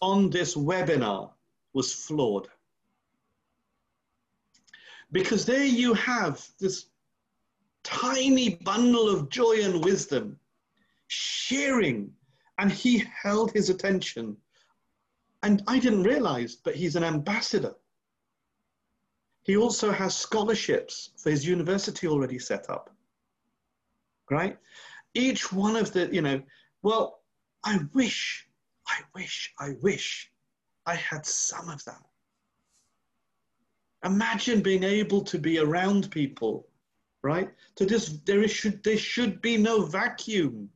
on 0.00 0.30
this 0.30 0.54
webinar 0.54 1.30
was 1.72 1.92
flawed. 1.92 2.48
Because 5.12 5.44
there 5.46 5.64
you 5.64 5.94
have 5.94 6.46
this 6.58 6.86
tiny 7.84 8.56
bundle 8.56 9.08
of 9.08 9.28
joy 9.28 9.62
and 9.62 9.84
wisdom 9.84 10.38
sharing, 11.08 12.12
and 12.58 12.72
he 12.72 13.04
held 13.22 13.52
his 13.52 13.70
attention. 13.70 14.36
And 15.42 15.62
I 15.68 15.78
didn't 15.78 16.02
realize, 16.02 16.56
but 16.56 16.74
he's 16.74 16.96
an 16.96 17.04
ambassador. 17.04 17.74
He 19.44 19.56
also 19.56 19.92
has 19.92 20.16
scholarships 20.16 21.10
for 21.16 21.30
his 21.30 21.46
university 21.46 22.08
already 22.08 22.38
set 22.38 22.68
up. 22.68 22.90
Right? 24.28 24.58
Each 25.14 25.52
one 25.52 25.76
of 25.76 25.92
the, 25.92 26.12
you 26.12 26.22
know, 26.22 26.42
well, 26.82 27.20
I 27.62 27.78
wish, 27.94 28.48
I 28.88 28.98
wish, 29.14 29.54
I 29.60 29.76
wish 29.80 30.32
I 30.84 30.96
had 30.96 31.24
some 31.24 31.68
of 31.68 31.84
that. 31.84 32.02
Imagine 34.06 34.60
being 34.62 34.84
able 34.84 35.20
to 35.22 35.36
be 35.36 35.58
around 35.58 36.12
people, 36.12 36.68
right? 37.22 37.50
To 37.74 37.84
just 37.84 38.24
there 38.24 38.40
is 38.40 38.52
should 38.52 38.82
there 38.84 38.96
should 38.96 39.42
be 39.42 39.56
no 39.56 39.84
vacuum. 39.84 40.70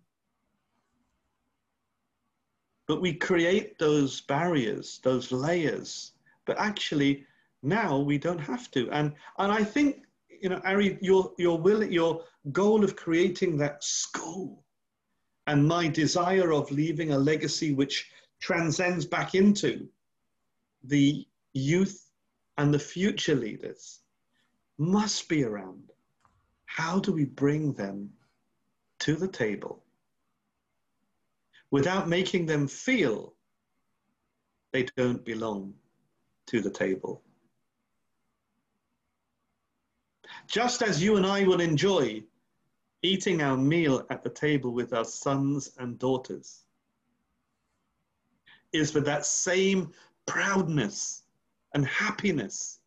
But 2.89 3.01
we 3.01 3.15
create 3.15 3.79
those 3.79 4.21
barriers, 4.23 4.99
those 5.05 5.31
layers. 5.31 6.13
But 6.45 6.59
actually, 6.59 7.25
now 7.63 8.01
we 8.01 8.19
don't 8.19 8.41
have 8.41 8.69
to. 8.73 8.91
And 8.91 9.15
and 9.39 9.53
I 9.53 9.63
think 9.63 10.03
you 10.43 10.49
know, 10.49 10.61
Ari, 10.65 10.99
your 11.01 11.33
your 11.39 11.57
will, 11.57 11.85
your 11.85 12.25
goal 12.51 12.83
of 12.83 12.97
creating 12.97 13.57
that 13.59 13.85
school, 13.85 14.65
and 15.47 15.69
my 15.69 15.87
desire 15.87 16.53
of 16.53 16.73
leaving 16.73 17.13
a 17.13 17.19
legacy 17.19 17.73
which 17.73 18.11
transcends 18.41 19.07
back 19.07 19.37
into 19.37 19.89
the 20.83 21.25
youth 21.53 22.10
and 22.61 22.75
the 22.75 22.79
future 22.79 23.35
leaders 23.35 24.01
must 24.77 25.31
be 25.31 25.45
around. 25.45 25.93
How 26.67 27.01
do 27.01 27.11
we 27.11 27.25
bring 27.25 27.73
them 27.73 28.11
to 28.99 29.17
the 29.17 29.29
table 29.29 29.83
without 31.71 32.07
making 32.07 32.45
them 32.45 32.69
feel 32.69 33.33
they 34.73 34.87
don't 34.95 35.25
belong 35.25 35.73
to 36.49 36.61
the 36.61 36.71
table? 36.71 37.23
Just 40.47 40.83
as 40.83 41.03
you 41.03 41.17
and 41.17 41.25
I 41.25 41.45
will 41.45 41.63
enjoy 41.63 42.23
eating 43.01 43.41
our 43.41 43.57
meal 43.57 44.07
at 44.11 44.23
the 44.23 44.29
table 44.29 44.75
with 44.75 44.93
our 44.93 45.07
sons 45.07 45.71
and 45.79 45.99
daughters, 45.99 46.65
is 48.75 48.91
for 48.91 49.01
that 49.01 49.25
same 49.25 49.93
proudness 50.27 51.20
and 51.75 51.87
happiness 51.87 52.81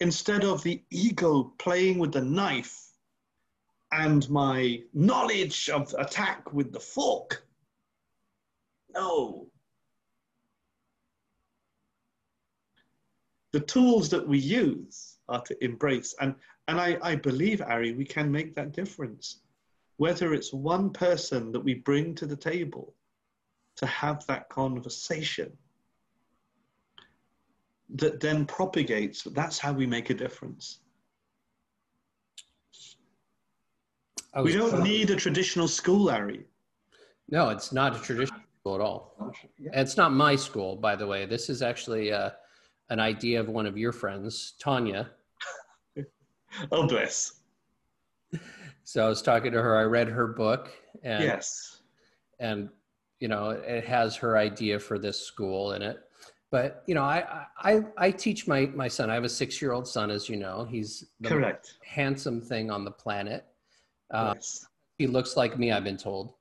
instead 0.00 0.44
of 0.44 0.62
the 0.62 0.82
ego 0.90 1.52
playing 1.58 1.98
with 1.98 2.12
the 2.12 2.22
knife 2.22 2.88
and 3.92 4.28
my 4.28 4.82
knowledge 4.92 5.68
of 5.70 5.94
attack 5.98 6.52
with 6.52 6.72
the 6.72 6.80
fork. 6.80 7.46
No. 8.94 9.48
The 13.52 13.60
tools 13.60 14.10
that 14.10 14.26
we 14.26 14.38
use 14.38 15.16
are 15.28 15.42
to 15.42 15.64
embrace. 15.64 16.14
And, 16.20 16.34
and 16.68 16.78
I, 16.78 16.98
I 17.02 17.16
believe, 17.16 17.62
Ari, 17.62 17.92
we 17.92 18.04
can 18.04 18.30
make 18.30 18.54
that 18.54 18.72
difference. 18.72 19.40
Whether 19.96 20.34
it's 20.34 20.52
one 20.52 20.90
person 20.90 21.50
that 21.52 21.60
we 21.60 21.74
bring 21.74 22.14
to 22.16 22.26
the 22.26 22.36
table 22.36 22.94
to 23.76 23.86
have 23.86 24.26
that 24.26 24.48
conversation 24.48 25.56
that 27.96 28.20
then 28.20 28.44
propagates. 28.46 29.22
That's 29.24 29.58
how 29.58 29.72
we 29.72 29.86
make 29.86 30.10
a 30.10 30.14
difference. 30.14 30.80
We 34.42 34.52
don't 34.52 34.82
need 34.82 35.10
a 35.10 35.16
traditional 35.16 35.66
school, 35.66 36.10
Ari. 36.10 36.44
No, 37.30 37.48
it's 37.48 37.72
not 37.72 37.96
a 37.96 38.00
traditional 38.00 38.40
school 38.60 38.74
at 38.74 38.80
all. 38.80 39.34
It's 39.58 39.96
not 39.96 40.12
my 40.12 40.36
school, 40.36 40.76
by 40.76 40.96
the 40.96 41.06
way. 41.06 41.26
This 41.26 41.48
is 41.48 41.62
actually 41.62 42.12
uh, 42.12 42.30
an 42.90 43.00
idea 43.00 43.40
of 43.40 43.48
one 43.48 43.66
of 43.66 43.76
your 43.76 43.90
friends, 43.90 44.54
Tanya. 44.60 45.10
oh, 46.72 46.86
bless. 46.86 47.40
So 48.84 49.04
I 49.04 49.08
was 49.08 49.22
talking 49.22 49.50
to 49.52 49.62
her. 49.62 49.76
I 49.76 49.82
read 49.82 50.08
her 50.08 50.26
book, 50.26 50.70
and 51.02 51.24
yes, 51.24 51.80
and 52.38 52.68
you 53.20 53.28
know, 53.28 53.50
it 53.50 53.84
has 53.84 54.14
her 54.16 54.36
idea 54.38 54.78
for 54.78 54.98
this 54.98 55.20
school 55.20 55.72
in 55.72 55.82
it 55.82 56.07
but 56.50 56.82
you 56.86 56.94
know 56.94 57.02
i 57.02 57.44
i 57.58 57.80
i 57.96 58.10
teach 58.10 58.46
my 58.46 58.66
my 58.74 58.88
son. 58.88 59.10
I 59.10 59.14
have 59.14 59.24
a 59.24 59.28
six 59.28 59.60
year 59.60 59.72
old 59.72 59.86
son 59.86 60.10
as 60.10 60.28
you 60.28 60.36
know. 60.36 60.66
He's 60.68 61.04
the 61.20 61.28
correct. 61.28 61.74
handsome 61.84 62.40
thing 62.40 62.70
on 62.70 62.84
the 62.84 62.90
planet. 62.90 63.46
Uh, 64.12 64.32
yes. 64.36 64.66
he 64.96 65.06
looks 65.06 65.36
like 65.36 65.58
me 65.58 65.72
i've 65.72 65.84
been 65.84 65.96
told. 65.96 66.34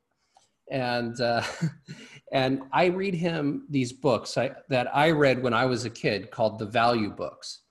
And 0.70 1.20
uh, 1.22 1.44
and 2.32 2.64
i 2.72 2.86
read 2.86 3.16
him 3.16 3.66
these 3.70 3.94
books 3.94 4.38
I, 4.38 4.52
that 4.70 4.94
i 4.96 5.12
read 5.12 5.42
when 5.42 5.54
i 5.54 5.66
was 5.66 5.86
a 5.86 5.90
kid 5.90 6.32
called 6.32 6.60
the 6.60 6.66
value 6.66 7.10
books. 7.10 7.62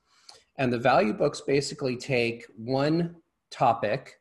And 0.58 0.72
the 0.72 0.78
value 0.78 1.12
books 1.12 1.42
basically 1.42 1.96
take 1.96 2.44
one 2.56 3.16
topic 3.50 4.18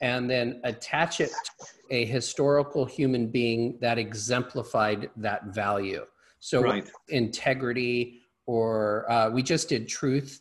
and 0.00 0.30
then 0.30 0.60
attach 0.64 1.20
it 1.20 1.28
to 1.28 1.66
a 1.90 2.06
historical 2.06 2.86
human 2.86 3.26
being 3.26 3.76
that 3.80 3.98
exemplified 3.98 5.10
that 5.16 5.46
value 5.46 6.06
so 6.40 6.62
right. 6.62 6.90
integrity, 7.08 8.22
or 8.46 9.10
uh, 9.10 9.30
we 9.30 9.42
just 9.42 9.68
did 9.68 9.86
truth 9.86 10.40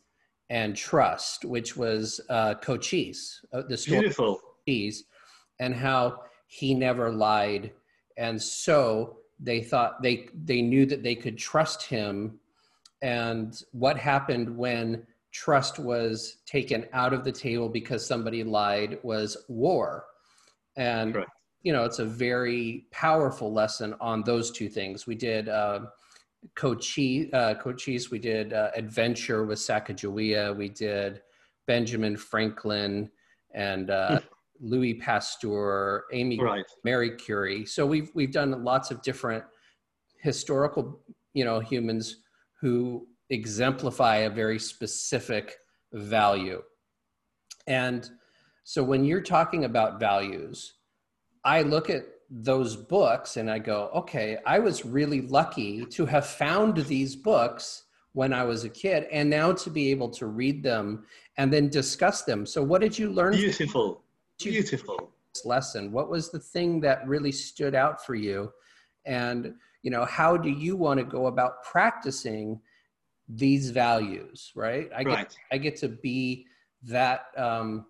and 0.49 0.75
trust, 0.75 1.45
which 1.45 1.77
was 1.77 2.19
uh, 2.29 2.55
Cochise, 2.55 3.41
uh, 3.53 3.61
the 3.67 3.77
story 3.77 3.99
Beautiful. 3.99 4.39
Cochise, 4.65 5.03
and 5.59 5.75
how 5.75 6.21
he 6.47 6.73
never 6.73 7.11
lied, 7.11 7.71
and 8.17 8.41
so 8.41 9.17
they 9.39 9.61
thought 9.61 10.01
they 10.01 10.29
they 10.45 10.61
knew 10.61 10.85
that 10.85 11.03
they 11.03 11.15
could 11.15 11.37
trust 11.37 11.83
him, 11.83 12.39
and 13.01 13.61
what 13.71 13.97
happened 13.97 14.57
when 14.57 15.05
trust 15.31 15.77
was 15.77 16.37
taken 16.47 16.87
out 16.93 17.13
of 17.13 17.23
the 17.23 17.31
table 17.31 17.69
because 17.69 18.05
somebody 18.05 18.43
lied 18.43 18.97
was 19.03 19.37
war, 19.49 20.05
and 20.77 21.15
right 21.15 21.27
you 21.63 21.73
know, 21.73 21.83
it's 21.83 21.99
a 21.99 22.05
very 22.05 22.85
powerful 22.91 23.51
lesson 23.51 23.95
on 23.99 24.23
those 24.23 24.51
two 24.51 24.69
things. 24.69 25.05
We 25.05 25.15
did 25.15 25.49
uh, 25.49 25.81
Cochise, 26.55 27.27
uh, 27.33 27.55
Cochise, 27.55 28.09
we 28.09 28.19
did 28.19 28.53
uh, 28.53 28.71
Adventure 28.75 29.45
with 29.45 29.59
Sacagawea, 29.59 30.55
we 30.55 30.69
did 30.69 31.21
Benjamin 31.67 32.15
Franklin 32.15 33.09
and 33.53 33.89
uh, 33.89 34.21
Louis 34.59 34.95
Pasteur, 34.95 36.05
Amy, 36.13 36.39
right. 36.39 36.65
Mary 36.83 37.15
Curie. 37.17 37.65
So 37.65 37.85
we've 37.85 38.09
we've 38.13 38.31
done 38.31 38.63
lots 38.63 38.91
of 38.91 39.01
different 39.01 39.43
historical, 40.21 41.01
you 41.33 41.45
know, 41.45 41.59
humans 41.59 42.17
who 42.61 43.07
exemplify 43.29 44.17
a 44.17 44.29
very 44.29 44.59
specific 44.59 45.57
value. 45.93 46.61
And 47.67 48.09
so 48.63 48.83
when 48.83 49.03
you're 49.03 49.21
talking 49.21 49.65
about 49.65 49.99
values, 49.99 50.73
I 51.43 51.61
look 51.61 51.89
at 51.89 52.05
those 52.29 52.75
books 52.75 53.37
and 53.37 53.49
I 53.49 53.59
go, 53.59 53.89
okay, 53.93 54.37
I 54.45 54.59
was 54.59 54.85
really 54.85 55.21
lucky 55.21 55.85
to 55.85 56.05
have 56.05 56.27
found 56.27 56.77
these 56.77 57.15
books 57.15 57.83
when 58.13 58.33
I 58.33 58.43
was 58.43 58.63
a 58.63 58.69
kid 58.69 59.07
and 59.11 59.29
now 59.29 59.53
to 59.53 59.69
be 59.69 59.91
able 59.91 60.09
to 60.11 60.27
read 60.27 60.61
them 60.63 61.05
and 61.37 61.51
then 61.51 61.69
discuss 61.69 62.23
them. 62.23 62.45
So 62.45 62.61
what 62.61 62.81
did 62.81 62.97
you 62.97 63.09
learn? 63.09 63.33
Beautiful. 63.33 64.03
Beautiful. 64.39 65.11
This 65.33 65.45
lesson. 65.45 65.91
What 65.91 66.09
was 66.09 66.29
the 66.29 66.39
thing 66.39 66.81
that 66.81 67.07
really 67.07 67.31
stood 67.31 67.75
out 67.75 68.05
for 68.05 68.15
you? 68.15 68.51
And 69.05 69.53
you 69.81 69.91
know, 69.91 70.05
how 70.05 70.35
do 70.35 70.49
you 70.49 70.75
want 70.75 70.99
to 70.99 71.05
go 71.05 71.27
about 71.27 71.63
practicing 71.63 72.59
these 73.27 73.69
values, 73.69 74.51
right? 74.55 74.89
I 74.95 75.03
right. 75.03 75.29
get 75.29 75.37
I 75.51 75.57
get 75.57 75.77
to 75.77 75.87
be 75.87 76.47
that 76.83 77.27
um 77.37 77.85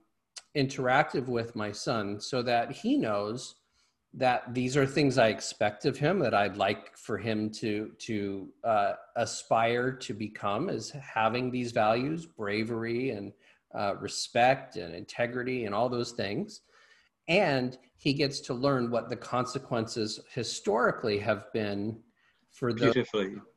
interactive 0.55 1.27
with 1.27 1.55
my 1.55 1.71
son 1.71 2.19
so 2.19 2.41
that 2.41 2.71
he 2.71 2.97
knows 2.97 3.55
that 4.13 4.53
these 4.53 4.75
are 4.75 4.85
things 4.85 5.17
I 5.17 5.27
expect 5.27 5.85
of 5.85 5.97
him 5.97 6.19
that 6.19 6.33
I'd 6.33 6.57
like 6.57 6.97
for 6.97 7.17
him 7.17 7.51
to 7.51 7.91
to 7.99 8.49
uh, 8.63 8.93
aspire 9.15 9.91
to 9.91 10.13
become 10.13 10.69
is 10.69 10.89
having 10.91 11.51
these 11.51 11.71
values, 11.71 12.25
bravery 12.25 13.11
and 13.11 13.31
uh, 13.75 13.95
respect 13.99 14.77
and 14.77 14.95
integrity 14.95 15.65
and 15.65 15.75
all 15.75 15.89
those 15.89 16.11
things. 16.11 16.61
And 17.27 17.77
he 17.97 18.13
gets 18.13 18.39
to 18.41 18.55
learn 18.55 18.89
what 18.89 19.09
the 19.09 19.15
consequences 19.15 20.19
historically 20.33 21.19
have 21.19 21.51
been 21.53 21.99
for 22.49 22.73
those 22.73 22.95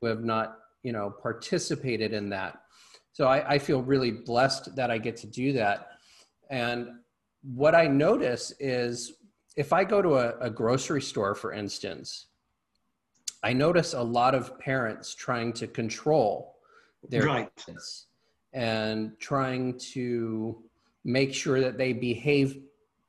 who 0.00 0.06
have 0.06 0.22
not, 0.22 0.58
you 0.82 0.92
know, 0.92 1.10
participated 1.10 2.12
in 2.12 2.28
that. 2.28 2.60
So 3.12 3.26
I, 3.26 3.54
I 3.54 3.58
feel 3.58 3.82
really 3.82 4.10
blessed 4.10 4.76
that 4.76 4.90
I 4.90 4.98
get 4.98 5.16
to 5.18 5.26
do 5.26 5.52
that. 5.54 5.91
And 6.52 6.88
what 7.42 7.74
I 7.74 7.88
notice 7.88 8.52
is 8.60 9.14
if 9.56 9.72
I 9.72 9.84
go 9.84 10.02
to 10.02 10.16
a, 10.16 10.38
a 10.38 10.50
grocery 10.50 11.02
store, 11.02 11.34
for 11.34 11.52
instance, 11.52 12.26
I 13.42 13.54
notice 13.54 13.94
a 13.94 14.02
lot 14.02 14.34
of 14.34 14.58
parents 14.60 15.14
trying 15.14 15.54
to 15.54 15.66
control 15.66 16.58
their 17.08 17.24
right. 17.24 17.50
kids. 17.56 18.06
and 18.52 19.18
trying 19.18 19.78
to 19.78 20.62
make 21.04 21.34
sure 21.34 21.58
that 21.60 21.78
they 21.78 21.92
behave 21.94 22.60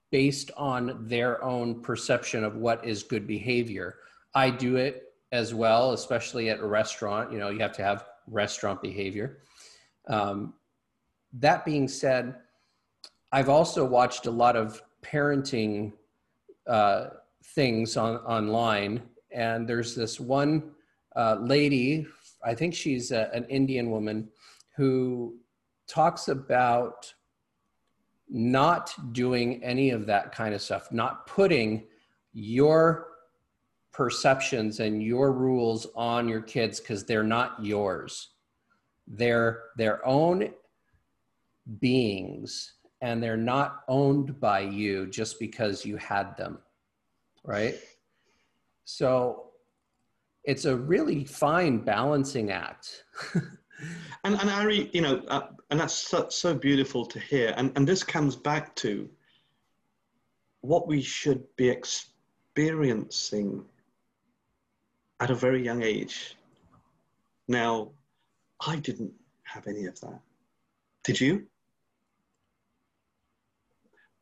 based 0.10 0.50
on 0.56 1.06
their 1.08 1.44
own 1.44 1.82
perception 1.82 2.44
of 2.44 2.56
what 2.56 2.84
is 2.86 3.04
good 3.04 3.28
behavior. 3.28 3.98
I 4.34 4.50
do 4.52 4.78
it 4.78 5.14
as 5.32 5.54
well, 5.54 5.92
especially 5.92 6.50
at 6.50 6.60
a 6.60 6.66
restaurant. 6.66 7.32
You 7.32 7.40
know, 7.40 7.50
you 7.50 7.60
have 7.60 7.74
to 7.74 7.84
have 7.84 8.06
restaurant 8.28 8.82
behavior. 8.82 9.40
Um, 10.08 10.54
that 11.34 11.66
being 11.66 11.88
said, 11.88 12.36
I've 13.34 13.50
also 13.50 13.84
watched 13.84 14.28
a 14.28 14.32
lot 14.32 14.56
of 14.56 14.80
parenting 15.02 15.94
uh, 16.68 17.08
things 17.56 17.98
on 17.98 18.18
online, 18.18 19.02
and 19.32 19.68
there's 19.68 19.96
this 19.96 20.20
one 20.20 20.70
uh, 21.16 21.38
lady, 21.42 22.06
I 22.46 22.54
think 22.54 22.76
she's 22.76 23.12
a, 23.12 23.32
an 23.34 23.46
Indian 23.46 23.90
woman, 23.90 24.30
who 24.78 25.36
talks 25.88 26.28
about 26.28 27.12
not 28.30 28.94
doing 29.14 29.64
any 29.64 29.90
of 29.90 30.06
that 30.06 30.32
kind 30.32 30.54
of 30.54 30.62
stuff, 30.62 30.92
not 30.92 31.26
putting 31.26 31.86
your 32.34 33.08
perceptions 33.92 34.80
and 34.80 35.02
your 35.02 35.32
rules 35.32 35.88
on 35.96 36.28
your 36.28 36.42
kids 36.42 36.80
because 36.80 37.04
they're 37.04 37.24
not 37.24 37.56
yours. 37.66 38.30
They're 39.08 39.64
their 39.76 40.06
own 40.08 40.52
beings 41.80 42.74
and 43.04 43.22
they're 43.22 43.36
not 43.36 43.84
owned 43.90 44.40
by 44.40 44.62
you 44.62 45.06
just 45.08 45.38
because 45.38 45.86
you 45.86 45.98
had 45.98 46.38
them. 46.38 46.58
Right? 47.44 47.76
So 48.86 49.48
it's 50.46 50.64
a 50.64 50.76
really 50.76 51.26
fine 51.26 51.80
balancing 51.80 52.50
act. 52.50 53.04
and, 54.24 54.40
and 54.40 54.50
Ari, 54.50 54.90
you 54.94 55.02
know, 55.02 55.22
uh, 55.28 55.48
and 55.70 55.82
that's 55.82 55.94
so, 55.94 56.30
so 56.30 56.54
beautiful 56.54 57.06
to 57.08 57.20
hear. 57.20 57.54
And, 57.58 57.74
and 57.76 57.86
this 57.86 58.04
comes 58.04 58.38
back 58.38 58.74
to 58.78 59.10
what 60.62 60.88
we 60.88 61.02
should 61.02 61.44
be 61.58 61.68
experiencing 61.68 63.66
at 65.20 65.30
a 65.30 65.36
very 65.36 65.62
young 65.62 65.84
age. 65.84 66.38
Now, 67.50 67.92
I 68.66 68.78
didn't 68.78 69.12
have 69.44 69.68
any 69.68 69.88
of 69.88 70.00
that. 70.00 70.22
Did 71.04 71.20
you? 71.20 71.48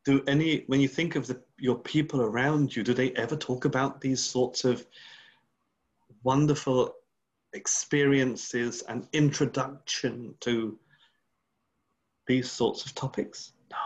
Do 0.04 0.22
any, 0.26 0.64
when 0.66 0.80
you 0.80 0.88
think 0.88 1.14
of 1.14 1.26
the, 1.26 1.40
your 1.58 1.76
people 1.76 2.20
around 2.20 2.74
you, 2.74 2.82
do 2.82 2.92
they 2.92 3.12
ever 3.12 3.36
talk 3.36 3.64
about 3.64 4.00
these 4.00 4.22
sorts 4.22 4.64
of 4.64 4.84
wonderful 6.24 6.94
experiences 7.52 8.82
and 8.88 9.06
introduction 9.12 10.34
to 10.40 10.78
these 12.26 12.50
sorts 12.50 12.84
of 12.84 12.94
topics? 12.94 13.52
No. 13.70 13.76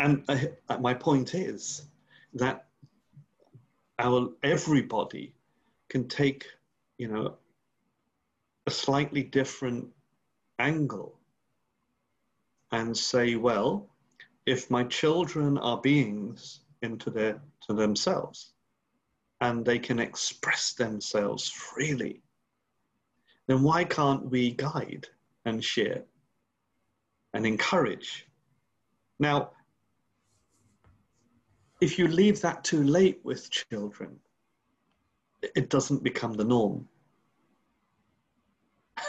And 0.00 0.24
uh, 0.28 0.78
my 0.78 0.94
point 0.94 1.34
is 1.34 1.82
that 2.34 2.66
our 3.98 4.30
everybody 4.42 5.34
can 5.88 6.08
take, 6.08 6.46
you 6.98 7.08
know, 7.08 7.36
a 8.66 8.70
slightly 8.70 9.22
different 9.22 9.88
angle 10.58 11.17
and 12.72 12.96
say, 12.96 13.36
well, 13.36 13.88
if 14.46 14.70
my 14.70 14.84
children 14.84 15.58
are 15.58 15.80
beings 15.80 16.60
into 16.82 17.10
their 17.10 17.40
to 17.66 17.74
themselves 17.74 18.52
and 19.40 19.64
they 19.64 19.78
can 19.78 19.98
express 19.98 20.72
themselves 20.72 21.48
freely, 21.48 22.22
then 23.46 23.62
why 23.62 23.84
can't 23.84 24.30
we 24.30 24.50
guide 24.52 25.06
and 25.44 25.64
share 25.64 26.02
and 27.34 27.46
encourage? 27.46 28.26
Now, 29.18 29.50
if 31.80 31.98
you 31.98 32.08
leave 32.08 32.40
that 32.40 32.64
too 32.64 32.82
late 32.82 33.20
with 33.22 33.50
children, 33.50 34.18
it 35.42 35.70
doesn't 35.70 36.02
become 36.02 36.32
the 36.34 36.44
norm. 36.44 36.88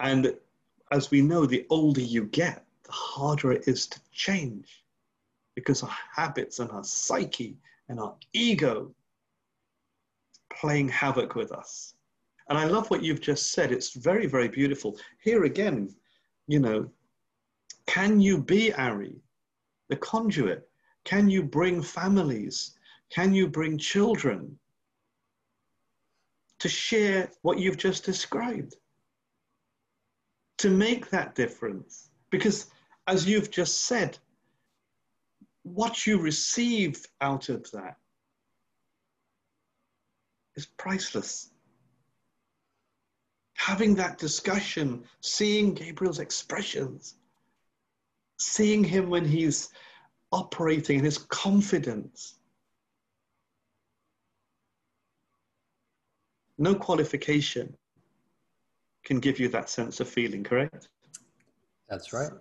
and 0.00 0.36
as 0.90 1.10
we 1.10 1.22
know, 1.22 1.46
the 1.46 1.66
older 1.70 2.00
you 2.00 2.24
get, 2.24 2.64
the 2.84 2.92
harder 2.92 3.52
it 3.52 3.66
is 3.68 3.86
to 3.86 4.00
change 4.12 4.84
because 5.54 5.82
our 5.82 5.96
habits 6.14 6.58
and 6.58 6.70
our 6.70 6.84
psyche 6.84 7.56
and 7.88 8.00
our 8.00 8.14
ego 8.32 8.94
playing 10.52 10.88
havoc 10.88 11.34
with 11.34 11.52
us. 11.52 11.94
And 12.48 12.58
I 12.58 12.64
love 12.64 12.90
what 12.90 13.02
you've 13.02 13.20
just 13.20 13.52
said. 13.52 13.72
It's 13.72 13.94
very, 13.94 14.26
very 14.26 14.48
beautiful. 14.48 14.98
Here 15.22 15.44
again, 15.44 15.94
you 16.46 16.58
know, 16.58 16.90
can 17.86 18.20
you 18.20 18.38
be 18.38 18.72
Ari, 18.74 19.16
the 19.88 19.96
conduit? 19.96 20.68
Can 21.04 21.28
you 21.28 21.42
bring 21.42 21.82
families? 21.82 22.76
Can 23.10 23.32
you 23.32 23.48
bring 23.48 23.78
children 23.78 24.58
to 26.58 26.68
share 26.68 27.30
what 27.42 27.58
you've 27.58 27.76
just 27.76 28.04
described? 28.04 28.76
To 30.58 30.70
make 30.70 31.10
that 31.10 31.34
difference? 31.34 32.10
Because 32.30 32.66
as 33.06 33.26
you've 33.26 33.50
just 33.50 33.82
said, 33.82 34.18
what 35.62 36.06
you 36.06 36.20
receive 36.20 37.04
out 37.20 37.48
of 37.48 37.70
that 37.72 37.96
is 40.56 40.66
priceless. 40.66 41.50
Having 43.54 43.94
that 43.96 44.18
discussion, 44.18 45.04
seeing 45.20 45.74
Gabriel's 45.74 46.18
expressions, 46.18 47.16
seeing 48.38 48.84
him 48.84 49.08
when 49.08 49.24
he's 49.24 49.70
operating 50.32 50.96
and 50.96 51.04
his 51.04 51.18
confidence. 51.18 52.34
No 56.58 56.74
qualification 56.74 57.76
can 59.04 59.20
give 59.20 59.38
you 59.38 59.48
that 59.48 59.68
sense 59.68 60.00
of 60.00 60.08
feeling, 60.08 60.42
correct? 60.42 60.88
That's 61.88 62.12
right. 62.12 62.32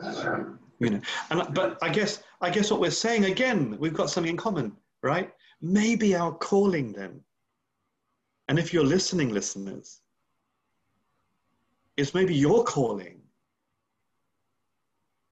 That's 0.00 0.24
right. 0.24 0.46
You 0.80 0.90
know, 0.90 1.00
and 1.30 1.54
but 1.54 1.78
I 1.82 1.88
guess 1.88 2.22
I 2.40 2.50
guess 2.50 2.70
what 2.70 2.80
we're 2.80 2.90
saying 2.90 3.24
again, 3.24 3.76
we've 3.78 3.94
got 3.94 4.10
something 4.10 4.30
in 4.30 4.36
common, 4.36 4.76
right? 5.02 5.32
Maybe 5.60 6.14
our 6.14 6.32
calling 6.32 6.92
then, 6.92 7.20
and 8.48 8.58
if 8.58 8.72
you're 8.72 8.84
listening, 8.84 9.30
listeners, 9.32 10.00
is 11.96 12.14
maybe 12.14 12.34
your 12.34 12.62
calling 12.64 13.20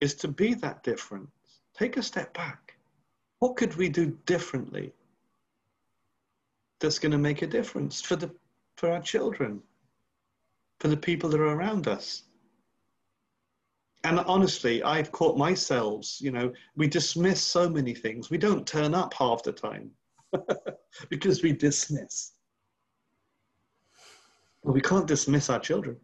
is 0.01 0.14
to 0.14 0.28
be 0.28 0.55
that 0.55 0.82
difference. 0.82 1.30
Take 1.74 1.97
a 1.97 2.03
step 2.03 2.34
back. 2.34 2.76
What 3.39 3.57
could 3.57 3.76
we 3.76 3.89
do 3.89 4.18
differently 4.26 4.93
that's 6.80 6.99
going 6.99 7.12
to 7.12 7.18
make 7.18 7.43
a 7.43 7.47
difference 7.47 8.01
for 8.01 8.16
the 8.16 8.30
for 8.76 8.91
our 8.91 9.01
children, 9.01 9.62
for 10.80 10.88
the 10.88 10.96
people 10.96 11.30
that 11.30 11.40
are 11.40 11.54
around 11.54 11.88
us? 11.88 12.22
And 14.04 14.20
honestly, 14.20 14.82
I've 14.82 15.10
caught 15.10 15.36
myself, 15.36 16.20
you 16.20 16.30
know, 16.30 16.52
we 16.76 16.86
dismiss 16.86 17.42
so 17.42 17.68
many 17.68 17.92
things. 17.92 18.30
We 18.30 18.38
don't 18.38 18.66
turn 18.66 18.94
up 18.94 19.12
half 19.14 19.42
the 19.42 19.52
time 19.52 19.90
because 21.08 21.42
we 21.42 21.52
dismiss. 21.52 22.32
Well, 24.62 24.74
we 24.74 24.80
can't 24.80 25.06
dismiss 25.06 25.50
our 25.50 25.58
children. 25.58 25.96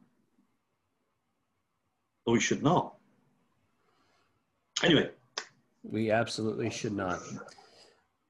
Or 2.26 2.34
we 2.34 2.40
should 2.40 2.62
not. 2.62 2.94
Anyway. 4.82 5.10
We 5.84 6.10
absolutely 6.10 6.70
should 6.70 6.94
not. 6.94 7.20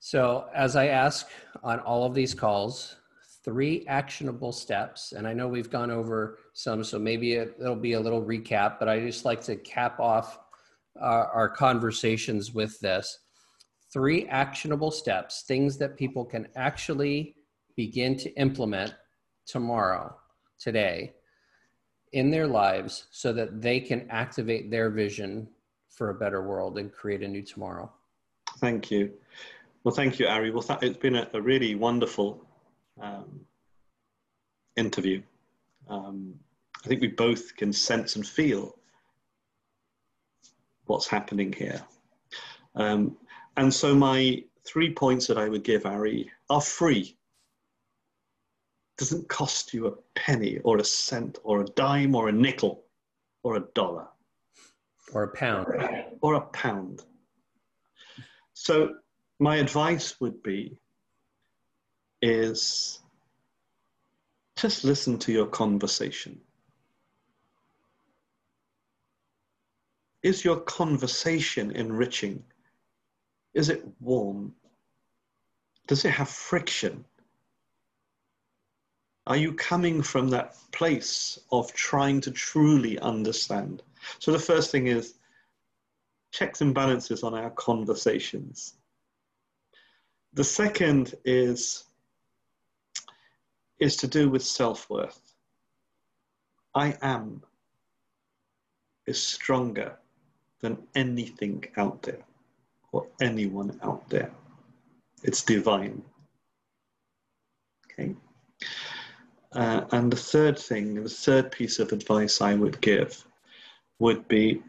So, 0.00 0.48
as 0.54 0.74
I 0.74 0.86
ask 0.88 1.28
on 1.62 1.80
all 1.80 2.04
of 2.04 2.14
these 2.14 2.34
calls, 2.34 2.96
three 3.44 3.84
actionable 3.88 4.52
steps, 4.52 5.12
and 5.12 5.26
I 5.26 5.32
know 5.32 5.48
we've 5.48 5.70
gone 5.70 5.90
over 5.90 6.38
some, 6.52 6.84
so 6.84 6.98
maybe 6.98 7.34
it, 7.34 7.58
will 7.58 7.74
be 7.74 7.94
a 7.94 8.00
little 8.00 8.22
recap, 8.22 8.78
but 8.78 8.88
I 8.88 9.00
just 9.00 9.24
like 9.24 9.42
to 9.42 9.56
cap 9.56 9.98
off 9.98 10.38
our, 11.00 11.26
our 11.28 11.48
conversations 11.48 12.52
with 12.52 12.78
this. 12.80 13.18
Three 13.92 14.26
actionable 14.28 14.90
steps, 14.90 15.42
things 15.42 15.76
that 15.78 15.96
people 15.96 16.24
can 16.24 16.48
actually 16.56 17.34
begin 17.76 18.16
to 18.18 18.32
implement 18.34 18.94
tomorrow, 19.46 20.16
today, 20.58 21.12
in 22.12 22.30
their 22.30 22.46
lives 22.46 23.06
so 23.10 23.32
that 23.32 23.60
they 23.60 23.80
can 23.80 24.06
activate 24.10 24.70
their 24.70 24.90
vision 24.90 25.48
for 25.88 26.10
a 26.10 26.14
better 26.14 26.42
world 26.42 26.78
and 26.78 26.92
create 26.92 27.22
a 27.22 27.28
new 27.28 27.42
tomorrow. 27.42 27.90
Thank 28.58 28.90
you. 28.90 29.12
Well, 29.84 29.94
thank 29.94 30.18
you, 30.18 30.26
Ari. 30.26 30.52
Well, 30.52 30.62
th- 30.62 30.78
it's 30.82 30.98
been 30.98 31.16
a, 31.16 31.28
a 31.34 31.40
really 31.40 31.74
wonderful 31.74 32.46
um, 33.00 33.40
interview. 34.76 35.22
Um, 35.88 36.34
I 36.84 36.88
think 36.88 37.00
we 37.00 37.08
both 37.08 37.56
can 37.56 37.72
sense 37.72 38.16
and 38.16 38.26
feel 38.26 38.76
what's 40.86 41.06
happening 41.06 41.52
here. 41.52 41.80
Um, 42.74 43.16
and 43.56 43.72
so, 43.72 43.94
my 43.94 44.42
three 44.64 44.92
points 44.92 45.26
that 45.26 45.38
I 45.38 45.48
would 45.48 45.64
give 45.64 45.86
Ari 45.86 46.30
are 46.48 46.60
free. 46.60 47.16
doesn't 48.98 49.28
cost 49.28 49.74
you 49.74 49.86
a 49.86 49.96
penny 50.14 50.58
or 50.58 50.78
a 50.78 50.84
cent 50.84 51.38
or 51.44 51.60
a 51.62 51.64
dime 51.64 52.14
or 52.14 52.28
a 52.28 52.32
nickel 52.32 52.84
or 53.42 53.56
a 53.56 53.64
dollar 53.74 54.06
or 55.12 55.24
a 55.24 55.36
pound 55.36 55.66
or 56.20 56.34
a 56.34 56.40
pound. 56.40 57.02
So 58.54 58.94
my 59.38 59.56
advice 59.56 60.20
would 60.20 60.42
be 60.42 60.78
is 62.22 63.00
just 64.56 64.84
listen 64.84 65.18
to 65.18 65.32
your 65.32 65.46
conversation. 65.46 66.40
Is 70.22 70.44
your 70.44 70.60
conversation 70.60 71.72
enriching? 71.72 72.44
Is 73.54 73.68
it 73.68 73.84
warm? 74.00 74.54
Does 75.88 76.04
it 76.04 76.10
have 76.10 76.28
friction? 76.28 77.04
Are 79.26 79.36
you 79.36 79.52
coming 79.52 80.02
from 80.02 80.28
that 80.28 80.56
place 80.72 81.38
of 81.50 81.72
trying 81.72 82.20
to 82.22 82.30
truly 82.30 82.98
understand? 83.00 83.82
So 84.20 84.32
the 84.32 84.38
first 84.38 84.70
thing 84.70 84.86
is 84.86 85.14
checks 86.32 86.60
and 86.60 86.74
balances 86.74 87.22
on 87.22 87.34
our 87.34 87.50
conversations. 87.50 88.74
The 90.34 90.44
second 90.44 91.14
is, 91.24 91.84
is 93.82 93.96
to 93.96 94.06
do 94.06 94.30
with 94.30 94.44
self-worth. 94.44 95.34
I 96.74 96.96
am 97.02 97.42
is 99.06 99.22
stronger 99.22 99.98
than 100.60 100.78
anything 100.94 101.64
out 101.76 102.02
there 102.02 102.24
or 102.92 103.06
anyone 103.20 103.78
out 103.82 104.08
there. 104.08 104.30
It's 105.24 105.42
divine. 105.42 106.02
Okay. 107.86 108.14
Uh, 109.52 109.84
and 109.90 110.12
the 110.12 110.16
third 110.16 110.58
thing, 110.58 111.02
the 111.02 111.10
third 111.10 111.50
piece 111.50 111.78
of 111.78 111.92
advice 111.92 112.40
I 112.40 112.54
would 112.54 112.80
give 112.80 113.26
would 113.98 114.26
be 114.28 114.62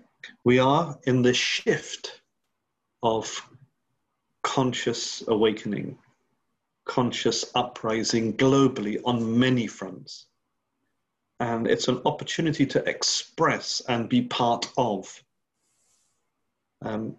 we 0.43 0.59
are 0.59 0.97
in 1.03 1.21
the 1.21 1.33
shift 1.33 2.21
of 3.01 3.49
conscious 4.43 5.23
awakening, 5.27 5.97
conscious 6.85 7.45
uprising 7.55 8.33
globally 8.33 8.99
on 9.05 9.39
many 9.39 9.67
fronts. 9.67 10.27
And 11.39 11.67
it's 11.67 11.87
an 11.87 12.01
opportunity 12.05 12.65
to 12.67 12.87
express 12.87 13.81
and 13.87 14.07
be 14.07 14.21
part 14.23 14.71
of. 14.77 15.23
Um, 16.81 17.17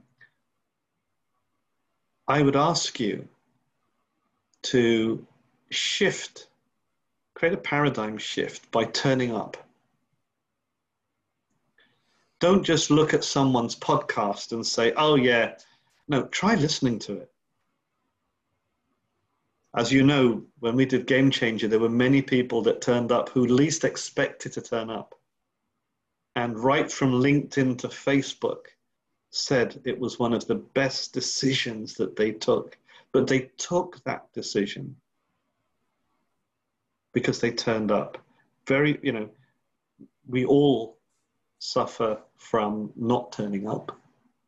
I 2.27 2.43
would 2.43 2.57
ask 2.57 2.99
you 3.01 3.29
to 4.65 5.27
shift 5.71 6.49
create 7.35 7.55
a 7.55 7.59
paradigm 7.59 8.17
shift 8.17 8.71
by 8.71 8.85
turning 8.85 9.35
up. 9.35 9.57
Don't 12.41 12.63
just 12.63 12.91
look 12.91 13.13
at 13.13 13.25
someone's 13.25 13.77
podcast 13.77 14.53
and 14.53 14.67
say, 14.67 14.93
oh, 14.97 15.17
yeah. 15.17 15.57
No, 16.09 16.25
try 16.25 16.55
listening 16.55 16.99
to 17.01 17.19
it. 17.19 17.31
As 19.77 19.91
you 19.91 20.05
know, 20.05 20.43
when 20.61 20.77
we 20.77 20.87
did 20.87 21.07
Game 21.07 21.31
Changer, 21.31 21.67
there 21.67 21.81
were 21.81 21.89
many 21.89 22.23
people 22.23 22.63
that 22.63 22.81
turned 22.81 23.11
up 23.11 23.29
who 23.29 23.47
least 23.47 23.85
expected 23.85 24.53
to 24.53 24.63
turn 24.63 24.89
up. 24.89 25.15
And 26.37 26.59
right 26.59 26.91
from 26.91 27.13
LinkedIn 27.13 27.79
to 27.79 27.89
Facebook, 27.89 28.67
said 29.31 29.81
it 29.85 29.99
was 29.99 30.19
one 30.19 30.33
of 30.33 30.47
the 30.47 30.55
best 30.55 31.13
decisions 31.13 31.95
that 31.95 32.15
they 32.15 32.31
took. 32.31 32.79
But 33.13 33.27
they 33.27 33.51
took 33.57 34.03
that 34.05 34.33
decision 34.33 34.95
because 37.13 37.41
they 37.41 37.51
turned 37.51 37.91
up. 37.91 38.19
Very, 38.67 38.99
you 39.03 39.13
know, 39.13 39.29
we 40.29 40.45
all 40.45 40.99
suffer 41.59 42.19
from 42.37 42.93
not 42.97 43.33
turning 43.33 43.69
up 43.69 43.97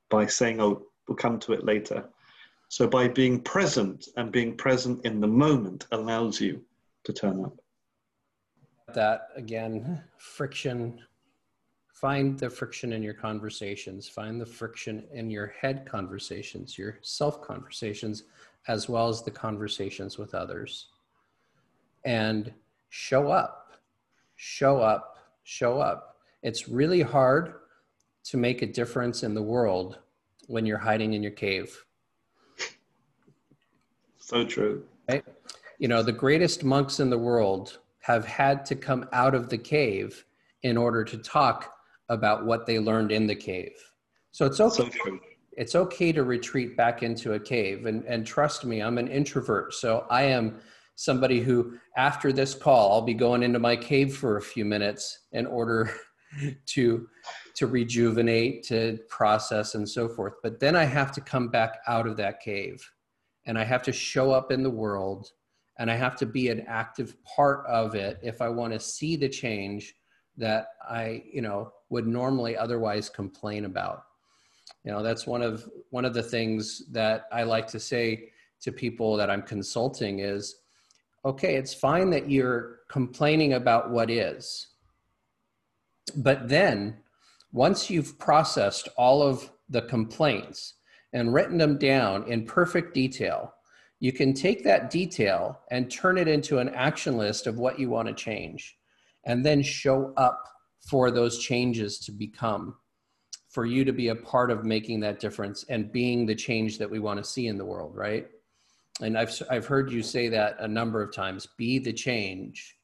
by 0.08 0.26
saying, 0.26 0.60
oh, 0.60 0.82
we'll 1.08 1.16
come 1.16 1.38
to 1.40 1.52
it 1.52 1.64
later. 1.64 2.04
So 2.68 2.86
by 2.86 3.08
being 3.08 3.40
present 3.40 4.08
and 4.16 4.32
being 4.32 4.56
present 4.56 5.04
in 5.04 5.20
the 5.20 5.26
moment 5.26 5.86
allows 5.92 6.40
you 6.40 6.62
to 7.04 7.12
turn 7.12 7.44
up. 7.44 7.56
That 8.94 9.28
again, 9.36 10.02
friction. 10.18 11.00
Find 11.92 12.38
the 12.38 12.50
friction 12.50 12.92
in 12.92 13.02
your 13.02 13.14
conversations, 13.14 14.06
find 14.06 14.38
the 14.38 14.44
friction 14.44 15.04
in 15.12 15.30
your 15.30 15.54
head 15.60 15.88
conversations, 15.90 16.76
your 16.76 16.98
self 17.00 17.40
conversations, 17.40 18.24
as 18.68 18.88
well 18.88 19.08
as 19.08 19.22
the 19.22 19.30
conversations 19.30 20.18
with 20.18 20.34
others 20.34 20.88
and 22.06 22.52
show 22.88 23.30
up, 23.30 23.72
show 24.36 24.80
up, 24.80 25.18
show 25.42 25.78
up. 25.80 26.16
It's 26.42 26.68
really 26.68 27.02
hard 27.02 27.54
to 28.24 28.36
make 28.36 28.62
a 28.62 28.66
difference 28.66 29.22
in 29.22 29.34
the 29.34 29.42
world 29.42 29.98
when 30.46 30.64
you're 30.64 30.78
hiding 30.78 31.14
in 31.14 31.22
your 31.22 31.32
cave. 31.32 31.84
So 34.26 34.44
true. 34.44 34.82
Right? 35.08 35.24
You 35.78 35.86
know, 35.86 36.02
the 36.02 36.10
greatest 36.10 36.64
monks 36.64 36.98
in 36.98 37.10
the 37.10 37.18
world 37.18 37.78
have 38.00 38.24
had 38.24 38.66
to 38.66 38.74
come 38.74 39.08
out 39.12 39.36
of 39.36 39.48
the 39.48 39.58
cave 39.58 40.24
in 40.64 40.76
order 40.76 41.04
to 41.04 41.16
talk 41.16 41.72
about 42.08 42.44
what 42.44 42.66
they 42.66 42.80
learned 42.80 43.12
in 43.12 43.28
the 43.28 43.36
cave. 43.36 43.76
So 44.32 44.44
it's 44.46 44.58
okay. 44.58 44.90
So 44.90 45.18
it's 45.52 45.76
okay 45.76 46.10
to 46.10 46.24
retreat 46.24 46.76
back 46.76 47.04
into 47.04 47.34
a 47.34 47.40
cave. 47.40 47.86
And, 47.86 48.04
and 48.04 48.26
trust 48.26 48.64
me, 48.64 48.82
I'm 48.82 48.98
an 48.98 49.06
introvert. 49.06 49.74
So 49.74 50.06
I 50.10 50.24
am 50.24 50.58
somebody 50.96 51.40
who, 51.40 51.78
after 51.96 52.32
this 52.32 52.52
call, 52.52 52.94
I'll 52.94 53.02
be 53.02 53.14
going 53.14 53.44
into 53.44 53.60
my 53.60 53.76
cave 53.76 54.16
for 54.16 54.38
a 54.38 54.42
few 54.42 54.64
minutes 54.64 55.20
in 55.30 55.46
order 55.46 55.94
to 56.66 57.08
to 57.54 57.66
rejuvenate, 57.68 58.64
to 58.64 58.98
process, 59.08 59.76
and 59.76 59.88
so 59.88 60.08
forth. 60.08 60.34
But 60.42 60.58
then 60.58 60.74
I 60.74 60.84
have 60.84 61.12
to 61.12 61.20
come 61.20 61.48
back 61.48 61.78
out 61.86 62.06
of 62.06 62.16
that 62.18 62.40
cave, 62.40 62.86
and 63.46 63.58
I 63.58 63.64
have 63.64 63.82
to 63.84 63.92
show 63.92 64.32
up 64.32 64.50
in 64.50 64.62
the 64.62 64.70
world, 64.70 65.30
and 65.78 65.90
I 65.90 65.94
have 65.94 66.16
to 66.16 66.26
be 66.26 66.48
an 66.48 66.64
active 66.66 67.16
part 67.24 67.64
of 67.66 67.94
it 67.94 68.18
if 68.22 68.42
I 68.42 68.48
want 68.48 68.72
to 68.72 68.80
see 68.80 69.16
the 69.16 69.28
change 69.28 69.94
that 70.36 70.68
I, 70.88 71.22
you 71.32 71.42
know, 71.42 71.72
would 71.88 72.06
normally 72.06 72.56
otherwise 72.56 73.08
complain 73.08 73.64
about. 73.64 74.04
You 74.84 74.92
know, 74.92 75.02
that's 75.02 75.26
one 75.26 75.42
of 75.42 75.68
one 75.90 76.04
of 76.04 76.14
the 76.14 76.22
things 76.22 76.86
that 76.92 77.26
I 77.32 77.42
like 77.42 77.66
to 77.68 77.80
say 77.80 78.30
to 78.60 78.72
people 78.72 79.16
that 79.16 79.30
I'm 79.30 79.42
consulting 79.42 80.20
is 80.20 80.56
okay, 81.24 81.56
it's 81.56 81.74
fine 81.74 82.10
that 82.10 82.30
you're 82.30 82.80
complaining 82.88 83.54
about 83.54 83.90
what 83.90 84.10
is. 84.10 84.68
But 86.14 86.48
then, 86.48 86.98
once 87.52 87.90
you've 87.90 88.16
processed 88.18 88.88
all 88.96 89.22
of 89.22 89.50
the 89.68 89.82
complaints 89.82 90.74
and 91.12 91.32
written 91.32 91.58
them 91.58 91.78
down 91.78 92.24
in 92.30 92.44
perfect 92.44 92.94
detail, 92.94 93.52
you 94.00 94.12
can 94.12 94.34
take 94.34 94.62
that 94.64 94.90
detail 94.90 95.60
and 95.70 95.90
turn 95.90 96.18
it 96.18 96.28
into 96.28 96.58
an 96.58 96.68
action 96.70 97.16
list 97.16 97.46
of 97.46 97.58
what 97.58 97.78
you 97.78 97.88
want 97.88 98.08
to 98.08 98.14
change 98.14 98.76
and 99.24 99.44
then 99.44 99.62
show 99.62 100.12
up 100.16 100.42
for 100.88 101.10
those 101.10 101.38
changes 101.38 101.98
to 101.98 102.12
become 102.12 102.76
for 103.48 103.64
you 103.64 103.84
to 103.84 103.92
be 103.92 104.08
a 104.08 104.14
part 104.14 104.50
of 104.50 104.64
making 104.64 105.00
that 105.00 105.18
difference 105.18 105.64
and 105.70 105.90
being 105.90 106.26
the 106.26 106.34
change 106.34 106.76
that 106.78 106.90
we 106.90 106.98
want 106.98 107.18
to 107.18 107.24
see 107.24 107.46
in 107.46 107.56
the 107.56 107.64
world 107.64 107.96
right 107.96 108.26
and 109.02 109.18
I've, 109.18 109.42
I've 109.50 109.66
heard 109.66 109.92
you 109.92 110.02
say 110.02 110.28
that 110.28 110.56
a 110.58 110.68
number 110.68 111.02
of 111.02 111.12
times 111.12 111.46
be 111.58 111.78
the 111.78 111.92
change, 111.92 112.76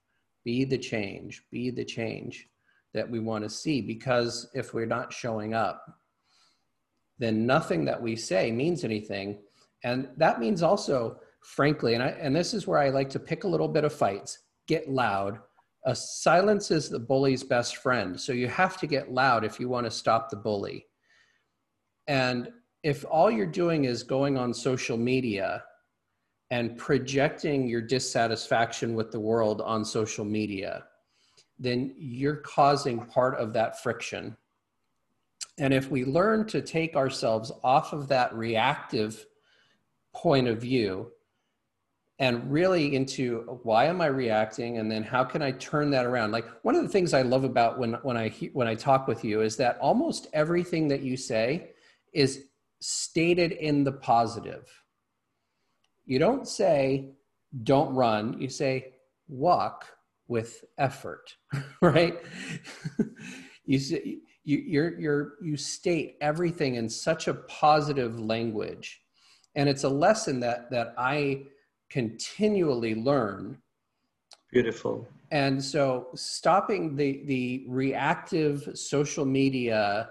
be 0.45 0.65
the 0.65 0.79
change, 0.79 1.43
be 1.51 1.71
the 1.71 1.85
change 1.85 2.49
that 2.93 3.09
we 3.09 3.19
want 3.19 3.45
to 3.45 3.51
see. 3.51 3.81
Because 3.81 4.51
if 4.55 4.75
we're 4.75 4.87
not 4.87 5.13
showing 5.13 5.55
up, 5.55 5.83
then 7.23 7.47
nothing 7.47 7.85
that 7.85 8.01
we 8.01 8.17
say 8.17 8.51
means 8.51 8.83
anything. 8.83 9.39
And 9.85 10.09
that 10.17 10.41
means 10.41 10.63
also, 10.63 11.21
frankly, 11.45 11.95
and, 11.95 12.03
I, 12.03 12.09
and 12.09 12.35
this 12.35 12.53
is 12.53 12.67
where 12.67 12.79
I 12.79 12.89
like 12.89 13.11
to 13.11 13.21
pick 13.21 13.45
a 13.45 13.49
little 13.49 13.69
bit 13.69 13.85
of 13.85 13.93
fights, 13.93 14.41
get 14.67 14.91
loud. 14.91 15.39
Silence 15.95 16.71
is 16.71 16.89
the 16.89 16.99
bully's 16.99 17.43
best 17.43 17.77
friend. 17.77 18.21
So 18.21 18.33
you 18.33 18.49
have 18.49 18.77
to 18.79 18.87
get 18.87 19.13
loud 19.13 19.45
if 19.45 19.59
you 19.61 19.69
want 19.69 19.87
to 19.87 19.91
stop 19.91 20.31
the 20.31 20.37
bully. 20.37 20.87
And 22.09 22.51
if 22.83 23.05
all 23.09 23.31
you're 23.31 23.47
doing 23.47 23.85
is 23.85 24.03
going 24.03 24.37
on 24.37 24.53
social 24.53 24.97
media 24.97 25.63
and 26.51 26.77
projecting 26.77 27.69
your 27.69 27.81
dissatisfaction 27.81 28.95
with 28.95 29.11
the 29.11 29.21
world 29.21 29.61
on 29.61 29.85
social 29.85 30.25
media, 30.25 30.85
then 31.59 31.95
you're 31.97 32.37
causing 32.37 33.05
part 33.07 33.37
of 33.37 33.53
that 33.53 33.83
friction. 33.83 34.37
And 35.63 35.73
if 35.73 35.93
we 35.93 36.05
learn 36.05 36.49
to 36.49 36.61
take 36.61 36.97
ourselves 36.97 37.53
off 37.63 37.93
of 37.93 38.09
that 38.09 38.35
reactive 38.35 39.25
point 40.13 40.49
of 40.49 40.61
view 40.61 41.13
and 42.19 42.51
really 42.51 42.97
into 42.97 43.61
why 43.63 43.85
am 43.85 44.01
I 44.01 44.07
reacting 44.07 44.79
and 44.79 44.91
then 44.91 45.05
how 45.05 45.23
can 45.23 45.41
I 45.41 45.53
turn 45.53 45.93
that 45.93 46.05
around? 46.05 46.33
Like 46.33 46.47
one 46.63 46.75
of 46.75 46.83
the 46.83 46.89
things 46.89 47.15
I 47.15 47.23
love 47.23 47.45
about 47.45 47.79
when, 47.79 47.93
when 48.03 48.17
I, 48.17 48.31
when 48.53 48.67
I 48.67 48.75
talk 48.75 49.07
with 49.07 49.25
you 49.25 49.43
is 49.43 49.57
that 49.59 49.79
almost 49.79 50.27
everything 50.33 50.89
that 50.89 51.03
you 51.03 51.17
say 51.17 51.71
is 52.13 52.47
stated 52.81 53.53
in 53.53 53.85
the 53.85 53.93
positive 53.93 54.69
you 56.05 56.19
don't 56.19 56.49
say, 56.49 57.13
don't 57.63 57.95
run. 57.95 58.41
You 58.41 58.49
say, 58.49 58.95
walk 59.29 59.87
with 60.27 60.65
effort, 60.77 61.37
right? 61.81 62.21
you 63.65 63.79
see, 63.79 64.23
you 64.45 64.59
you're, 64.59 64.99
you're 64.99 65.33
you 65.41 65.57
state 65.57 66.17
everything 66.21 66.77
in 66.77 66.89
such 66.89 67.29
a 67.29 67.35
positive 67.35 68.19
language, 68.19 69.03
and 69.55 69.69
it's 69.69 69.85
a 69.85 69.89
lesson 69.89 70.41
that 70.41 70.71
that 70.71 70.95
I 70.99 71.45
continually 71.91 72.95
learn. 72.95 73.59
Beautiful. 74.51 75.07
And 75.31 75.63
so, 75.63 76.09
stopping 76.15 76.97
the 76.97 77.23
the 77.25 77.65
reactive 77.69 78.69
social 78.75 79.25
media 79.25 80.11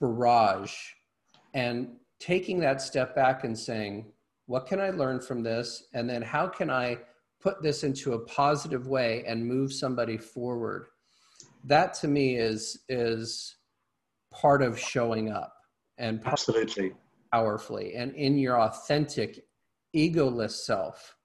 barrage 0.00 0.74
and 1.54 1.88
taking 2.18 2.60
that 2.60 2.80
step 2.80 3.14
back 3.14 3.44
and 3.44 3.58
saying, 3.58 4.06
what 4.46 4.66
can 4.66 4.80
I 4.80 4.90
learn 4.90 5.20
from 5.20 5.42
this? 5.42 5.84
And 5.92 6.08
then 6.08 6.22
how 6.22 6.46
can 6.46 6.70
I 6.70 6.98
put 7.40 7.62
this 7.62 7.84
into 7.84 8.14
a 8.14 8.18
positive 8.20 8.86
way 8.86 9.24
and 9.26 9.46
move 9.46 9.72
somebody 9.72 10.16
forward? 10.16 10.86
That 11.64 11.94
to 11.94 12.08
me 12.08 12.36
is 12.36 12.84
is 12.88 13.55
part 14.40 14.62
of 14.62 14.78
showing 14.78 15.30
up 15.30 15.52
and 15.98 16.20
absolutely 16.26 16.92
powerfully 17.32 17.94
and 17.94 18.14
in 18.14 18.38
your 18.38 18.60
authentic 18.60 19.44
egoless 19.94 20.52
self. 20.52 21.16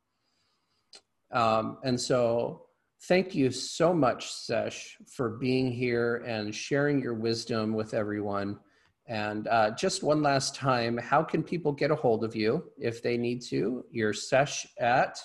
Um, 1.32 1.78
and 1.84 1.99
so 1.99 2.66
thank 3.03 3.36
you 3.36 3.51
so 3.51 3.93
much, 3.93 4.32
Sesh, 4.32 4.97
for 5.07 5.38
being 5.38 5.72
here 5.72 6.24
and 6.26 6.53
sharing 6.53 7.01
your 7.01 7.14
wisdom 7.14 7.74
with 7.74 7.93
everyone. 7.93 8.59
And 9.07 9.47
uh, 9.47 9.72
just 9.72 10.03
one 10.03 10.22
last 10.22 10.55
time, 10.55 10.97
how 10.97 11.24
can 11.24 11.43
people 11.43 11.74
get 11.74 11.91
a 11.91 11.95
hold 11.95 12.24
of 12.24 12.36
you 12.36 12.72
if 12.78 13.01
they 13.01 13.18
need 13.18 13.41
to? 13.43 13.84
Your 13.91 14.14
sesh 14.14 14.68
at? 14.80 15.20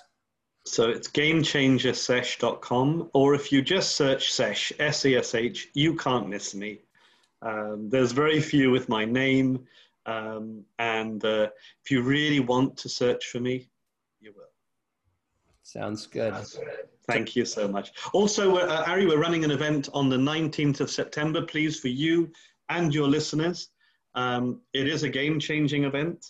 So 0.64 0.88
it's 0.88 1.08
gamechangersesh.com, 1.08 3.10
or 3.14 3.34
if 3.34 3.52
you 3.52 3.62
just 3.62 3.94
search 3.94 4.32
sesh, 4.32 4.72
S 4.80 5.06
E 5.06 5.14
S 5.14 5.36
H, 5.36 5.68
you 5.74 5.94
can't 5.94 6.28
miss 6.28 6.56
me. 6.56 6.80
Um, 7.42 7.88
there's 7.90 8.12
very 8.12 8.40
few 8.40 8.70
with 8.70 8.88
my 8.88 9.04
name. 9.04 9.66
Um, 10.06 10.64
and 10.78 11.24
uh, 11.24 11.48
if 11.84 11.90
you 11.90 12.02
really 12.02 12.40
want 12.40 12.76
to 12.78 12.88
search 12.88 13.26
for 13.26 13.40
me, 13.40 13.68
you 14.20 14.32
will. 14.36 14.44
Sounds 15.62 16.06
good. 16.06 16.34
Thank 17.08 17.36
you 17.36 17.44
so 17.44 17.68
much. 17.68 17.92
Also, 18.12 18.56
uh, 18.56 18.84
Ari, 18.86 19.06
we're 19.06 19.20
running 19.20 19.44
an 19.44 19.50
event 19.50 19.88
on 19.92 20.08
the 20.08 20.16
19th 20.16 20.80
of 20.80 20.90
September, 20.90 21.42
please, 21.42 21.78
for 21.78 21.88
you 21.88 22.30
and 22.68 22.94
your 22.94 23.08
listeners. 23.08 23.68
Um, 24.14 24.60
it 24.72 24.88
is 24.88 25.02
a 25.02 25.08
game 25.08 25.38
changing 25.38 25.84
event. 25.84 26.24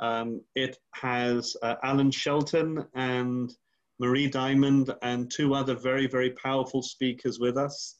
Um, 0.00 0.40
it 0.54 0.76
has 0.94 1.56
uh, 1.62 1.74
Alan 1.82 2.10
Shelton 2.10 2.84
and 2.94 3.52
Marie 3.98 4.28
Diamond 4.28 4.94
and 5.02 5.30
two 5.30 5.54
other 5.54 5.74
very, 5.74 6.06
very 6.06 6.30
powerful 6.30 6.82
speakers 6.82 7.40
with 7.40 7.56
us. 7.56 7.96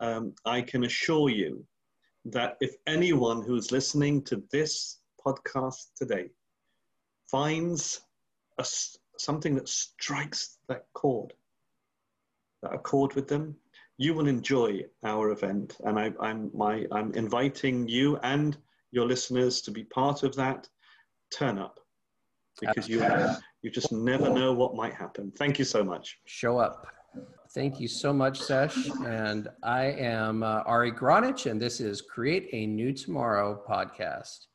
Um, 0.00 0.34
I 0.44 0.62
can 0.62 0.84
assure 0.84 1.30
you 1.30 1.64
that 2.24 2.56
if 2.60 2.74
anyone 2.86 3.42
who 3.42 3.56
is 3.56 3.72
listening 3.72 4.22
to 4.22 4.42
this 4.50 4.98
podcast 5.24 5.88
today 5.96 6.30
finds 7.30 8.02
a, 8.58 8.66
something 9.18 9.54
that 9.54 9.68
strikes 9.68 10.58
that 10.68 10.86
chord, 10.92 11.32
that 12.62 12.74
accord 12.74 13.14
with 13.14 13.28
them, 13.28 13.56
you 13.98 14.14
will 14.14 14.28
enjoy 14.28 14.82
our 15.04 15.30
event. 15.30 15.76
And 15.84 15.98
I, 15.98 16.12
am 16.22 16.50
my, 16.54 16.86
I'm 16.92 17.12
inviting 17.14 17.88
you 17.88 18.18
and 18.22 18.56
your 18.90 19.06
listeners 19.06 19.60
to 19.62 19.70
be 19.70 19.84
part 19.84 20.22
of 20.22 20.34
that. 20.36 20.68
Turn 21.32 21.58
up 21.58 21.80
because 22.60 22.88
you, 22.88 23.04
you 23.62 23.70
just 23.70 23.92
never 23.92 24.28
know 24.28 24.52
what 24.52 24.76
might 24.76 24.94
happen. 24.94 25.32
Thank 25.36 25.58
you 25.58 25.64
so 25.64 25.82
much. 25.82 26.18
Show 26.26 26.58
up. 26.58 26.86
Thank 27.54 27.80
you 27.80 27.88
so 27.88 28.14
much, 28.14 28.40
Sesh. 28.40 28.88
And 29.04 29.48
I 29.62 29.84
am 29.84 30.42
uh, 30.42 30.62
Ari 30.64 30.92
Gronich, 30.92 31.50
and 31.50 31.60
this 31.60 31.80
is 31.80 32.00
Create 32.00 32.48
a 32.52 32.66
New 32.66 32.94
Tomorrow 32.94 33.62
podcast. 33.68 34.46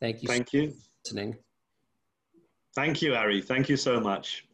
Thank 0.00 0.22
you. 0.22 0.28
Thank 0.28 0.48
so 0.48 0.56
you. 0.56 0.72
listening. 1.04 1.36
Thank 2.74 3.02
you, 3.02 3.14
Ari. 3.14 3.42
Thank 3.42 3.68
you 3.68 3.76
so 3.76 4.00
much. 4.00 4.46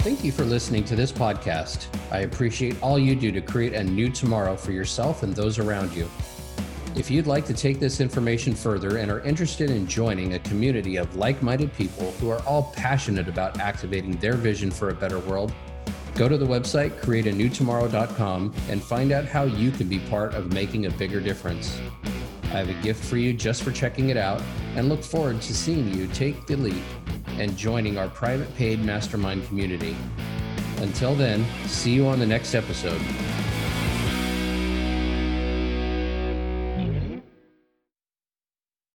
Thank 0.00 0.22
you 0.22 0.30
for 0.30 0.44
listening 0.44 0.84
to 0.84 0.94
this 0.94 1.10
podcast. 1.10 1.86
I 2.12 2.20
appreciate 2.20 2.80
all 2.80 2.98
you 2.98 3.16
do 3.16 3.32
to 3.32 3.40
create 3.40 3.72
a 3.72 3.82
new 3.82 4.08
tomorrow 4.08 4.56
for 4.56 4.70
yourself 4.70 5.24
and 5.24 5.34
those 5.34 5.58
around 5.58 5.92
you. 5.94 6.08
If 6.94 7.10
you'd 7.10 7.26
like 7.26 7.46
to 7.46 7.54
take 7.54 7.80
this 7.80 8.00
information 8.00 8.54
further 8.54 8.98
and 8.98 9.10
are 9.10 9.20
interested 9.20 9.70
in 9.70 9.86
joining 9.86 10.34
a 10.34 10.38
community 10.40 10.96
of 10.96 11.16
like 11.16 11.42
minded 11.42 11.72
people 11.74 12.12
who 12.20 12.30
are 12.30 12.42
all 12.42 12.72
passionate 12.76 13.28
about 13.28 13.58
activating 13.58 14.16
their 14.18 14.34
vision 14.34 14.70
for 14.70 14.90
a 14.90 14.94
better 14.94 15.18
world, 15.20 15.52
go 16.14 16.28
to 16.28 16.36
the 16.36 16.46
website 16.46 16.90
createanewtomorrow.com 17.00 18.54
and 18.68 18.82
find 18.82 19.12
out 19.12 19.24
how 19.24 19.44
you 19.44 19.70
can 19.70 19.88
be 19.88 19.98
part 19.98 20.34
of 20.34 20.52
making 20.52 20.86
a 20.86 20.90
bigger 20.90 21.20
difference. 21.20 21.80
I 22.44 22.58
have 22.58 22.68
a 22.68 22.74
gift 22.82 23.02
for 23.04 23.16
you 23.16 23.32
just 23.32 23.62
for 23.62 23.72
checking 23.72 24.10
it 24.10 24.16
out 24.16 24.42
and 24.76 24.88
look 24.88 25.02
forward 25.02 25.40
to 25.42 25.54
seeing 25.54 25.92
you 25.94 26.06
take 26.08 26.46
the 26.46 26.56
lead 26.56 26.82
and 27.38 27.56
joining 27.56 27.96
our 27.96 28.08
private 28.08 28.54
paid 28.56 28.84
mastermind 28.84 29.46
community. 29.46 29.96
Until 30.78 31.14
then, 31.14 31.46
see 31.66 31.92
you 31.92 32.06
on 32.06 32.18
the 32.18 32.26
next 32.26 32.54
episode. 32.54 33.00